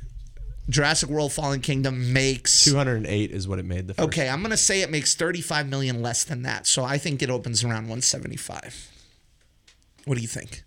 Jurassic 0.70 1.10
World: 1.10 1.32
Fallen 1.32 1.62
Kingdom 1.62 2.12
makes 2.12 2.66
208 2.66 3.32
is 3.32 3.48
what 3.48 3.60
it 3.60 3.66
made 3.66 3.88
the 3.88 3.94
first. 3.94 4.08
Okay, 4.08 4.30
I'm 4.30 4.42
gonna 4.42 4.58
say 4.58 4.82
it 4.82 4.90
makes 4.90 5.16
35 5.16 5.68
million 5.68 6.02
less 6.02 6.24
than 6.24 6.44
that. 6.44 6.66
So 6.66 6.84
I 6.84 6.98
think 6.98 7.22
it 7.22 7.30
opens 7.30 7.64
around 7.64 7.84
175. 7.84 8.88
What 10.06 10.16
do 10.16 10.22
you 10.22 10.28
think? 10.28 10.64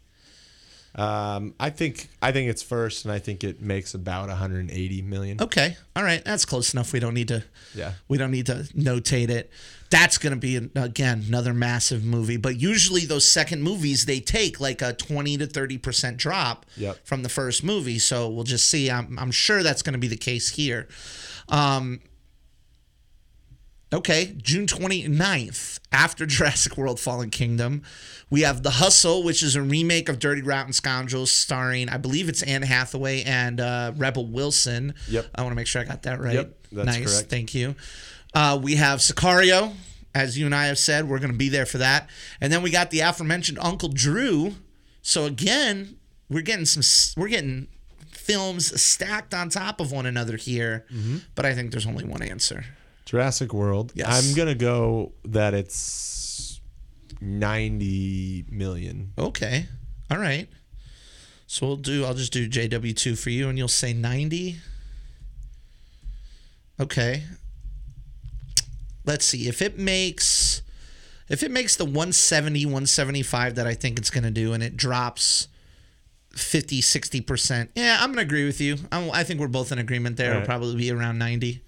Um, 0.95 1.55
I 1.59 1.71
think 1.71 2.09
I 2.21 2.33
think 2.33 2.51
it's 2.51 2.63
first, 2.63 3.05
and 3.07 3.13
I 3.13 3.19
think 3.19 3.45
it 3.45 3.63
makes 3.63 3.95
about 3.95 4.29
180 4.29 5.03
million. 5.03 5.41
Okay, 5.41 5.77
all 5.97 6.03
right, 6.03 6.23
that's 6.25 6.45
close 6.45 6.75
enough. 6.75 6.93
We 6.93 7.01
don't 7.01 7.15
need 7.15 7.29
to. 7.29 7.43
Yeah. 7.75 7.93
We 8.09 8.19
don't 8.19 8.31
need 8.31 8.47
to 8.47 8.67
notate 8.77 9.31
it. 9.31 9.51
That's 9.89 10.19
gonna 10.19 10.37
be 10.37 10.57
again 10.75 11.25
another 11.27 11.55
massive 11.55 12.05
movie. 12.05 12.37
But 12.37 12.61
usually 12.61 13.07
those 13.07 13.25
second 13.25 13.63
movies 13.63 14.05
they 14.05 14.21
take 14.21 14.61
like 14.61 14.83
a 14.83 14.93
20 14.93 15.39
to 15.39 15.47
30 15.47 15.79
percent 15.79 16.17
drop 16.19 16.67
Yep. 16.77 16.99
from 17.05 17.23
the 17.23 17.29
first 17.31 17.65
movie. 17.65 17.99
So 17.99 18.29
we'll 18.29 18.45
just 18.45 18.69
see. 18.69 18.91
I'm 18.91 19.19
I'm 19.19 19.31
sure 19.31 19.63
that's 19.63 19.83
gonna 19.83 19.99
be 19.99 20.09
the 20.09 20.17
case 20.17 20.51
here. 20.51 20.89
Um, 21.49 22.01
Okay, 23.93 24.35
June 24.43 24.67
29th, 24.67 25.79
after 25.93 26.25
Jurassic 26.27 26.77
World 26.79 26.99
Fallen 26.99 27.29
Kingdom, 27.31 27.83
we 28.31 28.41
have 28.41 28.63
The 28.63 28.71
Hustle, 28.71 29.23
which 29.23 29.43
is 29.43 29.55
a 29.55 29.61
remake 29.63 30.09
of 30.09 30.19
Dirty 30.19 30.41
Rotten 30.41 30.73
Scoundrels, 30.73 31.31
starring, 31.31 31.89
I 31.91 31.99
believe 31.99 32.29
it's 32.31 32.43
Anne 32.43 32.63
Hathaway 32.63 33.23
and 33.25 33.61
uh, 33.61 33.93
Rebel 33.97 34.27
Wilson. 34.27 34.95
Yep. 35.09 35.27
I 35.35 35.43
want 35.43 35.53
to 35.53 35.57
make 35.57 35.67
sure 35.67 35.83
I 35.83 35.85
got 35.85 36.05
that 36.05 36.21
right. 36.21 36.35
Yep, 36.35 36.55
that's 36.73 36.87
nice, 36.87 37.15
correct. 37.15 37.29
thank 37.31 37.55
you. 37.55 37.75
Uh, 38.35 38.59
we 38.63 38.77
have 38.77 39.01
Sicario, 39.01 39.75
as 40.15 40.39
you 40.39 40.47
and 40.47 40.55
I 40.55 40.67
have 40.67 40.79
said, 40.79 41.07
we're 41.07 41.19
going 41.19 41.33
to 41.33 41.37
be 41.39 41.51
there 41.51 41.67
for 41.67 41.79
that. 41.79 42.09
And 42.41 42.51
then 42.51 42.63
we 42.63 42.71
got 42.71 42.91
the 42.91 43.01
aforementioned 43.01 43.59
Uncle 43.61 43.91
Drew. 43.91 44.55
So 45.03 45.27
again, 45.27 45.97
we're 46.31 46.41
getting 46.43 46.65
some, 46.65 47.21
we're 47.21 47.29
getting 47.29 47.69
films 48.11 48.81
stacked 48.81 49.35
on 49.35 49.51
top 49.51 49.81
of 49.81 49.93
one 49.93 50.07
another 50.07 50.37
here, 50.39 50.87
Mm-hmm. 50.91 51.17
but 51.35 51.45
I 51.45 51.53
think 51.55 51.73
there's 51.73 51.87
only 51.87 52.05
one 52.05 52.23
answer. 52.23 52.65
Jurassic 53.13 53.53
World. 53.53 53.93
Yes. 53.95 54.09
I'm 54.09 54.35
gonna 54.35 54.55
go 54.55 55.13
that 55.27 55.53
it's 55.53 56.63
ninety 57.21 58.47
million. 58.49 59.13
Okay. 59.19 59.67
All 60.11 60.17
right. 60.17 60.49
So 61.47 61.67
we'll 61.67 61.77
do 61.77 62.07
I'll 62.07 62.15
just 62.15 62.33
do 62.33 62.49
JW2 62.49 63.19
for 63.19 63.29
you 63.29 63.51
and 63.51 63.59
you'll 63.59 63.69
say 63.69 63.93
90. 63.93 64.57
Okay. 66.81 67.25
Let's 69.05 69.27
see. 69.27 69.47
If 69.47 69.61
it 69.61 69.79
makes 69.79 70.63
if 71.29 71.43
it 71.43 71.51
makes 71.51 71.77
the 71.77 71.85
170 71.85 72.65
175 72.65 73.57
that 73.57 73.67
I 73.67 73.75
think 73.75 73.99
it's 73.99 74.09
going 74.09 74.25
to 74.25 74.31
do 74.31 74.55
and 74.55 74.63
it 74.63 74.75
drops 74.75 75.49
50 76.31 76.81
60%. 76.81 77.69
Yeah, 77.75 77.99
I'm 78.01 78.07
going 78.07 78.17
to 78.17 78.23
agree 78.23 78.47
with 78.47 78.59
you. 78.59 78.79
I'm, 78.91 79.11
I 79.11 79.23
think 79.23 79.39
we're 79.39 79.49
both 79.49 79.71
in 79.71 79.79
agreement 79.79 80.17
there. 80.17 80.31
It'll 80.31 80.47
probably 80.47 80.77
be 80.77 80.91
around 80.91 81.19
90. 81.19 81.61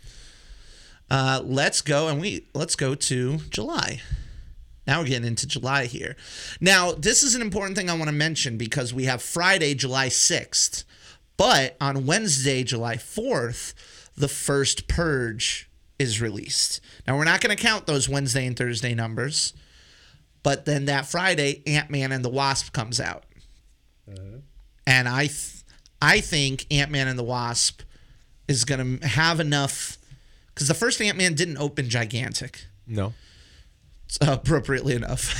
Uh, 1.15 1.41
let's 1.45 1.81
go 1.81 2.09
and 2.09 2.21
we 2.21 2.45
let's 2.55 2.75
go 2.75 2.97
to 2.97 3.37
July. 3.49 4.03
Now 4.85 4.99
we're 4.99 5.07
getting 5.07 5.29
into 5.29 5.47
July 5.47 5.85
here. 5.87 6.17
Now, 6.61 6.91
this 6.91 7.23
is 7.23 7.37
an 7.37 7.41
important 7.41 7.77
thing 7.77 7.89
I 7.89 7.95
want 7.95 8.09
to 8.09 8.13
mention 8.13 8.59
because 8.59 8.93
we 8.93 9.05
have 9.05 9.23
Friday, 9.23 9.75
July 9.77 10.09
6th, 10.09 10.83
but 11.37 11.77
on 11.81 12.05
Wednesday, 12.05 12.65
July 12.65 12.97
4th, 12.97 13.75
the 14.17 14.27
first 14.27 14.89
Purge 14.89 15.71
is 16.01 16.21
released. 16.21 16.81
Now, 17.07 17.17
we're 17.17 17.23
not 17.23 17.41
going 17.41 17.57
to 17.57 17.63
count 17.63 17.87
those 17.87 18.09
Wednesday 18.09 18.45
and 18.45 18.57
Thursday 18.57 18.93
numbers, 18.93 19.55
but 20.43 20.65
then 20.65 20.87
that 20.87 21.07
Friday, 21.07 21.63
Ant 21.65 21.91
Man 21.91 22.11
and 22.11 22.25
the 22.25 22.29
Wasp 22.29 22.73
comes 22.73 22.99
out. 22.99 23.23
And 24.85 25.09
I, 25.09 25.27
th- 25.27 25.63
I 26.03 26.19
think 26.19 26.67
Ant 26.73 26.91
Man 26.91 27.07
and 27.07 27.17
the 27.17 27.23
Wasp 27.23 27.83
is 28.49 28.65
going 28.65 28.99
to 28.99 29.07
have 29.07 29.39
enough 29.39 29.97
because 30.55 30.69
the 30.69 30.75
first 30.75 31.01
Ant 31.01 31.19
Man 31.19 31.35
didn't 31.35 31.57
open 31.59 31.89
gigantic 31.91 32.67
No. 32.87 33.13
appropriately 34.21 34.95
enough. 34.95 35.35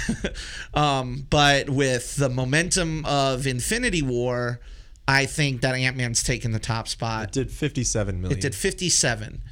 um, 0.75 1.27
but 1.31 1.71
with 1.71 2.17
the 2.17 2.29
momentum 2.29 3.05
of 3.07 3.47
Infinity 3.47 4.03
War, 4.03 4.61
I 5.07 5.27
think 5.27 5.61
that 5.61 5.75
Ant 5.75 5.97
Man's 5.97 6.23
taken 6.23 6.53
the 6.53 6.59
top 6.59 6.89
spot. 6.89 7.25
It 7.29 7.33
did 7.33 7.51
fifty-seven 7.51 8.21
million. 8.21 8.39
It 8.39 8.43
did 8.43 8.55
57. 8.55 9.43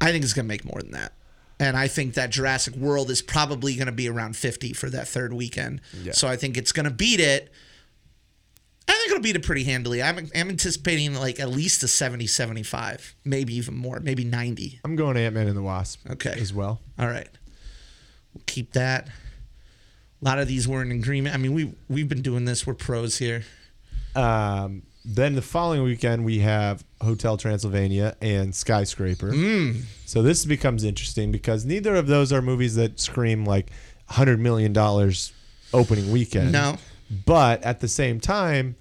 I 0.00 0.10
think 0.10 0.24
it's 0.24 0.32
going 0.32 0.46
to 0.46 0.48
make 0.48 0.64
more 0.64 0.80
than 0.80 0.92
that. 0.92 1.12
And 1.60 1.76
I 1.76 1.86
think 1.86 2.14
that 2.14 2.30
Jurassic 2.30 2.74
World 2.74 3.08
is 3.08 3.22
probably 3.22 3.76
going 3.76 3.86
to 3.86 3.92
be 3.92 4.08
around 4.08 4.34
50 4.36 4.72
for 4.72 4.90
that 4.90 5.06
third 5.06 5.32
weekend. 5.32 5.80
Yeah. 6.02 6.10
So 6.10 6.26
I 6.26 6.34
think 6.34 6.56
it's 6.56 6.72
going 6.72 6.84
to 6.84 6.90
beat 6.90 7.20
it. 7.20 7.52
I 8.92 8.98
think 8.98 9.10
it'll 9.10 9.22
beat 9.22 9.36
it 9.36 9.42
pretty 9.42 9.64
handily. 9.64 10.02
I'm, 10.02 10.18
I'm 10.34 10.48
anticipating 10.50 11.14
like 11.14 11.40
at 11.40 11.48
least 11.48 11.82
a 11.82 11.88
70, 11.88 12.26
75, 12.26 13.14
maybe 13.24 13.54
even 13.54 13.74
more, 13.74 14.00
maybe 14.00 14.22
90. 14.24 14.80
I'm 14.84 14.96
going 14.96 15.16
Ant 15.16 15.34
Man 15.34 15.48
and 15.48 15.56
the 15.56 15.62
Wasp. 15.62 16.08
Okay. 16.10 16.36
As 16.38 16.52
well. 16.52 16.80
All 16.98 17.06
right. 17.06 17.28
We'll 18.34 18.44
keep 18.46 18.72
that. 18.74 19.08
A 19.08 20.24
lot 20.24 20.38
of 20.38 20.46
these 20.46 20.68
were 20.68 20.82
in 20.82 20.92
agreement. 20.92 21.34
I 21.34 21.38
mean, 21.38 21.52
we 21.52 21.74
we've 21.88 22.08
been 22.08 22.22
doing 22.22 22.44
this. 22.44 22.66
We're 22.66 22.74
pros 22.74 23.18
here. 23.18 23.42
Um, 24.14 24.82
then 25.04 25.34
the 25.34 25.42
following 25.42 25.82
weekend 25.82 26.24
we 26.24 26.38
have 26.40 26.84
Hotel 27.00 27.36
Transylvania 27.36 28.16
and 28.20 28.54
Skyscraper. 28.54 29.32
Mm. 29.32 29.82
So 30.06 30.22
this 30.22 30.44
becomes 30.44 30.84
interesting 30.84 31.32
because 31.32 31.64
neither 31.64 31.96
of 31.96 32.06
those 32.06 32.32
are 32.32 32.40
movies 32.42 32.76
that 32.76 33.00
scream 33.00 33.44
like 33.44 33.70
hundred 34.06 34.38
million 34.38 34.72
dollars 34.72 35.32
opening 35.72 36.12
weekend. 36.12 36.52
No. 36.52 36.76
but 37.26 37.62
at 37.62 37.80
the 37.80 37.88
same 37.88 38.20
time, 38.20 38.76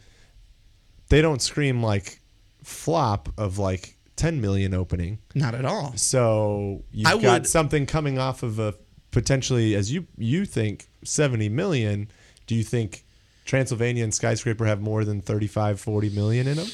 they 1.12 1.22
don't 1.22 1.42
scream 1.42 1.84
like 1.84 2.20
flop 2.64 3.30
of 3.38 3.60
like 3.60 3.96
ten 4.16 4.42
million 4.42 4.74
opening. 4.74 5.20
Not 5.36 5.54
at 5.54 5.66
all. 5.66 5.94
So 5.96 6.84
you've 6.92 7.08
I 7.08 7.22
got 7.22 7.42
would- 7.42 7.48
something 7.48 7.86
coming 7.86 8.18
off 8.18 8.42
of 8.44 8.58
a 8.60 8.74
potentially, 9.12 9.76
as 9.76 9.92
you 9.92 10.08
you 10.18 10.46
think, 10.46 10.88
seventy 11.04 11.50
million. 11.50 12.10
Do 12.48 12.56
you 12.56 12.64
think 12.64 13.04
Transylvania 13.46 14.04
and 14.04 14.14
Skyscraper 14.14 14.66
have 14.66 14.82
more 14.82 15.06
than 15.06 15.22
35, 15.22 15.80
40 15.80 16.10
million 16.10 16.48
in 16.48 16.58
them? 16.58 16.68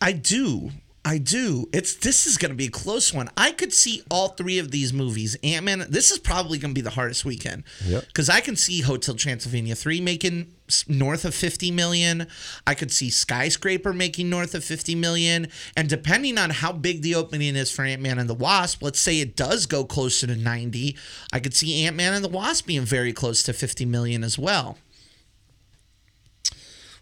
I 0.00 0.12
do. 0.12 0.70
I 1.08 1.16
do. 1.16 1.70
It's 1.72 1.94
this 1.94 2.26
is 2.26 2.36
going 2.36 2.50
to 2.50 2.54
be 2.54 2.66
a 2.66 2.70
close 2.70 3.14
one. 3.14 3.30
I 3.34 3.52
could 3.52 3.72
see 3.72 4.02
all 4.10 4.28
three 4.28 4.58
of 4.58 4.70
these 4.70 4.92
movies. 4.92 5.38
Ant 5.42 5.64
Man. 5.64 5.86
This 5.88 6.10
is 6.10 6.18
probably 6.18 6.58
going 6.58 6.74
to 6.74 6.78
be 6.78 6.82
the 6.82 6.90
hardest 6.90 7.24
weekend. 7.24 7.64
Yep. 7.86 8.08
Because 8.08 8.28
I 8.28 8.42
can 8.42 8.56
see 8.56 8.82
Hotel 8.82 9.14
Transylvania 9.14 9.74
three 9.74 10.02
making 10.02 10.52
north 10.86 11.24
of 11.24 11.34
fifty 11.34 11.70
million. 11.70 12.26
I 12.66 12.74
could 12.74 12.92
see 12.92 13.08
Skyscraper 13.08 13.94
making 13.94 14.28
north 14.28 14.54
of 14.54 14.62
fifty 14.62 14.94
million. 14.94 15.48
And 15.78 15.88
depending 15.88 16.36
on 16.36 16.50
how 16.50 16.72
big 16.72 17.00
the 17.00 17.14
opening 17.14 17.56
is 17.56 17.70
for 17.70 17.86
Ant 17.86 18.02
Man 18.02 18.18
and 18.18 18.28
the 18.28 18.34
Wasp, 18.34 18.82
let's 18.82 19.00
say 19.00 19.18
it 19.18 19.34
does 19.34 19.64
go 19.64 19.86
closer 19.86 20.26
to 20.26 20.36
ninety. 20.36 20.94
I 21.32 21.40
could 21.40 21.54
see 21.54 21.86
Ant 21.86 21.96
Man 21.96 22.12
and 22.12 22.22
the 22.22 22.28
Wasp 22.28 22.66
being 22.66 22.82
very 22.82 23.14
close 23.14 23.42
to 23.44 23.54
fifty 23.54 23.86
million 23.86 24.22
as 24.22 24.38
well. 24.38 24.76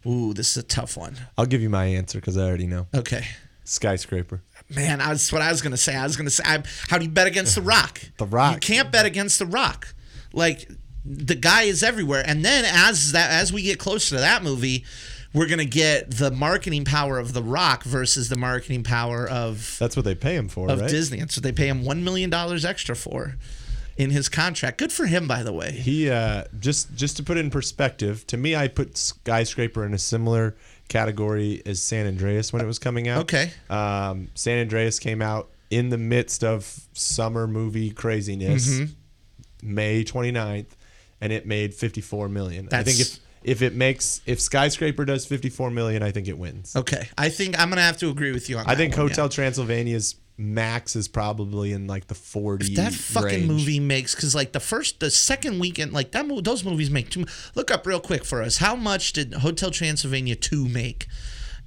Ooh, 0.06 0.32
this 0.32 0.56
is 0.56 0.58
a 0.58 0.62
tough 0.62 0.96
one. 0.96 1.16
I'll 1.36 1.46
give 1.46 1.60
you 1.60 1.70
my 1.70 1.86
answer 1.86 2.20
because 2.20 2.36
I 2.36 2.42
already 2.42 2.68
know. 2.68 2.86
Okay. 2.94 3.26
Skyscraper. 3.68 4.42
Man, 4.74 4.98
that's 4.98 5.32
what 5.32 5.42
I 5.42 5.50
was 5.50 5.62
gonna 5.62 5.76
say. 5.76 5.94
I 5.94 6.04
was 6.04 6.16
gonna 6.16 6.30
say, 6.30 6.42
I, 6.46 6.62
how 6.88 6.98
do 6.98 7.04
you 7.04 7.10
bet 7.10 7.26
against 7.26 7.54
the 7.54 7.62
Rock? 7.62 8.00
The 8.18 8.26
Rock. 8.26 8.54
You 8.54 8.60
can't 8.60 8.90
bet 8.90 9.06
against 9.06 9.38
the 9.38 9.46
Rock. 9.46 9.94
Like 10.32 10.68
the 11.04 11.34
guy 11.34 11.62
is 11.62 11.82
everywhere. 11.82 12.22
And 12.26 12.44
then 12.44 12.64
as 12.66 13.12
that 13.12 13.30
as 13.30 13.52
we 13.52 13.62
get 13.62 13.78
closer 13.78 14.16
to 14.16 14.20
that 14.20 14.42
movie, 14.42 14.84
we're 15.32 15.46
gonna 15.46 15.64
get 15.64 16.10
the 16.12 16.30
marketing 16.30 16.84
power 16.84 17.18
of 17.18 17.32
the 17.32 17.42
Rock 17.42 17.84
versus 17.84 18.28
the 18.28 18.36
marketing 18.36 18.82
power 18.82 19.28
of 19.28 19.76
That's 19.78 19.96
what 19.96 20.04
they 20.04 20.14
pay 20.14 20.34
him 20.34 20.48
for, 20.48 20.70
of 20.70 20.80
right? 20.80 20.90
Disney. 20.90 21.18
And 21.20 21.30
so 21.30 21.40
they 21.40 21.52
pay 21.52 21.68
him 21.68 21.84
one 21.84 22.02
million 22.02 22.30
dollars 22.30 22.64
extra 22.64 22.96
for 22.96 23.36
in 23.96 24.10
his 24.10 24.28
contract. 24.28 24.78
Good 24.78 24.92
for 24.92 25.06
him, 25.06 25.26
by 25.26 25.42
the 25.42 25.52
way. 25.52 25.72
He 25.72 26.10
uh, 26.10 26.44
just 26.58 26.94
just 26.94 27.16
to 27.18 27.22
put 27.22 27.36
it 27.36 27.40
in 27.40 27.50
perspective, 27.50 28.26
to 28.28 28.36
me, 28.36 28.56
I 28.56 28.68
put 28.68 28.96
Skyscraper 28.96 29.84
in 29.84 29.94
a 29.94 29.98
similar 29.98 30.56
category 30.88 31.62
as 31.66 31.82
San 31.82 32.06
Andreas 32.06 32.52
when 32.52 32.62
it 32.62 32.66
was 32.66 32.78
coming 32.78 33.08
out. 33.08 33.22
Okay. 33.22 33.52
Um, 33.68 34.28
San 34.34 34.58
Andreas 34.60 34.98
came 34.98 35.20
out 35.22 35.50
in 35.70 35.88
the 35.90 35.98
midst 35.98 36.44
of 36.44 36.80
summer 36.92 37.46
movie 37.46 37.90
craziness, 37.90 38.68
Mm-hmm. 38.68 38.92
May 39.74 40.04
29th, 40.04 40.66
and 41.20 41.32
it 41.32 41.46
made 41.46 41.74
54 41.74 42.28
million. 42.28 42.68
I 42.72 42.82
think 42.82 43.00
if 43.00 43.18
if 43.42 43.62
it 43.62 43.74
makes 43.74 44.20
if 44.26 44.40
Skyscraper 44.40 45.04
does 45.04 45.24
54 45.26 45.70
million, 45.70 46.02
I 46.02 46.10
think 46.10 46.28
it 46.28 46.36
wins. 46.36 46.76
Okay. 46.76 47.08
I 47.16 47.28
think 47.30 47.58
I'm 47.58 47.68
gonna 47.68 47.80
have 47.80 47.96
to 47.98 48.10
agree 48.10 48.32
with 48.32 48.48
you 48.50 48.58
on 48.58 48.66
I 48.66 48.74
think 48.74 48.96
one, 48.96 49.06
yeah. 49.06 49.10
Hotel 49.10 49.28
Transylvania's 49.28 50.14
max 50.38 50.94
is 50.96 51.08
probably 51.08 51.72
in 51.72 51.86
like 51.86 52.06
the 52.08 52.14
40 52.14 52.74
that 52.74 52.92
fucking 52.92 53.28
range. 53.28 53.46
movie 53.48 53.80
makes 53.80 54.14
because 54.14 54.34
like 54.34 54.52
the 54.52 54.60
first 54.60 55.00
the 55.00 55.10
second 55.10 55.58
weekend 55.58 55.92
like 55.94 56.12
that 56.12 56.26
those 56.44 56.62
movies 56.62 56.90
make 56.90 57.08
too 57.08 57.24
look 57.54 57.70
up 57.70 57.86
real 57.86 58.00
quick 58.00 58.22
for 58.24 58.42
us 58.42 58.58
how 58.58 58.76
much 58.76 59.12
did 59.14 59.32
hotel 59.32 59.70
transylvania 59.70 60.36
2 60.36 60.68
make 60.68 61.06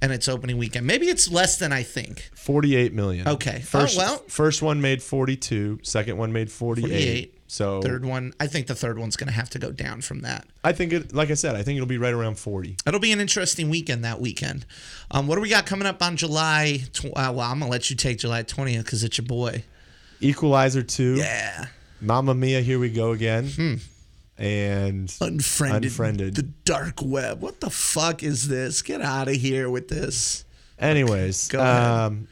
and 0.00 0.12
its 0.12 0.28
opening 0.28 0.56
weekend 0.56 0.86
maybe 0.86 1.06
it's 1.08 1.28
less 1.30 1.58
than 1.58 1.72
i 1.72 1.82
think 1.82 2.30
48 2.34 2.92
million. 2.94 3.28
Okay. 3.28 3.56
Oh, 3.58 3.60
First, 3.60 3.96
well. 3.98 4.16
first 4.28 4.62
one 4.62 4.80
made 4.80 5.02
42 5.02 5.80
second 5.82 6.16
one 6.16 6.32
made 6.32 6.50
48. 6.50 6.88
48. 6.88 7.39
So 7.52 7.82
third 7.82 8.04
one 8.04 8.32
i 8.38 8.46
think 8.46 8.68
the 8.68 8.76
third 8.76 8.96
one's 8.96 9.16
gonna 9.16 9.32
have 9.32 9.50
to 9.50 9.58
go 9.58 9.72
down 9.72 10.02
from 10.02 10.20
that 10.20 10.46
I 10.62 10.72
think 10.72 10.92
it, 10.92 11.12
like 11.12 11.30
I 11.30 11.34
said, 11.34 11.56
I 11.56 11.62
think 11.64 11.76
it'll 11.78 11.88
be 11.88 11.98
right 11.98 12.12
around 12.14 12.38
40. 12.38 12.76
it'll 12.86 13.00
be 13.00 13.10
an 13.10 13.20
interesting 13.20 13.68
weekend 13.70 14.04
that 14.04 14.20
weekend 14.20 14.64
um, 15.10 15.26
what 15.26 15.34
do 15.34 15.40
we 15.40 15.48
got 15.50 15.66
coming 15.66 15.86
up 15.86 16.00
on 16.02 16.16
july 16.16 16.78
tw- 16.92 17.06
uh, 17.06 17.32
well 17.34 17.40
i'm 17.40 17.58
gonna 17.58 17.70
let 17.70 17.90
you 17.90 17.96
take 17.96 18.18
july 18.18 18.42
20th 18.44 18.84
because 18.84 19.02
it's 19.02 19.18
your 19.18 19.26
boy 19.26 19.64
Equalizer 20.20 20.82
2. 20.82 21.16
yeah 21.16 21.66
Mamma 22.00 22.34
Mia, 22.34 22.60
here 22.62 22.78
we 22.78 22.88
go 22.90 23.10
again. 23.12 23.80
And 24.38 25.14
unfriended 25.20 25.84
Unfriended. 25.84 26.34
the 26.36 26.42
dark 26.64 27.02
web 27.02 27.42
what 27.42 27.60
the 27.60 27.68
fuck 27.68 28.22
is 28.22 28.48
this 28.48 28.80
get 28.80 29.02
out 29.02 29.28
of 29.28 29.34
here 29.34 29.68
with 29.68 29.88
this 29.88 30.44
anyways, 30.78 31.48
Go 31.48 31.58
ahead. 31.60 31.82
um, 31.82 32.28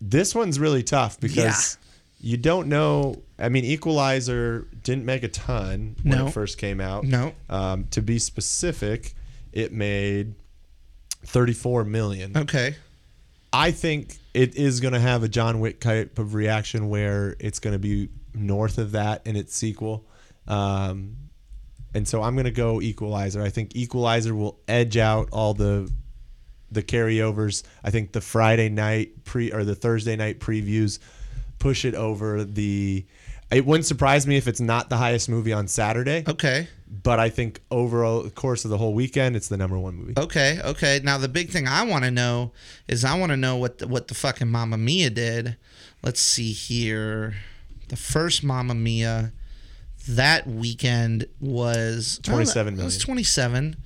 this 0.00 0.34
one's 0.34 0.58
really 0.58 0.82
tough 0.82 1.18
because 1.20 1.76
you 2.20 2.36
don't 2.36 2.68
know. 2.68 3.22
I 3.38 3.48
mean, 3.48 3.64
Equalizer 3.64 4.66
didn't 4.82 5.04
make 5.04 5.22
a 5.22 5.28
ton 5.28 5.96
when 6.02 6.18
No. 6.18 6.26
it 6.26 6.30
first 6.32 6.58
came 6.58 6.80
out. 6.80 7.04
No. 7.04 7.32
Um, 7.48 7.84
to 7.92 8.02
be 8.02 8.18
specific, 8.18 9.14
it 9.52 9.72
made 9.72 10.34
34 11.24 11.84
million. 11.84 12.36
okay 12.36 12.76
I 13.52 13.70
think 13.70 14.18
it 14.34 14.56
is 14.56 14.80
going 14.80 14.92
to 14.92 15.00
have 15.00 15.22
a 15.22 15.28
John 15.28 15.58
Wick 15.60 15.80
type 15.80 16.18
of 16.18 16.34
reaction 16.34 16.90
where 16.90 17.34
it's 17.40 17.58
going 17.60 17.72
to 17.72 17.78
be 17.78 18.10
north 18.34 18.76
of 18.76 18.92
that 18.92 19.26
in 19.26 19.36
its 19.36 19.54
sequel. 19.54 20.04
Um, 20.46 21.16
and 21.94 22.06
so 22.06 22.22
I'm 22.22 22.34
going 22.34 22.44
to 22.44 22.50
go 22.50 22.82
Equalizer. 22.82 23.40
I 23.42 23.48
think 23.48 23.74
Equalizer 23.74 24.34
will 24.34 24.60
edge 24.68 24.98
out 24.98 25.30
all 25.32 25.54
the 25.54 25.90
the 26.70 26.82
carryovers. 26.82 27.62
I 27.82 27.90
think 27.90 28.12
the 28.12 28.20
Friday 28.20 28.68
night 28.68 29.24
pre 29.24 29.50
or 29.50 29.64
the 29.64 29.74
Thursday 29.74 30.14
night 30.14 30.40
previews 30.40 30.98
push 31.58 31.84
it 31.84 31.94
over 31.94 32.44
the. 32.44 33.04
It 33.50 33.64
wouldn't 33.64 33.86
surprise 33.86 34.26
me 34.26 34.36
if 34.36 34.46
it's 34.46 34.60
not 34.60 34.90
the 34.90 34.98
highest 34.98 35.28
movie 35.30 35.54
on 35.54 35.68
Saturday 35.68 36.22
okay 36.28 36.68
but 36.90 37.18
I 37.20 37.28
think 37.28 37.60
overall 37.70 38.22
the 38.22 38.30
course 38.30 38.64
of 38.64 38.70
the 38.70 38.78
whole 38.78 38.94
weekend, 38.94 39.36
it's 39.36 39.48
the 39.48 39.56
number 39.56 39.78
one 39.78 39.94
movie. 39.94 40.14
Okay, 40.16 40.58
okay. 40.64 41.00
Now 41.02 41.18
the 41.18 41.28
big 41.28 41.50
thing 41.50 41.68
I 41.68 41.82
want 41.84 42.04
to 42.04 42.10
know 42.10 42.52
is 42.86 43.04
I 43.04 43.18
want 43.18 43.30
to 43.30 43.36
know 43.36 43.56
what 43.56 43.78
the, 43.78 43.88
what 43.88 44.08
the 44.08 44.14
fucking 44.14 44.48
Mamma 44.48 44.78
Mia 44.78 45.10
did. 45.10 45.56
Let's 46.02 46.20
see 46.20 46.52
here. 46.52 47.34
The 47.88 47.96
first 47.96 48.42
Mamma 48.42 48.74
Mia 48.74 49.32
that 50.08 50.46
weekend 50.46 51.26
was 51.40 52.20
27 52.22 52.74
It 52.74 52.82
was 52.82 53.06
million. 53.06 53.76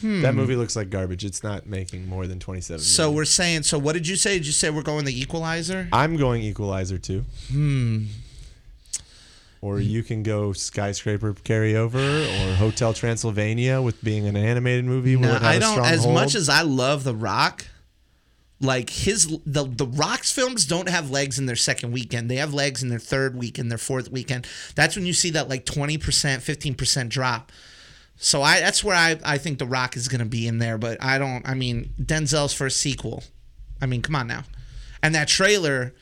27. 0.00 0.22
That 0.22 0.34
movie 0.34 0.56
looks 0.56 0.76
like 0.76 0.90
garbage. 0.90 1.24
It's 1.24 1.42
not 1.42 1.66
making 1.66 2.08
more 2.08 2.26
than 2.26 2.38
twenty-seven. 2.38 2.80
So 2.80 3.02
million. 3.04 3.16
we're 3.16 3.24
saying. 3.24 3.62
So 3.64 3.78
what 3.78 3.92
did 3.92 4.08
you 4.08 4.16
say? 4.16 4.38
Did 4.38 4.46
you 4.46 4.52
say 4.52 4.70
we're 4.70 4.82
going 4.82 5.04
the 5.04 5.20
Equalizer? 5.20 5.88
I'm 5.92 6.16
going 6.16 6.42
Equalizer 6.42 6.98
too. 6.98 7.24
Hmm. 7.50 8.04
Or 9.60 9.80
you 9.80 10.02
can 10.02 10.22
go 10.22 10.52
Skyscraper 10.52 11.32
Carryover 11.32 12.24
or 12.26 12.54
Hotel 12.56 12.92
Transylvania 12.92 13.80
with 13.80 14.04
being 14.04 14.26
an 14.26 14.36
animated 14.36 14.84
movie. 14.84 15.16
No, 15.16 15.28
where 15.28 15.36
it 15.36 15.42
had 15.42 15.56
I 15.56 15.58
don't. 15.58 15.84
As 15.84 16.04
hold. 16.04 16.14
much 16.14 16.34
as 16.34 16.50
I 16.50 16.60
love 16.60 17.02
The 17.02 17.14
Rock, 17.14 17.66
like 18.60 18.90
his 18.90 19.26
the 19.46 19.64
the 19.64 19.86
Rock's 19.86 20.30
films 20.30 20.66
don't 20.66 20.90
have 20.90 21.10
legs 21.10 21.38
in 21.38 21.46
their 21.46 21.56
second 21.56 21.92
weekend. 21.92 22.30
They 22.30 22.36
have 22.36 22.52
legs 22.52 22.82
in 22.82 22.90
their 22.90 22.98
third 22.98 23.36
weekend, 23.36 23.70
their 23.70 23.78
fourth 23.78 24.10
weekend. 24.10 24.46
That's 24.74 24.96
when 24.96 25.06
you 25.06 25.14
see 25.14 25.30
that 25.30 25.48
like 25.48 25.64
twenty 25.64 25.96
percent, 25.96 26.42
fifteen 26.42 26.74
percent 26.74 27.08
drop. 27.08 27.50
So 28.16 28.42
I 28.42 28.60
that's 28.60 28.82
where 28.82 28.96
I 28.96 29.18
I 29.24 29.38
think 29.38 29.58
The 29.58 29.66
Rock 29.66 29.96
is 29.96 30.08
gonna 30.08 30.24
be 30.24 30.46
in 30.46 30.58
there. 30.58 30.78
But 30.78 31.02
I 31.02 31.18
don't. 31.18 31.46
I 31.46 31.54
mean 31.54 31.92
Denzel's 32.00 32.54
first 32.54 32.78
sequel. 32.78 33.24
I 33.80 33.86
mean, 33.86 34.02
come 34.02 34.16
on 34.16 34.26
now, 34.26 34.44
and 35.02 35.14
that 35.14 35.28
trailer. 35.28 35.94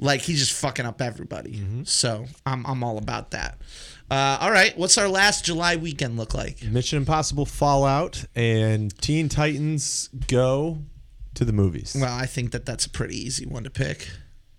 Like 0.00 0.20
he's 0.20 0.38
just 0.38 0.52
fucking 0.52 0.86
up 0.86 1.02
everybody. 1.02 1.54
Mm-hmm. 1.54 1.82
So 1.82 2.26
I'm 2.46 2.64
I'm 2.66 2.84
all 2.84 2.98
about 2.98 3.32
that. 3.32 3.58
Uh, 4.10 4.38
all 4.40 4.50
right, 4.50 4.78
what's 4.78 4.96
our 4.96 5.08
last 5.08 5.44
July 5.44 5.76
weekend 5.76 6.16
look 6.16 6.34
like? 6.34 6.62
Mission 6.62 6.98
Impossible 6.98 7.44
Fallout 7.44 8.24
and 8.34 8.96
Teen 9.02 9.28
Titans 9.28 10.08
Go 10.28 10.78
to 11.34 11.44
the 11.44 11.52
movies. 11.52 11.96
Well, 11.98 12.12
I 12.12 12.24
think 12.24 12.52
that 12.52 12.64
that's 12.64 12.86
a 12.86 12.90
pretty 12.90 13.16
easy 13.16 13.44
one 13.44 13.64
to 13.64 13.70
pick. 13.70 14.08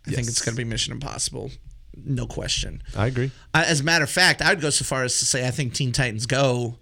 I 0.08 0.12
think 0.12 0.28
it's 0.28 0.42
going 0.42 0.56
to 0.56 0.58
be 0.58 0.64
Mission 0.64 0.94
Impossible, 0.94 1.52
no 2.06 2.26
question. 2.28 2.82
I 2.98 3.08
agree. 3.08 3.32
Uh, 3.54 3.64
As 3.68 3.80
a 3.82 3.84
matter 3.84 4.04
of 4.04 4.10
fact, 4.10 4.42
I'd 4.42 4.62
go 4.62 4.70
so 4.70 4.86
far 4.86 5.04
as 5.04 5.18
to 5.20 5.26
say 5.26 5.48
I 5.48 5.52
think 5.52 5.74
Teen 5.74 5.92
Titans 5.92 6.26
Go 6.26 6.78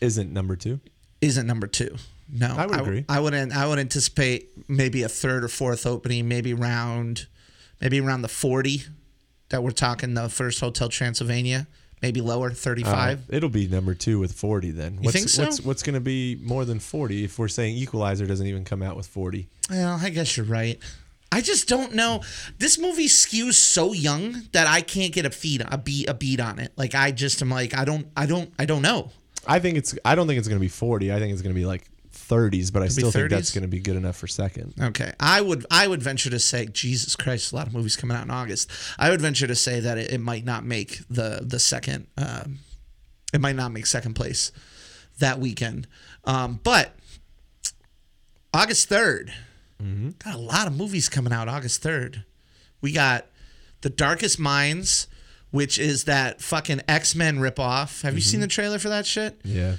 Isn't 0.00 0.32
number 0.32 0.56
two? 0.56 0.80
isn't 1.20 1.46
number 1.46 1.66
two. 1.66 1.96
No, 2.34 2.54
I 2.56 2.66
would 2.66 2.80
agree. 2.80 3.04
I 3.08 3.20
wouldn't. 3.20 3.54
I 3.54 3.66
would 3.68 3.78
anticipate 3.78 4.48
maybe 4.68 5.02
a 5.02 5.08
third 5.08 5.44
or 5.44 5.48
fourth 5.48 5.86
opening, 5.86 6.26
maybe 6.28 6.54
around, 6.54 7.26
maybe 7.80 8.00
around 8.00 8.22
the 8.22 8.28
forty 8.28 8.82
that 9.50 9.62
we're 9.62 9.70
talking. 9.70 10.14
The 10.14 10.28
first 10.30 10.58
Hotel 10.60 10.88
Transylvania, 10.88 11.66
maybe 12.00 12.20
lower, 12.22 12.50
Uh, 12.50 12.54
thirty-five. 12.54 13.20
it'll 13.28 13.50
be 13.50 13.68
number 13.68 13.92
two 13.94 14.18
with 14.18 14.32
40 14.32 14.70
then. 14.70 14.96
What's, 15.02 15.12
think 15.16 15.28
so? 15.28 15.44
What's, 15.44 15.60
what's 15.60 15.82
going 15.82 15.94
to 15.94 16.00
be 16.00 16.38
more 16.42 16.64
than 16.64 16.78
40 16.80 17.22
if 17.24 17.38
we're 17.38 17.48
saying 17.48 17.76
Equalizer 17.76 18.26
doesn't 18.26 18.46
even 18.46 18.64
come 18.64 18.82
out 18.82 18.96
with 18.96 19.06
40? 19.06 19.46
Well, 19.68 19.98
I 20.02 20.08
guess 20.08 20.36
you're 20.36 20.46
right. 20.46 20.78
I 21.32 21.40
just 21.40 21.66
don't 21.66 21.94
know. 21.94 22.22
This 22.58 22.78
movie 22.78 23.08
skews 23.08 23.54
so 23.54 23.92
young 23.92 24.42
that 24.52 24.66
I 24.66 24.82
can't 24.82 25.12
get 25.12 25.26
a 25.26 25.30
feed 25.30 25.64
a 25.66 25.78
beat 25.78 26.08
a 26.08 26.14
beat 26.14 26.38
on 26.40 26.58
it. 26.58 26.72
Like 26.76 26.94
I 26.94 27.10
just 27.10 27.40
am 27.42 27.50
like 27.50 27.76
I 27.76 27.84
don't 27.84 28.06
I 28.16 28.26
don't 28.26 28.52
I 28.58 28.66
don't 28.66 28.82
know. 28.82 29.10
I 29.46 29.58
think 29.58 29.76
it's. 29.76 29.96
I 30.04 30.14
don't 30.14 30.26
think 30.26 30.38
it's 30.38 30.48
going 30.48 30.60
to 30.60 30.64
be 30.64 30.68
40. 30.68 31.12
I 31.12 31.18
think 31.18 31.32
it's 31.32 31.42
going 31.42 31.54
to 31.54 31.58
be 31.58 31.66
like 31.66 31.88
30s, 32.12 32.72
but 32.72 32.82
I 32.82 32.86
be 32.86 32.90
still 32.90 33.10
think 33.10 33.30
that's 33.30 33.52
going 33.52 33.62
to 33.62 33.68
be 33.68 33.80
good 33.80 33.96
enough 33.96 34.16
for 34.16 34.26
second. 34.26 34.74
Okay, 34.80 35.12
I 35.18 35.40
would 35.40 35.66
I 35.70 35.88
would 35.88 36.02
venture 36.02 36.30
to 36.30 36.38
say 36.38 36.66
Jesus 36.66 37.16
Christ, 37.16 37.52
a 37.52 37.56
lot 37.56 37.66
of 37.66 37.74
movies 37.74 37.96
coming 37.96 38.16
out 38.16 38.24
in 38.24 38.30
August. 38.30 38.70
I 38.98 39.10
would 39.10 39.20
venture 39.20 39.46
to 39.46 39.54
say 39.54 39.80
that 39.80 39.98
it, 39.98 40.12
it 40.12 40.20
might 40.20 40.44
not 40.44 40.64
make 40.64 41.00
the 41.08 41.40
the 41.42 41.58
second. 41.58 42.06
Um, 42.16 42.58
it 43.32 43.40
might 43.40 43.56
not 43.56 43.72
make 43.72 43.86
second 43.86 44.14
place 44.14 44.52
that 45.18 45.38
weekend. 45.38 45.86
Um, 46.24 46.60
but 46.62 46.94
August 48.54 48.88
3rd 49.82 50.18
got 50.18 50.34
a 50.34 50.38
lot 50.38 50.66
of 50.66 50.76
movies 50.76 51.08
coming 51.08 51.32
out 51.32 51.48
August 51.48 51.82
third. 51.82 52.24
We 52.80 52.92
got 52.92 53.26
The 53.82 53.90
Darkest 53.90 54.38
Minds, 54.38 55.06
which 55.50 55.78
is 55.78 56.04
that 56.04 56.40
fucking 56.40 56.82
X 56.88 57.14
Men 57.14 57.38
ripoff. 57.38 58.02
Have 58.02 58.14
you 58.14 58.20
seen 58.20 58.40
the 58.40 58.46
trailer 58.46 58.78
for 58.78 58.88
that 58.88 59.06
shit? 59.06 59.40
Yeah. 59.44 59.76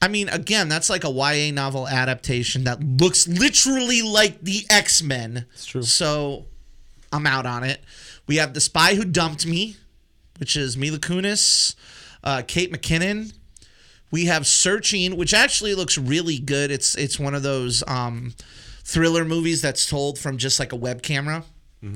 I 0.00 0.08
mean, 0.08 0.28
again, 0.28 0.68
that's 0.68 0.88
like 0.88 1.04
a 1.04 1.10
YA 1.10 1.52
novel 1.52 1.88
adaptation 1.88 2.64
that 2.64 2.82
looks 2.82 3.26
literally 3.26 4.02
like 4.02 4.40
the 4.40 4.64
X 4.70 5.02
Men. 5.02 5.46
It's 5.54 5.66
true. 5.66 5.82
So 5.82 6.46
I'm 7.12 7.26
out 7.26 7.46
on 7.46 7.64
it. 7.64 7.82
We 8.26 8.36
have 8.36 8.54
The 8.54 8.60
Spy 8.60 8.94
Who 8.94 9.04
Dumped 9.04 9.46
Me, 9.46 9.76
which 10.38 10.56
is 10.56 10.76
Mila 10.76 10.98
Kunis, 10.98 11.74
uh, 12.22 12.42
Kate 12.46 12.72
McKinnon. 12.72 13.32
We 14.10 14.26
have 14.26 14.46
Searching, 14.46 15.16
which 15.16 15.34
actually 15.34 15.74
looks 15.74 15.98
really 15.98 16.38
good. 16.38 16.70
It's 16.70 16.94
it's 16.94 17.18
one 17.18 17.34
of 17.34 17.42
those 17.42 17.82
um, 17.86 18.34
thriller 18.88 19.22
movies 19.22 19.60
that's 19.60 19.84
told 19.84 20.18
from 20.18 20.38
just 20.38 20.58
like 20.58 20.72
a 20.72 20.76
web 20.76 21.02
camera. 21.02 21.44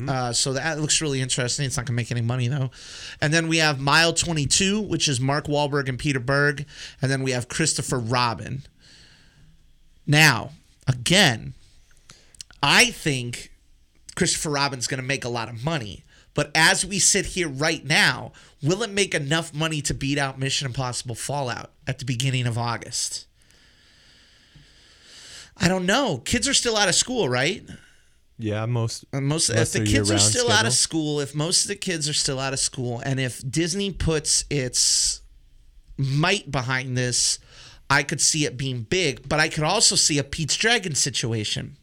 Uh, 0.09 0.33
so 0.33 0.53
that 0.53 0.79
looks 0.79 1.01
really 1.01 1.23
interesting. 1.23 1.65
It's 1.65 1.79
not 1.79 1.87
gonna 1.87 1.97
make 1.97 2.11
any 2.13 2.21
money 2.21 2.49
though. 2.49 2.71
And 3.21 3.33
then 3.33 3.49
we 3.49 3.57
have 3.57 3.81
Mile 3.81 4.13
22, 4.13 4.79
which 4.79 5.09
is 5.09 5.19
Mark 5.19 5.47
Wahlberg 5.47 5.89
and 5.89 5.99
Peter 5.99 6.21
Berg, 6.21 6.67
and 7.01 7.11
then 7.11 7.23
we 7.23 7.31
have 7.31 7.49
Christopher 7.49 7.99
Robin. 7.99 8.63
Now, 10.07 10.51
again, 10.87 11.55
I 12.63 12.91
think 12.91 13.51
Christopher 14.15 14.51
Robin's 14.51 14.87
going 14.87 15.01
to 15.01 15.07
make 15.07 15.25
a 15.25 15.31
lot 15.31 15.49
of 15.49 15.65
money. 15.65 16.05
But 16.35 16.51
as 16.55 16.85
we 16.85 16.99
sit 16.99 17.27
here 17.27 17.49
right 17.49 17.85
now, 17.85 18.33
will 18.63 18.83
it 18.83 18.91
make 18.91 19.15
enough 19.15 19.55
money 19.55 19.81
to 19.83 19.95
beat 19.95 20.19
out 20.19 20.39
Mission 20.39 20.67
Impossible 20.67 21.15
Fallout 21.15 21.71
at 21.87 21.99
the 21.99 22.05
beginning 22.05 22.47
of 22.47 22.59
August? 22.59 23.27
I 25.57 25.69
don't 25.69 25.87
know. 25.87 26.19
Kids 26.19 26.49
are 26.49 26.55
still 26.55 26.77
out 26.77 26.89
of 26.89 26.95
school, 26.95 27.29
right? 27.29 27.63
Yeah. 28.39 28.67
Most. 28.67 29.05
Uh, 29.13 29.21
Most 29.21 29.51
if 29.51 29.73
the 29.73 29.85
kids 29.85 30.11
are 30.11 30.19
still 30.19 30.51
out 30.51 30.67
of 30.67 30.73
school, 30.73 31.21
if 31.21 31.35
most 31.35 31.65
of 31.65 31.69
the 31.69 31.77
kids 31.77 32.09
are 32.09 32.15
still 32.15 32.41
out 32.41 32.53
of 32.53 32.59
school, 32.59 33.01
and 33.05 33.21
if 33.21 33.43
Disney 33.49 33.93
puts 33.93 34.45
its 34.51 35.21
might 35.97 36.51
behind 36.51 36.97
this, 36.97 37.39
I 37.89 38.03
could 38.03 38.21
see 38.21 38.45
it 38.47 38.57
being 38.57 38.83
big. 38.83 39.29
But 39.29 39.39
I 39.39 39.49
could 39.49 39.65
also 39.65 39.95
see 39.95 40.19
a 40.19 40.25
Pete's 40.25 40.57
Dragon 40.57 40.95
situation 40.95 41.77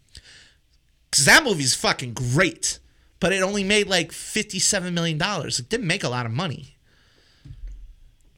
because 1.10 1.26
that 1.26 1.44
movie's 1.44 1.76
fucking 1.76 2.14
great, 2.14 2.80
but 3.20 3.32
it 3.32 3.42
only 3.42 3.64
made 3.64 3.88
like 3.88 4.12
fifty-seven 4.12 4.94
million 4.94 5.18
dollars. 5.18 5.60
It 5.60 5.70
didn't 5.70 5.88
make 5.88 6.04
a 6.04 6.10
lot 6.10 6.26
of 6.26 6.32
money. 6.32 6.76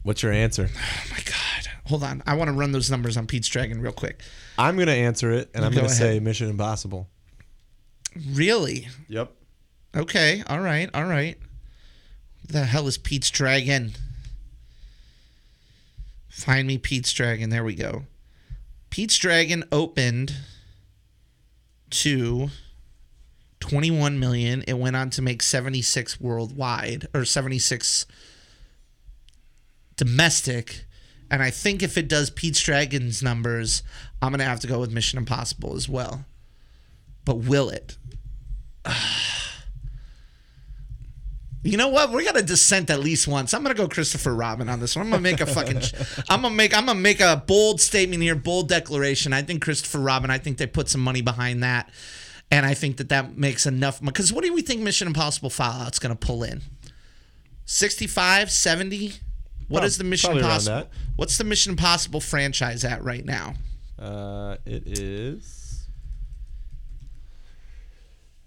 What's 0.04 0.24
your 0.24 0.32
answer? 0.32 0.70
Oh 0.80 1.04
my 1.12 1.18
god! 1.26 1.68
Hold 1.88 2.04
on, 2.04 2.24
I 2.26 2.36
want 2.36 2.48
to 2.48 2.54
run 2.54 2.72
those 2.72 2.90
numbers 2.90 3.18
on 3.18 3.28
Pete's 3.28 3.48
Dragon 3.50 3.82
real 3.82 3.92
quick. 3.92 4.22
I'm 4.58 4.76
going 4.76 4.88
to 4.88 4.94
answer 4.94 5.32
it, 5.32 5.50
and 5.54 5.66
I'm 5.66 5.72
Go 5.72 5.82
going 5.82 5.90
to 5.90 5.96
ahead. 5.96 6.14
say 6.16 6.20
Mission 6.20 6.50
Impossible. 6.50 7.10
Really? 8.32 8.88
Yep. 9.10 9.32
Okay, 9.96 10.44
all 10.48 10.60
right, 10.62 10.90
all 10.94 11.06
right. 11.06 11.38
The 12.48 12.64
hell 12.66 12.88
is 12.88 12.98
Pete's 12.98 13.30
Dragon? 13.30 13.92
Find 16.30 16.68
me 16.68 16.78
Pete's 16.78 17.12
Dragon. 17.12 17.50
There 17.50 17.64
we 17.64 17.76
go. 17.76 18.04
Pete's 18.90 19.18
Dragon 19.18 19.64
opened 19.72 20.34
to 21.92 22.50
21 23.60 24.20
million. 24.20 24.64
It 24.68 24.74
went 24.74 24.96
on 24.96 25.10
to 25.12 25.22
make 25.22 25.42
76 25.44 26.20
worldwide 26.22 27.08
or 27.14 27.26
76 27.26 28.06
domestic. 30.02 30.86
And 31.30 31.44
I 31.44 31.52
think 31.52 31.84
if 31.84 31.96
it 31.96 32.08
does 32.08 32.32
Pete's 32.32 32.60
Dragon's 32.60 33.22
numbers, 33.22 33.84
I'm 34.20 34.32
going 34.32 34.40
to 34.40 34.46
have 34.46 34.60
to 34.62 34.68
go 34.68 34.80
with 34.80 34.92
Mission 34.92 35.20
Impossible 35.20 35.76
as 35.76 35.88
well. 35.88 36.26
But 37.24 37.36
will 37.36 37.70
it? 37.70 37.98
You 41.64 41.78
know 41.78 41.90
what? 41.90 42.12
We're 42.12 42.26
gonna 42.26 42.42
dissent 42.42 42.90
at 42.90 43.02
least 43.02 43.28
once. 43.28 43.54
I'm 43.54 43.62
gonna 43.62 43.76
go 43.76 43.88
Christopher 43.88 44.34
Robin 44.34 44.68
on 44.68 44.80
this 44.80 44.96
one. 44.96 45.06
I'm 45.06 45.12
gonna 45.12 45.22
make 45.22 45.42
a 45.42 45.46
fucking. 45.46 45.80
I'm 46.28 46.42
gonna 46.42 46.56
make. 46.56 46.76
I'm 46.76 46.88
gonna 46.88 47.00
make 47.00 47.20
a 47.20 47.44
bold 47.46 47.80
statement 47.80 48.24
here, 48.24 48.34
bold 48.34 48.68
declaration. 48.68 49.32
I 49.32 49.44
think 49.44 49.62
Christopher 49.62 50.00
Robin. 50.00 50.32
I 50.32 50.40
think 50.40 50.58
they 50.58 50.66
put 50.66 50.90
some 50.90 51.02
money 51.02 51.22
behind 51.22 51.62
that, 51.62 51.92
and 52.50 52.66
I 52.66 52.74
think 52.74 52.98
that 52.98 53.10
that 53.10 53.38
makes 53.38 53.68
enough. 53.68 54.02
Because 54.02 54.34
what 54.34 54.44
do 54.44 54.52
we 54.52 54.64
think 54.64 54.82
Mission 54.82 55.06
Impossible 55.06 55.52
Fallout's 55.52 56.00
gonna 56.00 56.16
pull 56.16 56.42
in? 56.42 56.64
65, 57.66 58.50
70. 58.50 59.14
What 59.72 59.80
Prob- 59.80 59.88
is 59.88 59.98
the 59.98 60.04
Mission 60.04 60.28
probably 60.30 60.42
around 60.44 60.52
Impossible? 60.52 60.76
that. 60.78 60.90
What's 61.16 61.38
the 61.38 61.44
Mission 61.44 61.72
Impossible 61.72 62.20
franchise 62.22 62.84
at 62.86 63.04
right 63.04 63.26
now? 63.26 63.56
Uh, 63.98 64.58
it 64.66 65.00
is. 65.00 65.88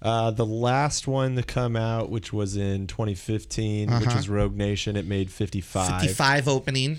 Uh, 0.03 0.31
the 0.31 0.45
last 0.45 1.07
one 1.07 1.35
to 1.37 1.43
come 1.43 1.77
out, 1.77 2.11
which 2.11 2.33
was 2.33 2.57
in 2.57 2.87
2015, 2.87 3.91
which 3.91 4.07
Uh-huh. 4.07 4.17
was 4.17 4.29
Rogue 4.29 4.55
Nation, 4.57 4.97
it 4.97 5.07
made 5.07 5.31
55. 5.31 6.03
55 6.03 6.47
opening. 6.47 6.99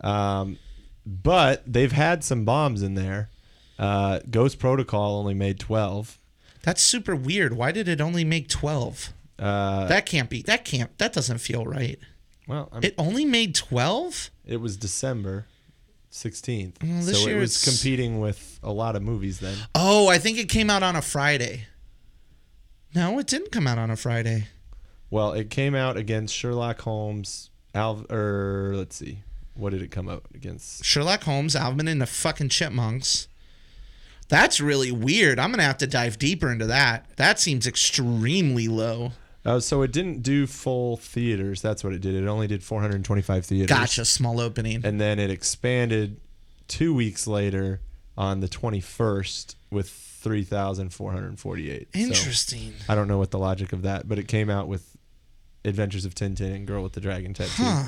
Um, 0.00 0.58
but 1.04 1.62
they've 1.66 1.90
had 1.92 2.22
some 2.22 2.44
bombs 2.44 2.82
in 2.82 2.94
there. 2.94 3.30
Uh, 3.78 4.20
Ghost 4.30 4.58
Protocol 4.60 5.16
only 5.18 5.34
made 5.34 5.58
12. 5.58 6.18
That's 6.62 6.82
super 6.82 7.16
weird. 7.16 7.52
Why 7.54 7.72
did 7.72 7.88
it 7.88 8.00
only 8.00 8.24
make 8.24 8.48
12? 8.48 9.12
Uh, 9.38 9.86
That 9.86 10.06
can't 10.06 10.30
be. 10.30 10.42
That 10.42 10.64
can't. 10.64 10.96
That 10.98 11.12
doesn't 11.12 11.38
feel 11.38 11.64
right. 11.64 11.98
Well, 12.46 12.68
I'm, 12.72 12.82
It 12.82 12.94
only 12.98 13.24
made 13.24 13.54
12? 13.54 14.30
It 14.46 14.58
was 14.58 14.76
December 14.76 15.46
16th. 16.12 16.78
this 16.78 17.22
so 17.22 17.28
it 17.28 17.34
was 17.36 17.56
it's- 17.56 17.64
competing 17.64 18.20
with 18.20 18.58
a 18.62 18.72
lot 18.72 18.96
of 18.96 19.02
movies 19.02 19.40
then. 19.40 19.56
Oh, 19.74 20.08
I 20.08 20.18
think 20.18 20.38
it 20.38 20.48
came 20.48 20.70
out 20.70 20.82
on 20.82 20.96
a 20.96 21.02
Friday. 21.02 21.66
No, 22.94 23.18
it 23.18 23.26
didn't 23.26 23.52
come 23.52 23.66
out 23.66 23.78
on 23.78 23.90
a 23.90 23.96
Friday. 23.96 24.48
Well, 25.10 25.32
it 25.32 25.50
came 25.50 25.74
out 25.74 25.96
against 25.96 26.34
Sherlock 26.34 26.80
Holmes. 26.80 27.50
Al, 27.74 28.06
or 28.08 28.70
er, 28.70 28.76
let's 28.76 28.96
see, 28.96 29.18
what 29.54 29.70
did 29.70 29.82
it 29.82 29.90
come 29.90 30.08
out 30.08 30.24
against? 30.34 30.84
Sherlock 30.84 31.24
Holmes, 31.24 31.54
Alvin 31.54 31.88
and 31.88 32.00
the 32.00 32.06
fucking 32.06 32.48
Chipmunks. 32.48 33.28
That's 34.28 34.60
really 34.60 34.90
weird. 34.90 35.38
I'm 35.38 35.50
gonna 35.50 35.62
have 35.62 35.78
to 35.78 35.86
dive 35.86 36.18
deeper 36.18 36.50
into 36.50 36.66
that. 36.66 37.06
That 37.16 37.38
seems 37.38 37.66
extremely 37.66 38.66
low. 38.66 39.12
Oh, 39.46 39.58
so 39.60 39.82
it 39.82 39.92
didn't 39.92 40.22
do 40.22 40.46
full 40.46 40.96
theaters. 40.96 41.62
That's 41.62 41.84
what 41.84 41.92
it 41.92 42.00
did. 42.00 42.14
It 42.14 42.26
only 42.26 42.46
did 42.48 42.62
425 42.64 43.46
theaters. 43.46 43.68
Gotcha. 43.68 44.04
Small 44.04 44.40
opening. 44.40 44.84
And 44.84 45.00
then 45.00 45.18
it 45.18 45.30
expanded 45.30 46.20
two 46.68 46.92
weeks 46.92 47.26
later 47.28 47.80
on 48.18 48.40
the 48.40 48.48
21st 48.48 49.54
with 49.70 49.88
3,448. 49.88 51.88
So 51.94 51.98
Interesting. 52.00 52.72
I 52.88 52.94
don't 52.94 53.08
know 53.08 53.18
what 53.18 53.30
the 53.30 53.38
logic 53.38 53.72
of 53.72 53.82
that, 53.82 54.08
but 54.08 54.18
it 54.18 54.26
came 54.28 54.50
out 54.50 54.68
with 54.68 54.96
Adventures 55.64 56.04
of 56.04 56.14
Tintin 56.14 56.54
and 56.54 56.66
Girl 56.66 56.82
with 56.82 56.92
the 56.94 57.00
Dragon 57.00 57.34
Tattoo. 57.34 57.50
Huh. 57.62 57.84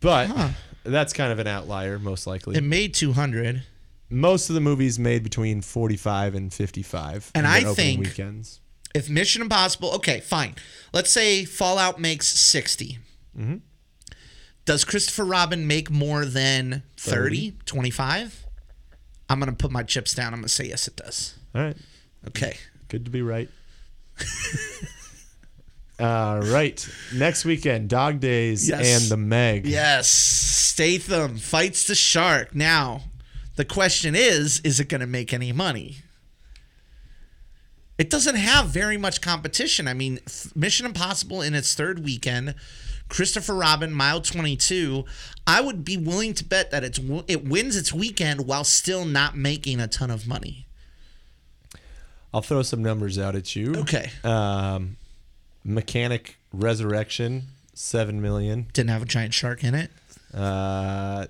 But 0.00 0.28
Huh. 0.28 0.48
that's 0.84 1.12
kind 1.12 1.32
of 1.32 1.38
an 1.38 1.46
outlier, 1.46 1.98
most 1.98 2.26
likely. 2.26 2.56
It 2.56 2.64
made 2.64 2.94
200. 2.94 3.64
most 4.12 4.50
of 4.50 4.54
the 4.54 4.60
movies 4.60 4.98
made 4.98 5.22
between 5.22 5.60
45 5.60 6.34
and 6.34 6.52
55 6.52 7.30
And 7.34 7.46
I 7.46 7.62
think- 7.74 8.00
weekends 8.00 8.58
If 8.94 9.08
Mission 9.08 9.42
Impossible, 9.42 9.90
okay, 9.92 10.20
fine. 10.20 10.54
Let's 10.92 11.10
say 11.10 11.44
Fallout 11.44 12.00
makes 12.00 12.26
60. 12.26 12.98
Mm-hmm. 13.38 13.56
Does 14.64 14.84
Christopher 14.84 15.24
Robin 15.24 15.66
make 15.66 15.90
more 15.90 16.24
than 16.24 16.82
30, 16.96 17.54
25? 17.66 18.44
I'm 19.28 19.38
going 19.38 19.50
to 19.50 19.56
put 19.56 19.70
my 19.70 19.82
chips 19.84 20.12
down. 20.14 20.28
I'm 20.34 20.40
going 20.40 20.48
to 20.48 20.54
say 20.54 20.64
yes, 20.66 20.88
it 20.88 20.96
does. 20.96 21.36
all 21.54 21.62
right 21.62 21.76
Okay. 22.28 22.56
good 22.88 23.04
to 23.06 23.10
be 23.10 23.22
right 23.22 23.48
all 25.98 26.40
right 26.40 26.88
next 27.14 27.44
weekend 27.44 27.88
dog 27.88 28.20
days 28.20 28.68
Yes. 28.68 29.02
and 29.02 29.10
the 29.10 29.16
meg 29.16 29.66
Yes. 29.66 30.08
Statham 30.08 31.36
fights 31.36 31.84
the 31.86 31.94
shark. 31.94 32.54
Now, 32.54 33.02
the 33.56 33.64
question 33.64 34.14
is 34.14 34.60
is 34.60 34.80
it 34.80 34.88
going 34.88 35.00
to 35.02 35.06
make 35.06 35.32
any 35.32 35.52
money? 35.52 35.98
It 38.00 38.08
doesn't 38.08 38.36
have 38.36 38.68
very 38.68 38.96
much 38.96 39.20
competition. 39.20 39.86
I 39.86 39.92
mean, 39.92 40.20
Mission 40.54 40.86
Impossible 40.86 41.42
in 41.42 41.54
its 41.54 41.74
third 41.74 42.02
weekend, 42.02 42.54
Christopher 43.10 43.54
Robin, 43.54 43.92
mile 43.92 44.22
22. 44.22 45.04
I 45.46 45.60
would 45.60 45.84
be 45.84 45.98
willing 45.98 46.32
to 46.34 46.44
bet 46.44 46.70
that 46.70 46.82
it's 46.82 46.98
it 47.28 47.44
wins 47.44 47.76
its 47.76 47.92
weekend 47.92 48.46
while 48.46 48.64
still 48.64 49.04
not 49.04 49.36
making 49.36 49.80
a 49.80 49.86
ton 49.86 50.10
of 50.10 50.26
money. 50.26 50.64
i'll 52.32 52.40
throw 52.40 52.62
some 52.62 52.82
numbers 52.82 53.18
out 53.18 53.34
at 53.36 53.54
you 53.54 53.74
Okay. 53.76 54.10
um, 54.24 54.96
mechanic 55.62 56.38
resurrection 56.54 57.48
7 57.74 58.22
million 58.22 58.66
Didn't 58.72 58.90
have 58.90 59.02
a 59.02 59.06
giant 59.06 59.34
shark 59.34 59.62
in 59.62 59.74
it. 59.74 59.90
uh, 60.32 61.26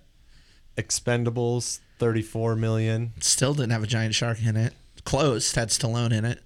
expendables 0.77 1.81
34 1.99 2.55
million 2.55 3.13
Still 3.19 3.55
didn't 3.55 3.73
have 3.73 3.83
a 3.83 3.89
giant 3.89 4.15
shark 4.15 4.39
in 4.45 4.57
it. 4.57 4.73
Close. 5.05 5.53
Had 5.55 5.71
Stallone 5.71 6.13
in 6.13 6.25
it. 6.25 6.41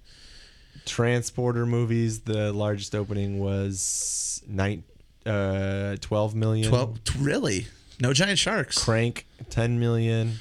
Transporter 0.85 1.65
movies 1.65 2.19
the 2.21 2.51
largest 2.53 2.93
opening 2.95 3.39
was 3.39 4.41
nine, 4.47 4.83
uh, 5.25 5.95
12 6.01 6.35
million 6.35 6.69
12. 6.69 6.99
Really? 7.19 7.67
No 7.99 8.13
giant 8.13 8.37
sharks. 8.39 8.83
Crank, 8.83 9.25
10 9.49 9.79
million. 9.79 10.33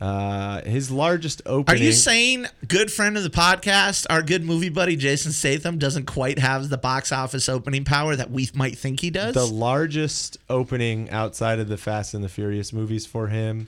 Uh, 0.00 0.62
his 0.62 0.92
largest 0.92 1.42
opening. 1.44 1.82
Are 1.82 1.84
you 1.84 1.92
saying 1.92 2.46
good 2.68 2.92
friend 2.92 3.16
of 3.16 3.24
the 3.24 3.30
podcast, 3.30 4.06
our 4.08 4.22
good 4.22 4.44
movie 4.44 4.68
buddy 4.68 4.94
Jason 4.94 5.32
Statham 5.32 5.76
doesn't 5.76 6.06
quite 6.06 6.38
have 6.38 6.68
the 6.68 6.78
box 6.78 7.10
office 7.10 7.48
opening 7.48 7.84
power 7.84 8.14
that 8.14 8.30
we 8.30 8.48
might 8.54 8.78
think 8.78 9.00
he 9.00 9.10
does? 9.10 9.34
the 9.34 9.44
largest 9.44 10.38
opening 10.48 11.10
outside 11.10 11.58
of 11.58 11.66
the 11.68 11.76
Fast 11.76 12.14
and 12.14 12.22
the 12.22 12.28
Furious 12.28 12.72
movies 12.72 13.06
for 13.06 13.26
him 13.26 13.66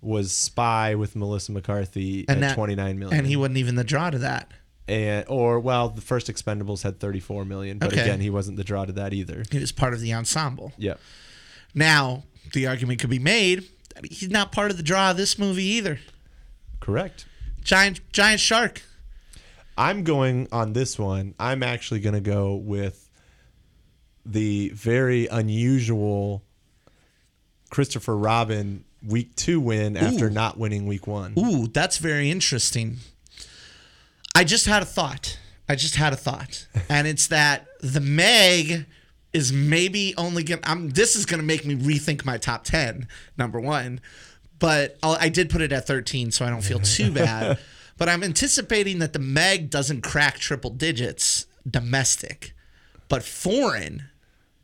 was 0.00 0.32
Spy 0.32 0.94
with 0.94 1.14
Melissa 1.14 1.52
McCarthy 1.52 2.24
And 2.26 2.42
at 2.42 2.48
that- 2.48 2.54
29 2.54 2.98
million. 2.98 3.18
and 3.18 3.26
he 3.26 3.36
wasn't 3.36 3.58
even 3.58 3.74
the 3.74 3.84
draw 3.84 4.08
to 4.08 4.18
that. 4.20 4.50
And 4.88 5.24
or 5.28 5.58
well, 5.60 5.88
the 5.88 6.00
first 6.00 6.28
Expendables 6.28 6.82
had 6.82 7.00
34 7.00 7.44
million, 7.44 7.78
but 7.78 7.92
Okay. 7.92 8.02
again, 8.02 8.20
he 8.20 8.30
wasn't 8.30 8.56
the 8.56 8.64
draw 8.64 8.84
to 8.84 8.92
that 8.92 9.12
either. 9.12 9.42
He 9.50 9.58
was 9.58 9.72
part 9.72 9.94
of 9.94 10.00
the 10.00 10.12
ensemble. 10.14 10.72
Yep. 10.78 11.00
Now, 11.74 12.24
the 12.52 12.66
argument 12.66 13.00
could 13.00 13.10
be 13.10 13.18
made 13.18 13.68
that 13.94 14.10
he's 14.12 14.30
not 14.30 14.52
part 14.52 14.70
of 14.70 14.76
the 14.76 14.82
draw 14.82 15.10
of 15.10 15.16
this 15.16 15.38
movie 15.38 15.64
either. 15.64 15.98
Correct. 16.80 17.26
Giant 17.62 18.00
giant 18.12 18.40
shark. 18.40 18.82
I'm 19.78 20.04
going 20.04 20.48
on 20.52 20.72
this 20.72 20.98
one. 20.98 21.34
I'm 21.38 21.62
actually 21.62 22.00
going 22.00 22.14
to 22.14 22.20
go 22.20 22.54
with 22.54 23.10
the 24.24 24.70
very 24.70 25.26
unusual 25.26 26.42
Christopher 27.70 28.16
Robin 28.16 28.84
week 29.06 29.34
two 29.36 29.60
win 29.60 29.96
after 29.96 30.26
Ooh. 30.26 30.30
not 30.30 30.56
winning 30.58 30.86
week 30.86 31.06
one. 31.06 31.34
Ooh, 31.38 31.66
that's 31.66 31.98
very 31.98 32.30
interesting. 32.30 32.98
I 34.36 34.44
just 34.44 34.66
had 34.66 34.82
a 34.82 34.86
thought. 34.86 35.38
I 35.66 35.76
just 35.76 35.96
had 35.96 36.12
a 36.12 36.16
thought, 36.16 36.66
and 36.90 37.06
it's 37.06 37.28
that 37.28 37.66
the 37.80 38.00
Meg 38.00 38.84
is 39.32 39.50
maybe 39.50 40.14
only 40.18 40.42
going. 40.44 40.60
I'm. 40.64 40.90
This 40.90 41.16
is 41.16 41.24
going 41.24 41.40
to 41.40 41.46
make 41.46 41.64
me 41.64 41.74
rethink 41.74 42.24
my 42.26 42.36
top 42.36 42.64
ten. 42.64 43.08
Number 43.38 43.58
one, 43.58 43.98
but 44.58 44.98
I'll, 45.02 45.16
I 45.18 45.30
did 45.30 45.48
put 45.48 45.62
it 45.62 45.72
at 45.72 45.86
13, 45.86 46.30
so 46.32 46.44
I 46.44 46.50
don't 46.50 46.60
feel 46.62 46.80
too 46.80 47.10
bad. 47.14 47.58
but 47.96 48.10
I'm 48.10 48.22
anticipating 48.22 48.98
that 48.98 49.14
the 49.14 49.18
Meg 49.18 49.70
doesn't 49.70 50.02
crack 50.02 50.36
triple 50.38 50.70
digits 50.70 51.46
domestic, 51.68 52.54
but 53.08 53.22
foreign. 53.22 54.04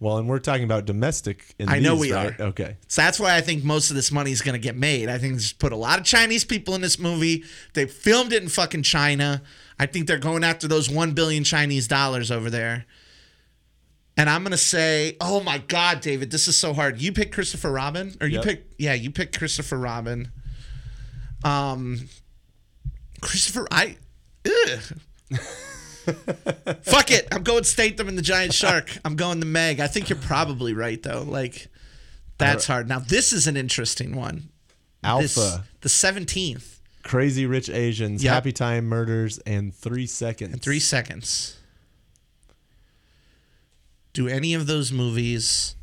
Well, 0.03 0.19
and 0.19 0.29
we're 0.29 0.41
talking 0.41 0.65
about 0.65 0.85
domestic. 0.85 1.55
In 1.61 1.69
I 1.69 1.79
know 1.79 1.93
these, 1.93 2.01
we 2.01 2.13
right? 2.13 2.41
are. 2.41 2.45
Okay. 2.47 2.77
So 2.89 3.03
that's 3.03 3.21
why 3.21 3.37
I 3.37 3.41
think 3.41 3.63
most 3.63 3.89
of 3.91 3.95
this 3.95 4.11
money 4.11 4.33
is 4.33 4.43
going 4.43 4.55
to 4.55 4.59
get 4.59 4.75
made. 4.77 5.09
I 5.09 5.17
think 5.17 5.35
they 5.35 5.39
just 5.39 5.61
put 5.61 5.71
a 5.71 5.77
lot 5.77 6.01
of 6.01 6.05
Chinese 6.05 6.45
people 6.45 6.75
in 6.75 6.81
this 6.81 6.99
movie. 6.99 7.45
They 7.75 7.87
filmed 7.87 8.33
it 8.33 8.43
in 8.43 8.49
fucking 8.49 8.83
China. 8.83 9.43
I 9.79 9.87
think 9.87 10.09
they're 10.09 10.19
going 10.19 10.43
after 10.43 10.67
those 10.67 10.91
1 10.91 11.13
billion 11.13 11.45
Chinese 11.45 11.87
dollars 11.87 12.33
over 12.33 12.51
there. 12.51 12.85
And 14.17 14.29
I'm 14.29 14.43
going 14.43 14.51
to 14.51 14.57
say, 14.57 15.17
oh 15.21 15.41
my 15.41 15.59
God, 15.59 16.01
David, 16.01 16.33
this 16.33 16.49
is 16.49 16.57
so 16.57 16.73
hard. 16.73 17.01
You 17.01 17.13
pick 17.13 17.31
Christopher 17.31 17.71
Robin? 17.71 18.17
Or 18.21 18.27
you 18.27 18.39
Yep. 18.39 18.45
pick, 18.45 18.65
yeah, 18.79 18.95
you 18.95 19.13
pick 19.13 19.39
Christopher 19.39 19.79
Robin. 19.79 20.33
Um, 21.45 22.09
Christopher, 23.21 23.69
I, 23.71 23.99
ugh. 24.45 24.81
Fuck 26.83 27.11
it. 27.11 27.29
I'm 27.33 27.43
going 27.43 27.65
Statham 27.65 28.09
and 28.09 28.19
the 28.19 28.23
Giant 28.23 28.53
Shark. 28.53 28.97
I'm 29.05 29.17
going 29.17 29.41
the 29.41 29.47
Meg. 29.47 29.81
I 29.81 29.87
think 29.87 30.09
you're 30.09 30.19
probably 30.19 30.75
right 30.75 31.03
though. 31.03 31.23
Like 31.23 31.69
that's 32.39 32.67
hard. 32.67 32.89
Now 32.89 32.99
this 32.99 33.33
is 33.33 33.47
an 33.47 33.57
interesting 33.57 34.17
one. 34.17 34.49
This- 35.19 35.37
Alpha, 35.39 35.65
the 35.81 35.89
17th. 35.89 36.79
Crazy 37.03 37.47
Rich 37.47 37.69
Asians, 37.69 38.23
Yep. 38.23 38.33
Happy 38.33 38.53
Time 38.53 38.85
Murders, 38.87 39.39
and 39.39 39.75
Three 39.75 40.07
Seconds. 40.07 40.57
Three 40.61 40.79
seconds. 40.79 41.57
Do 44.13 44.29
any 44.29 44.55
of 44.55 44.67
those 44.69 44.93
movies? 44.93 45.75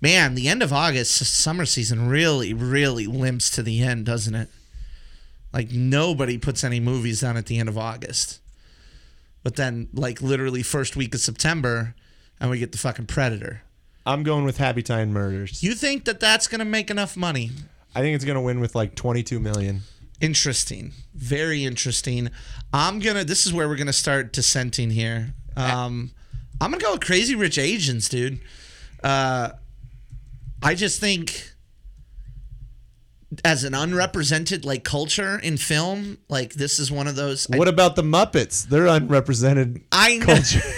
Man, 0.00 0.34
the 0.34 0.48
end 0.48 0.62
of 0.62 0.72
August, 0.72 1.12
summer 1.16 1.64
season 1.66 2.08
really, 2.08 2.54
really 2.54 3.06
limps 3.06 3.50
to 3.50 3.62
the 3.62 3.82
end, 3.82 4.06
doesn't 4.06 4.34
it? 4.34 4.48
Like 5.52 5.70
nobody 5.70 6.38
puts 6.38 6.64
any 6.64 6.80
movies 6.80 7.22
on 7.22 7.36
at 7.36 7.46
the 7.46 7.58
end 7.58 7.68
of 7.68 7.76
August. 7.78 8.40
But 9.42 9.56
then, 9.56 9.88
like 9.92 10.20
literally 10.20 10.62
first 10.62 10.96
week 10.96 11.14
of 11.14 11.20
September, 11.20 11.94
and 12.40 12.50
we 12.50 12.58
get 12.58 12.72
the 12.72 12.78
fucking 12.78 13.06
Predator. 13.06 13.62
I'm 14.04 14.22
going 14.22 14.44
with 14.44 14.58
Happy 14.58 14.82
Time 14.82 15.12
Murders. 15.12 15.62
You 15.62 15.74
think 15.74 16.04
that 16.06 16.20
that's 16.20 16.46
gonna 16.46 16.64
make 16.64 16.90
enough 16.90 17.16
money? 17.16 17.50
I 17.94 18.00
think 18.00 18.14
it's 18.14 18.24
going 18.24 18.36
to 18.36 18.40
win 18.40 18.60
with 18.60 18.74
like 18.74 18.94
22 18.94 19.40
million. 19.40 19.80
Interesting. 20.20 20.92
Very 21.14 21.64
interesting. 21.64 22.30
I'm 22.72 22.98
gonna. 22.98 23.24
This 23.24 23.46
is 23.46 23.52
where 23.52 23.68
we're 23.68 23.76
gonna 23.76 23.92
start 23.92 24.32
dissenting 24.32 24.90
here. 24.90 25.34
Um, 25.56 26.10
I'm 26.60 26.70
gonna 26.72 26.82
go 26.82 26.92
with 26.92 27.00
Crazy 27.02 27.34
Rich 27.36 27.56
Asians, 27.56 28.08
dude. 28.08 28.40
Uh, 29.02 29.50
I 30.62 30.74
just 30.74 31.00
think 31.00 31.52
as 33.44 33.64
an 33.64 33.74
unrepresented 33.74 34.64
like 34.64 34.84
culture 34.84 35.38
in 35.38 35.56
film, 35.56 36.18
like 36.28 36.54
this 36.54 36.78
is 36.78 36.90
one 36.90 37.06
of 37.06 37.16
those. 37.16 37.46
I- 37.52 37.58
What 37.58 37.68
about 37.68 37.96
the 37.96 38.02
Muppets? 38.02 38.66
They're 38.66 38.86
unrepresented. 38.86 39.82
I 39.92 40.16
know. 40.18 40.26
culture. 40.26 40.60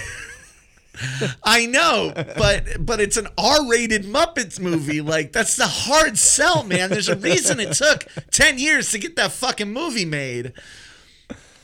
I 1.45 1.65
know, 1.67 2.13
but 2.15 2.85
but 2.85 3.01
it's 3.01 3.17
an 3.17 3.29
R-rated 3.39 4.05
Muppets 4.05 4.61
movie. 4.61 5.01
Like 5.01 5.33
that's 5.33 5.57
the 5.57 5.67
hard 5.67 6.19
sell, 6.19 6.63
man. 6.63 6.91
There's 6.91 7.09
a 7.09 7.17
reason 7.17 7.59
it 7.59 7.73
took 7.73 8.05
ten 8.31 8.59
years 8.59 8.91
to 8.91 8.99
get 8.99 9.17
that 9.17 9.33
fucking 9.33 9.73
movie 9.73 10.05
made. 10.05 10.53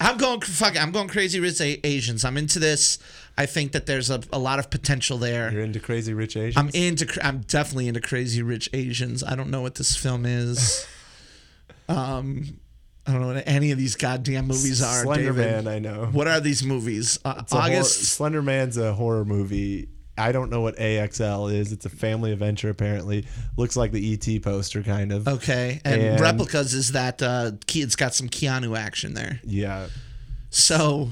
I'm 0.00 0.16
going 0.16 0.40
fuck. 0.40 0.80
I'm 0.80 0.90
going 0.90 1.08
crazy 1.08 1.38
A- 1.60 1.80
Asians. 1.86 2.24
I'm 2.24 2.36
into 2.38 2.58
this. 2.58 2.98
I 3.38 3.46
think 3.46 3.72
that 3.72 3.84
there's 3.86 4.08
a, 4.10 4.20
a 4.32 4.38
lot 4.38 4.58
of 4.58 4.70
potential 4.70 5.18
there. 5.18 5.52
You're 5.52 5.62
into 5.62 5.80
Crazy 5.80 6.14
Rich 6.14 6.36
Asians. 6.36 6.56
I'm 6.56 6.70
into. 6.70 7.06
I'm 7.22 7.40
definitely 7.40 7.88
into 7.88 8.00
Crazy 8.00 8.42
Rich 8.42 8.70
Asians. 8.72 9.22
I 9.22 9.34
don't 9.36 9.50
know 9.50 9.60
what 9.62 9.74
this 9.74 9.94
film 9.96 10.24
is. 10.24 10.86
um, 11.88 12.58
I 13.06 13.12
don't 13.12 13.20
know 13.20 13.28
what 13.28 13.44
any 13.46 13.70
of 13.70 13.78
these 13.78 13.94
goddamn 13.94 14.46
movies 14.46 14.82
are. 14.82 15.02
Slender 15.02 15.32
David. 15.32 15.64
Man. 15.64 15.68
I 15.68 15.78
know. 15.78 16.06
What 16.10 16.26
are 16.26 16.40
these 16.40 16.64
movies? 16.64 17.18
Uh, 17.24 17.34
It's 17.40 17.52
a 17.52 17.56
hor- 17.56 17.64
August. 17.64 18.02
Slender 18.04 18.42
Man's 18.42 18.76
a 18.76 18.92
horror 18.94 19.24
movie. 19.24 19.88
I 20.18 20.32
don't 20.32 20.50
know 20.50 20.62
what 20.62 20.76
AXL 20.76 21.52
is. 21.52 21.72
It's 21.72 21.84
a 21.84 21.90
family 21.90 22.32
adventure. 22.32 22.70
Apparently, 22.70 23.26
looks 23.58 23.76
like 23.76 23.92
the 23.92 24.14
ET 24.14 24.42
poster, 24.42 24.82
kind 24.82 25.12
of. 25.12 25.28
Okay, 25.28 25.80
and, 25.84 26.00
And- 26.00 26.20
replicas 26.20 26.72
is 26.72 26.92
that 26.92 27.20
uh, 27.22 27.52
it's 27.74 27.96
got 27.96 28.14
some 28.14 28.28
Keanu 28.28 28.76
action 28.78 29.12
there. 29.12 29.40
Yeah, 29.44 29.88
So, 30.48 31.10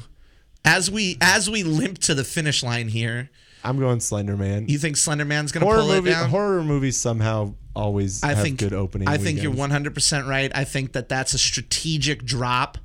as 0.64 0.90
we 0.90 1.18
as 1.20 1.50
we 1.50 1.62
limp 1.62 1.98
to 1.98 2.14
the 2.14 2.24
finish 2.24 2.62
line 2.62 2.88
here, 2.88 3.30
I'm 3.62 3.78
going 3.78 4.00
Slender 4.00 4.36
Man. 4.36 4.66
you 4.68 4.78
think 4.78 4.96
Slender 4.96 5.24
Man's 5.24 5.52
gonna 5.52 5.66
horror 5.66 5.80
pull 5.80 5.88
movie. 5.88 6.10
it 6.10 6.14
down? 6.14 6.30
Horror 6.30 6.62
movies 6.62 6.96
somehow 6.96 7.54
always 7.74 8.22
I 8.22 8.28
have 8.34 8.42
think 8.42 8.58
good 8.58 8.72
opening. 8.72 9.08
I 9.08 9.18
think 9.18 9.42
you're 9.42 9.52
100 9.52 9.94
percent 9.94 10.26
right. 10.26 10.50
I 10.54 10.64
think 10.64 10.92
that 10.92 11.08
that's 11.08 11.34
a 11.34 11.38
strategic 11.38 12.24
drop. 12.24 12.78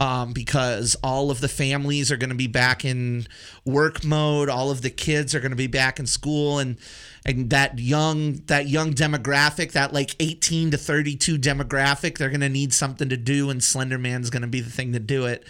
Um, 0.00 0.32
because 0.32 0.96
all 1.04 1.30
of 1.30 1.40
the 1.40 1.46
families 1.46 2.10
are 2.10 2.16
going 2.16 2.30
to 2.30 2.34
be 2.34 2.48
back 2.48 2.84
in 2.84 3.28
work 3.64 4.02
mode, 4.04 4.48
all 4.48 4.72
of 4.72 4.82
the 4.82 4.90
kids 4.90 5.36
are 5.36 5.40
going 5.40 5.52
to 5.52 5.56
be 5.56 5.68
back 5.68 6.00
in 6.00 6.06
school, 6.06 6.58
and 6.58 6.78
and 7.26 7.50
that 7.50 7.78
young 7.78 8.34
that 8.46 8.68
young 8.68 8.92
demographic, 8.92 9.72
that 9.72 9.92
like 9.92 10.14
18 10.20 10.72
to 10.72 10.76
32 10.76 11.38
demographic, 11.38 12.18
they're 12.18 12.28
going 12.28 12.40
to 12.40 12.48
need 12.48 12.74
something 12.74 13.08
to 13.08 13.16
do, 13.16 13.50
and 13.50 13.62
Slender 13.62 13.98
Man's 13.98 14.30
going 14.30 14.42
to 14.42 14.48
be 14.48 14.60
the 14.60 14.70
thing 14.70 14.92
to 14.92 15.00
do 15.00 15.26
it. 15.26 15.46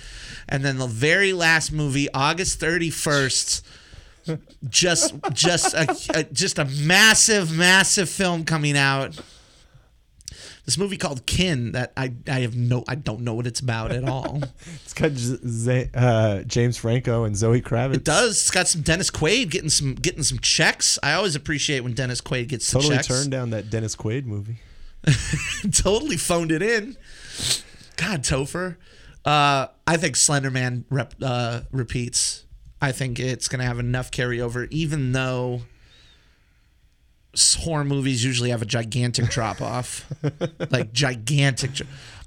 And 0.49 0.65
then 0.65 0.79
the 0.79 0.87
very 0.87 1.33
last 1.33 1.73
movie, 1.73 2.09
August 2.13 2.61
31st, 2.61 3.63
just 4.69 5.15
just 5.33 5.75
a, 5.75 5.97
a 6.15 6.25
just 6.25 6.59
a 6.59 6.65
massive 6.65 7.53
massive 7.53 8.09
film 8.09 8.45
coming 8.45 8.77
out 8.77 9.21
this 10.65 10.79
movie 10.79 10.97
called 10.97 11.27
kin 11.27 11.73
that 11.73 11.93
i 11.97 12.13
i 12.29 12.41
have 12.41 12.57
no 12.57 12.85
i 12.89 12.95
don't 12.95 13.21
know 13.21 13.35
what 13.35 13.47
it's 13.47 13.61
about 13.61 13.93
at 13.93 14.09
all. 14.09 14.43
It's 14.85 14.95
got 14.95 15.13
Z- 15.13 15.91
uh, 15.95 16.43
James 16.43 16.77
Franco 16.77 17.25
and 17.25 17.37
Zoe 17.37 17.61
Kravitz. 17.61 17.95
it 17.97 18.05
does. 18.05 18.33
It's 18.33 18.51
got 18.51 18.69
some 18.69 18.81
dennis 18.83 19.11
quaid 19.11 19.51
getting 19.51 19.69
some 19.71 19.95
getting 19.95 20.23
some 20.23 20.39
checks. 20.39 20.99
I 21.03 21.13
always 21.15 21.35
appreciate 21.37 21.81
when 21.81 21.93
dennis 21.95 22.21
quaid 22.21 22.49
gets 22.49 22.71
the 22.71 22.79
Totally 22.81 22.99
turned 22.99 23.31
down 23.31 23.51
that 23.51 23.71
Dennis 23.71 23.97
Quaid 23.97 24.25
movie. 24.25 24.59
totally 25.73 26.17
phoned 26.17 26.51
it 26.53 26.63
in. 26.63 26.97
God 27.97 28.23
topher. 28.23 28.77
Uh 29.25 29.67
i 29.87 29.97
think 29.97 30.17
slenderman 30.17 30.85
rep, 30.91 31.15
uh 31.23 31.61
repeats. 31.73 32.45
I 32.81 32.93
think 32.93 33.19
it's 33.19 33.49
gonna 33.49 33.65
have 33.65 33.79
enough 33.79 34.11
carryover 34.11 34.67
even 34.71 35.13
though 35.13 35.63
horror 37.57 37.85
movies 37.85 38.25
usually 38.25 38.51
have 38.51 38.63
a 38.63 38.67
gigantic 38.67 39.29
drop 39.31 39.61
off 39.63 40.05
like 40.71 40.93
gigantic 40.93 41.71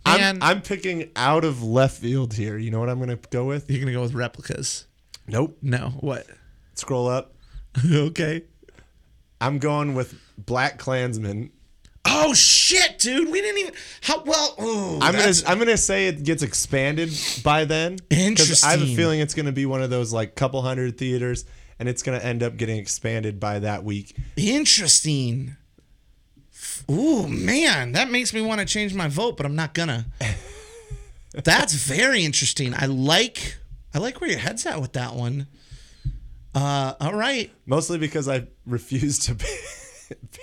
I'm, 0.05 0.41
I'm 0.41 0.61
picking 0.61 1.11
out 1.17 1.43
of 1.43 1.61
left 1.63 1.97
field 2.01 2.33
here. 2.33 2.57
You 2.57 2.71
know 2.71 2.79
what 2.79 2.89
I'm 2.89 2.97
going 2.97 3.09
to 3.09 3.19
go 3.29 3.43
with? 3.45 3.69
you're 3.69 3.79
gonna 3.81 3.91
go 3.91 4.01
with 4.01 4.13
replicas 4.13 4.85
Nope. 5.27 5.57
no 5.61 5.89
what 5.99 6.25
Scroll 6.75 7.07
up. 7.07 7.33
okay 7.91 8.43
I'm 9.41 9.59
going 9.59 9.93
with 9.95 10.15
Black 10.37 10.77
Klansman. 10.79 11.51
oh 12.05 12.33
shit 12.33 12.99
dude 12.99 13.29
we 13.31 13.41
didn't 13.41 13.57
even 13.59 13.73
how 14.01 14.23
well 14.23 14.55
ooh, 14.61 14.99
I'm 15.01 15.13
gonna 15.13 15.33
I'm 15.45 15.59
gonna 15.59 15.75
say 15.77 16.07
it 16.07 16.23
gets 16.23 16.41
expanded 16.43 17.11
by 17.43 17.65
then. 17.65 17.99
'cause 18.09 18.63
I 18.63 18.71
have 18.71 18.81
a 18.81 18.95
feeling 18.95 19.19
it's 19.19 19.33
gonna 19.33 19.51
be 19.51 19.65
one 19.65 19.81
of 19.83 19.89
those 19.89 20.13
like 20.13 20.35
couple 20.35 20.61
hundred 20.61 20.97
theaters, 20.97 21.43
and 21.79 21.87
it's 21.89 22.01
gonna 22.03 22.19
end 22.19 22.43
up 22.43 22.57
getting 22.57 22.77
expanded 22.77 23.39
by 23.39 23.59
that 23.59 23.83
week. 23.83 24.15
Interesting. 24.35 25.55
Ooh, 26.89 27.27
man, 27.27 27.91
that 27.91 28.09
makes 28.09 28.33
me 28.33 28.41
want 28.41 28.59
to 28.59 28.65
change 28.65 28.93
my 28.93 29.07
vote, 29.07 29.37
but 29.37 29.45
I'm 29.45 29.55
not 29.55 29.73
gonna. 29.73 30.05
That's 31.43 31.73
very 31.73 32.23
interesting. 32.23 32.73
I 32.73 32.85
like 32.85 33.57
I 33.93 33.99
like 33.99 34.21
where 34.21 34.29
your 34.29 34.39
head's 34.39 34.65
at 34.65 34.81
with 34.81 34.93
that 34.93 35.13
one. 35.15 35.47
Uh, 36.55 36.93
all 36.99 37.13
right. 37.13 37.51
Mostly 37.65 37.97
because 37.97 38.27
I 38.27 38.47
refuse 38.65 39.19
to 39.19 39.35
pick 39.35 39.49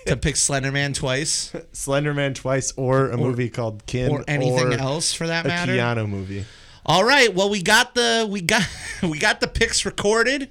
To 0.07 0.17
pick 0.17 0.35
Slenderman 0.35 0.95
twice 0.95 1.51
Slenderman 1.73 2.35
twice 2.35 2.73
or 2.77 3.11
a 3.11 3.17
movie 3.17 3.49
called 3.49 3.87
Kin 3.87 4.11
or 4.11 4.23
anything 4.29 4.75
or 4.75 4.79
else 4.79 5.13
for 5.15 5.27
that 5.27 5.47
matter. 5.47 5.73
a. 5.73 5.77
Keanu 5.77 6.09
movie. 6.09 6.45
All 6.87 7.03
right. 7.05 7.35
Well, 7.35 7.49
we 7.49 7.63
got 7.63 7.95
the 7.95 8.29
we 8.31 8.43
got 8.43 8.69
we 9.03 9.19
got 9.19 9.41
the 9.41 9.49
picks 9.49 9.85
recorded. 9.87 10.51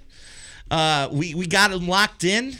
Uh, 0.73 1.07
we 1.11 1.35
we 1.35 1.45
got 1.45 1.69
them 1.69 1.87
locked 1.87 2.23
in. 2.23 2.55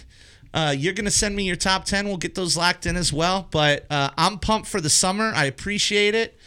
Uh, 0.53 0.71
you're 0.77 0.93
gonna 0.93 1.09
send 1.09 1.35
me 1.35 1.45
your 1.45 1.55
top 1.55 1.83
ten. 1.83 2.07
We'll 2.07 2.17
get 2.17 2.35
those 2.35 2.55
locked 2.55 2.85
in 2.85 2.95
as 2.95 3.11
well. 3.11 3.47
But 3.49 3.87
uh, 3.89 4.11
I'm 4.15 4.37
pumped 4.37 4.67
for 4.67 4.79
the 4.79 4.89
summer. 4.89 5.31
I 5.35 5.45
appreciate 5.45 6.13
it. 6.13 6.37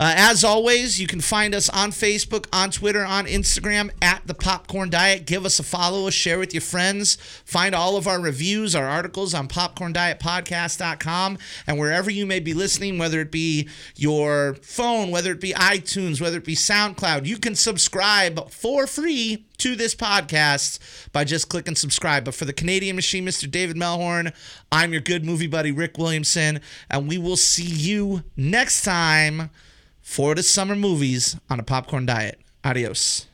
Uh, 0.00 0.14
as 0.16 0.42
always, 0.42 0.98
you 0.98 1.06
can 1.06 1.20
find 1.20 1.54
us 1.54 1.68
on 1.68 1.90
Facebook, 1.90 2.46
on 2.54 2.70
Twitter, 2.70 3.04
on 3.04 3.26
Instagram 3.26 3.90
at 4.00 4.26
the 4.26 4.32
Popcorn 4.32 4.88
Diet. 4.88 5.26
Give 5.26 5.44
us 5.44 5.58
a 5.58 5.62
follow, 5.62 6.08
share 6.08 6.38
with 6.38 6.54
your 6.54 6.62
friends. 6.62 7.16
Find 7.44 7.74
all 7.74 7.98
of 7.98 8.06
our 8.06 8.18
reviews, 8.18 8.74
our 8.74 8.86
articles 8.86 9.34
on 9.34 9.46
popcorndietpodcast.com 9.46 11.36
and 11.66 11.78
wherever 11.78 12.10
you 12.10 12.24
may 12.24 12.40
be 12.40 12.54
listening, 12.54 12.96
whether 12.96 13.20
it 13.20 13.30
be 13.30 13.68
your 13.94 14.54
phone, 14.62 15.10
whether 15.10 15.32
it 15.32 15.40
be 15.40 15.52
iTunes, 15.52 16.18
whether 16.18 16.38
it 16.38 16.46
be 16.46 16.56
SoundCloud, 16.56 17.26
you 17.26 17.36
can 17.36 17.54
subscribe 17.54 18.50
for 18.50 18.86
free 18.86 19.44
to 19.58 19.76
this 19.76 19.94
podcast 19.94 20.78
by 21.12 21.24
just 21.24 21.50
clicking 21.50 21.76
subscribe. 21.76 22.24
But 22.24 22.34
for 22.34 22.46
the 22.46 22.54
Canadian 22.54 22.96
machine, 22.96 23.26
Mr. 23.26 23.50
David 23.50 23.76
Melhorn, 23.76 24.32
I'm 24.72 24.92
your 24.92 25.02
good 25.02 25.26
movie 25.26 25.46
buddy, 25.46 25.72
Rick 25.72 25.98
Williamson, 25.98 26.62
and 26.88 27.06
we 27.06 27.18
will 27.18 27.36
see 27.36 27.64
you 27.64 28.22
next 28.34 28.80
time 28.80 29.50
for 30.10 30.34
the 30.34 30.42
summer 30.42 30.74
movies 30.74 31.36
on 31.48 31.60
a 31.60 31.62
popcorn 31.62 32.04
diet. 32.04 32.40
Adios. 32.64 33.29